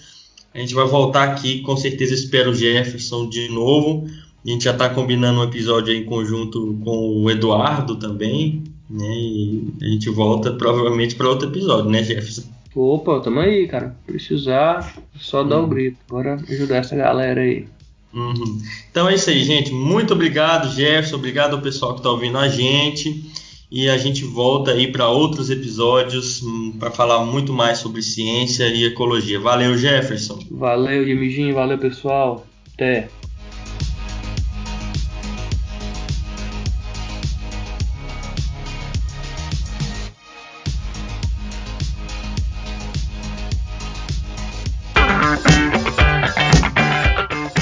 A 0.54 0.58
gente 0.58 0.74
vai 0.74 0.86
voltar 0.86 1.24
aqui, 1.24 1.62
com 1.62 1.76
certeza 1.76 2.14
espero 2.14 2.50
o 2.50 2.54
Jefferson 2.54 3.28
de 3.28 3.48
novo. 3.48 4.06
A 4.44 4.50
gente 4.50 4.64
já 4.64 4.72
está 4.72 4.88
combinando 4.90 5.40
um 5.40 5.44
episódio 5.44 5.94
em 5.94 6.04
conjunto 6.04 6.78
com 6.84 7.22
o 7.22 7.30
Eduardo 7.30 7.96
também, 7.96 8.62
né? 8.90 9.06
E 9.06 9.72
a 9.80 9.86
gente 9.86 10.10
volta 10.10 10.52
provavelmente 10.52 11.14
para 11.14 11.28
outro 11.28 11.48
episódio, 11.48 11.90
né, 11.90 12.02
Jefferson? 12.02 12.42
Opa, 12.74 13.20
tamo 13.20 13.40
aí, 13.40 13.66
cara. 13.66 13.96
Precisar, 14.06 14.94
só 15.18 15.42
dar 15.42 15.58
o 15.58 15.62
uhum. 15.62 15.68
grito. 15.68 15.98
Bora 16.08 16.34
ajudar 16.48 16.76
essa 16.76 16.96
galera 16.96 17.40
aí. 17.40 17.66
Uhum. 18.12 18.60
Então 18.90 19.08
é 19.08 19.14
isso 19.14 19.30
aí, 19.30 19.42
gente. 19.42 19.72
Muito 19.72 20.12
obrigado, 20.12 20.74
Jefferson. 20.74 21.16
Obrigado 21.16 21.56
ao 21.56 21.62
pessoal 21.62 21.94
que 21.94 22.00
está 22.00 22.10
ouvindo 22.10 22.36
a 22.36 22.48
gente. 22.48 23.24
E 23.74 23.88
a 23.88 23.96
gente 23.96 24.22
volta 24.22 24.72
aí 24.72 24.92
para 24.92 25.08
outros 25.08 25.48
episódios 25.48 26.42
hum, 26.42 26.76
para 26.78 26.90
falar 26.90 27.24
muito 27.24 27.54
mais 27.54 27.78
sobre 27.78 28.02
ciência 28.02 28.68
e 28.68 28.84
ecologia. 28.84 29.40
Valeu, 29.40 29.78
Jefferson. 29.78 30.40
Valeu, 30.50 31.08
Yamijin. 31.08 31.54
Valeu, 31.54 31.78
pessoal. 31.78 32.46
Até. 32.74 33.08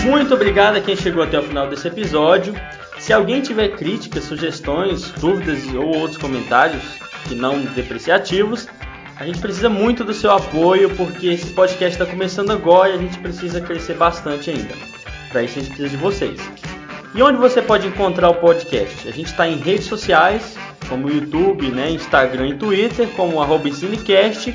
Muito 0.05 0.35
obrigado 0.35 0.75
a 0.75 0.81
quem 0.81 0.97
chegou 0.97 1.23
até 1.23 1.39
o 1.39 1.43
final 1.45 1.71
desse 1.71 1.87
episódio. 1.87 2.53
Se 3.01 3.15
alguém 3.15 3.41
tiver 3.41 3.71
críticas, 3.71 4.25
sugestões, 4.25 5.11
dúvidas 5.13 5.67
ou 5.75 5.97
outros 5.97 6.19
comentários 6.19 6.83
que 7.27 7.35
não 7.35 7.63
depreciativos, 7.63 8.69
a 9.17 9.25
gente 9.25 9.41
precisa 9.41 9.71
muito 9.71 10.05
do 10.05 10.13
seu 10.13 10.31
apoio 10.31 10.95
porque 10.97 11.29
esse 11.29 11.47
podcast 11.55 11.99
está 11.99 12.05
começando 12.05 12.51
agora 12.51 12.91
e 12.91 12.95
a 12.95 12.99
gente 12.99 13.19
precisa 13.19 13.59
crescer 13.59 13.95
bastante 13.95 14.51
ainda. 14.51 14.75
Para 15.31 15.43
isso 15.43 15.59
a 15.59 15.63
gente 15.63 15.73
precisa 15.75 15.89
de 15.89 15.97
vocês. 15.97 16.39
E 17.15 17.23
onde 17.23 17.39
você 17.39 17.63
pode 17.63 17.87
encontrar 17.87 18.29
o 18.29 18.35
podcast? 18.35 19.09
A 19.09 19.13
gente 19.13 19.29
está 19.29 19.49
em 19.49 19.57
redes 19.57 19.87
sociais, 19.87 20.57
como 20.87 21.11
YouTube, 21.11 21.69
né, 21.71 21.91
Instagram 21.91 22.49
e 22.49 22.55
Twitter, 22.55 23.09
como 23.17 23.41
arroba 23.41 23.73
Cinecast, 23.73 24.55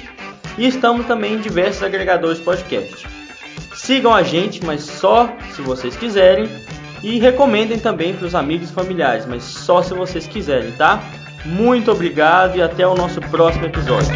e 0.55 0.67
estamos 0.67 1.07
também 1.07 1.33
em 1.33 1.39
diversos 1.39 1.81
agregadores 1.81 2.37
de 2.37 2.43
podcast. 2.43 3.07
Sigam 3.73 4.13
a 4.13 4.21
gente, 4.21 4.63
mas 4.63 4.83
só 4.83 5.35
se 5.55 5.63
vocês 5.63 5.95
quiserem. 5.95 6.47
E 7.05 7.19
recomendem 7.19 7.77
também 7.77 8.15
para 8.15 8.25
os 8.25 8.33
amigos 8.33 8.71
e 8.71 8.73
familiares, 8.73 9.27
mas 9.27 9.43
só 9.43 9.83
se 9.83 9.93
vocês 9.93 10.25
quiserem, 10.25 10.71
tá? 10.71 11.03
Muito 11.45 11.91
obrigado 11.91 12.57
e 12.57 12.63
até 12.63 12.85
o 12.87 12.95
nosso 12.95 13.21
próximo 13.21 13.63
episódio. 13.63 14.09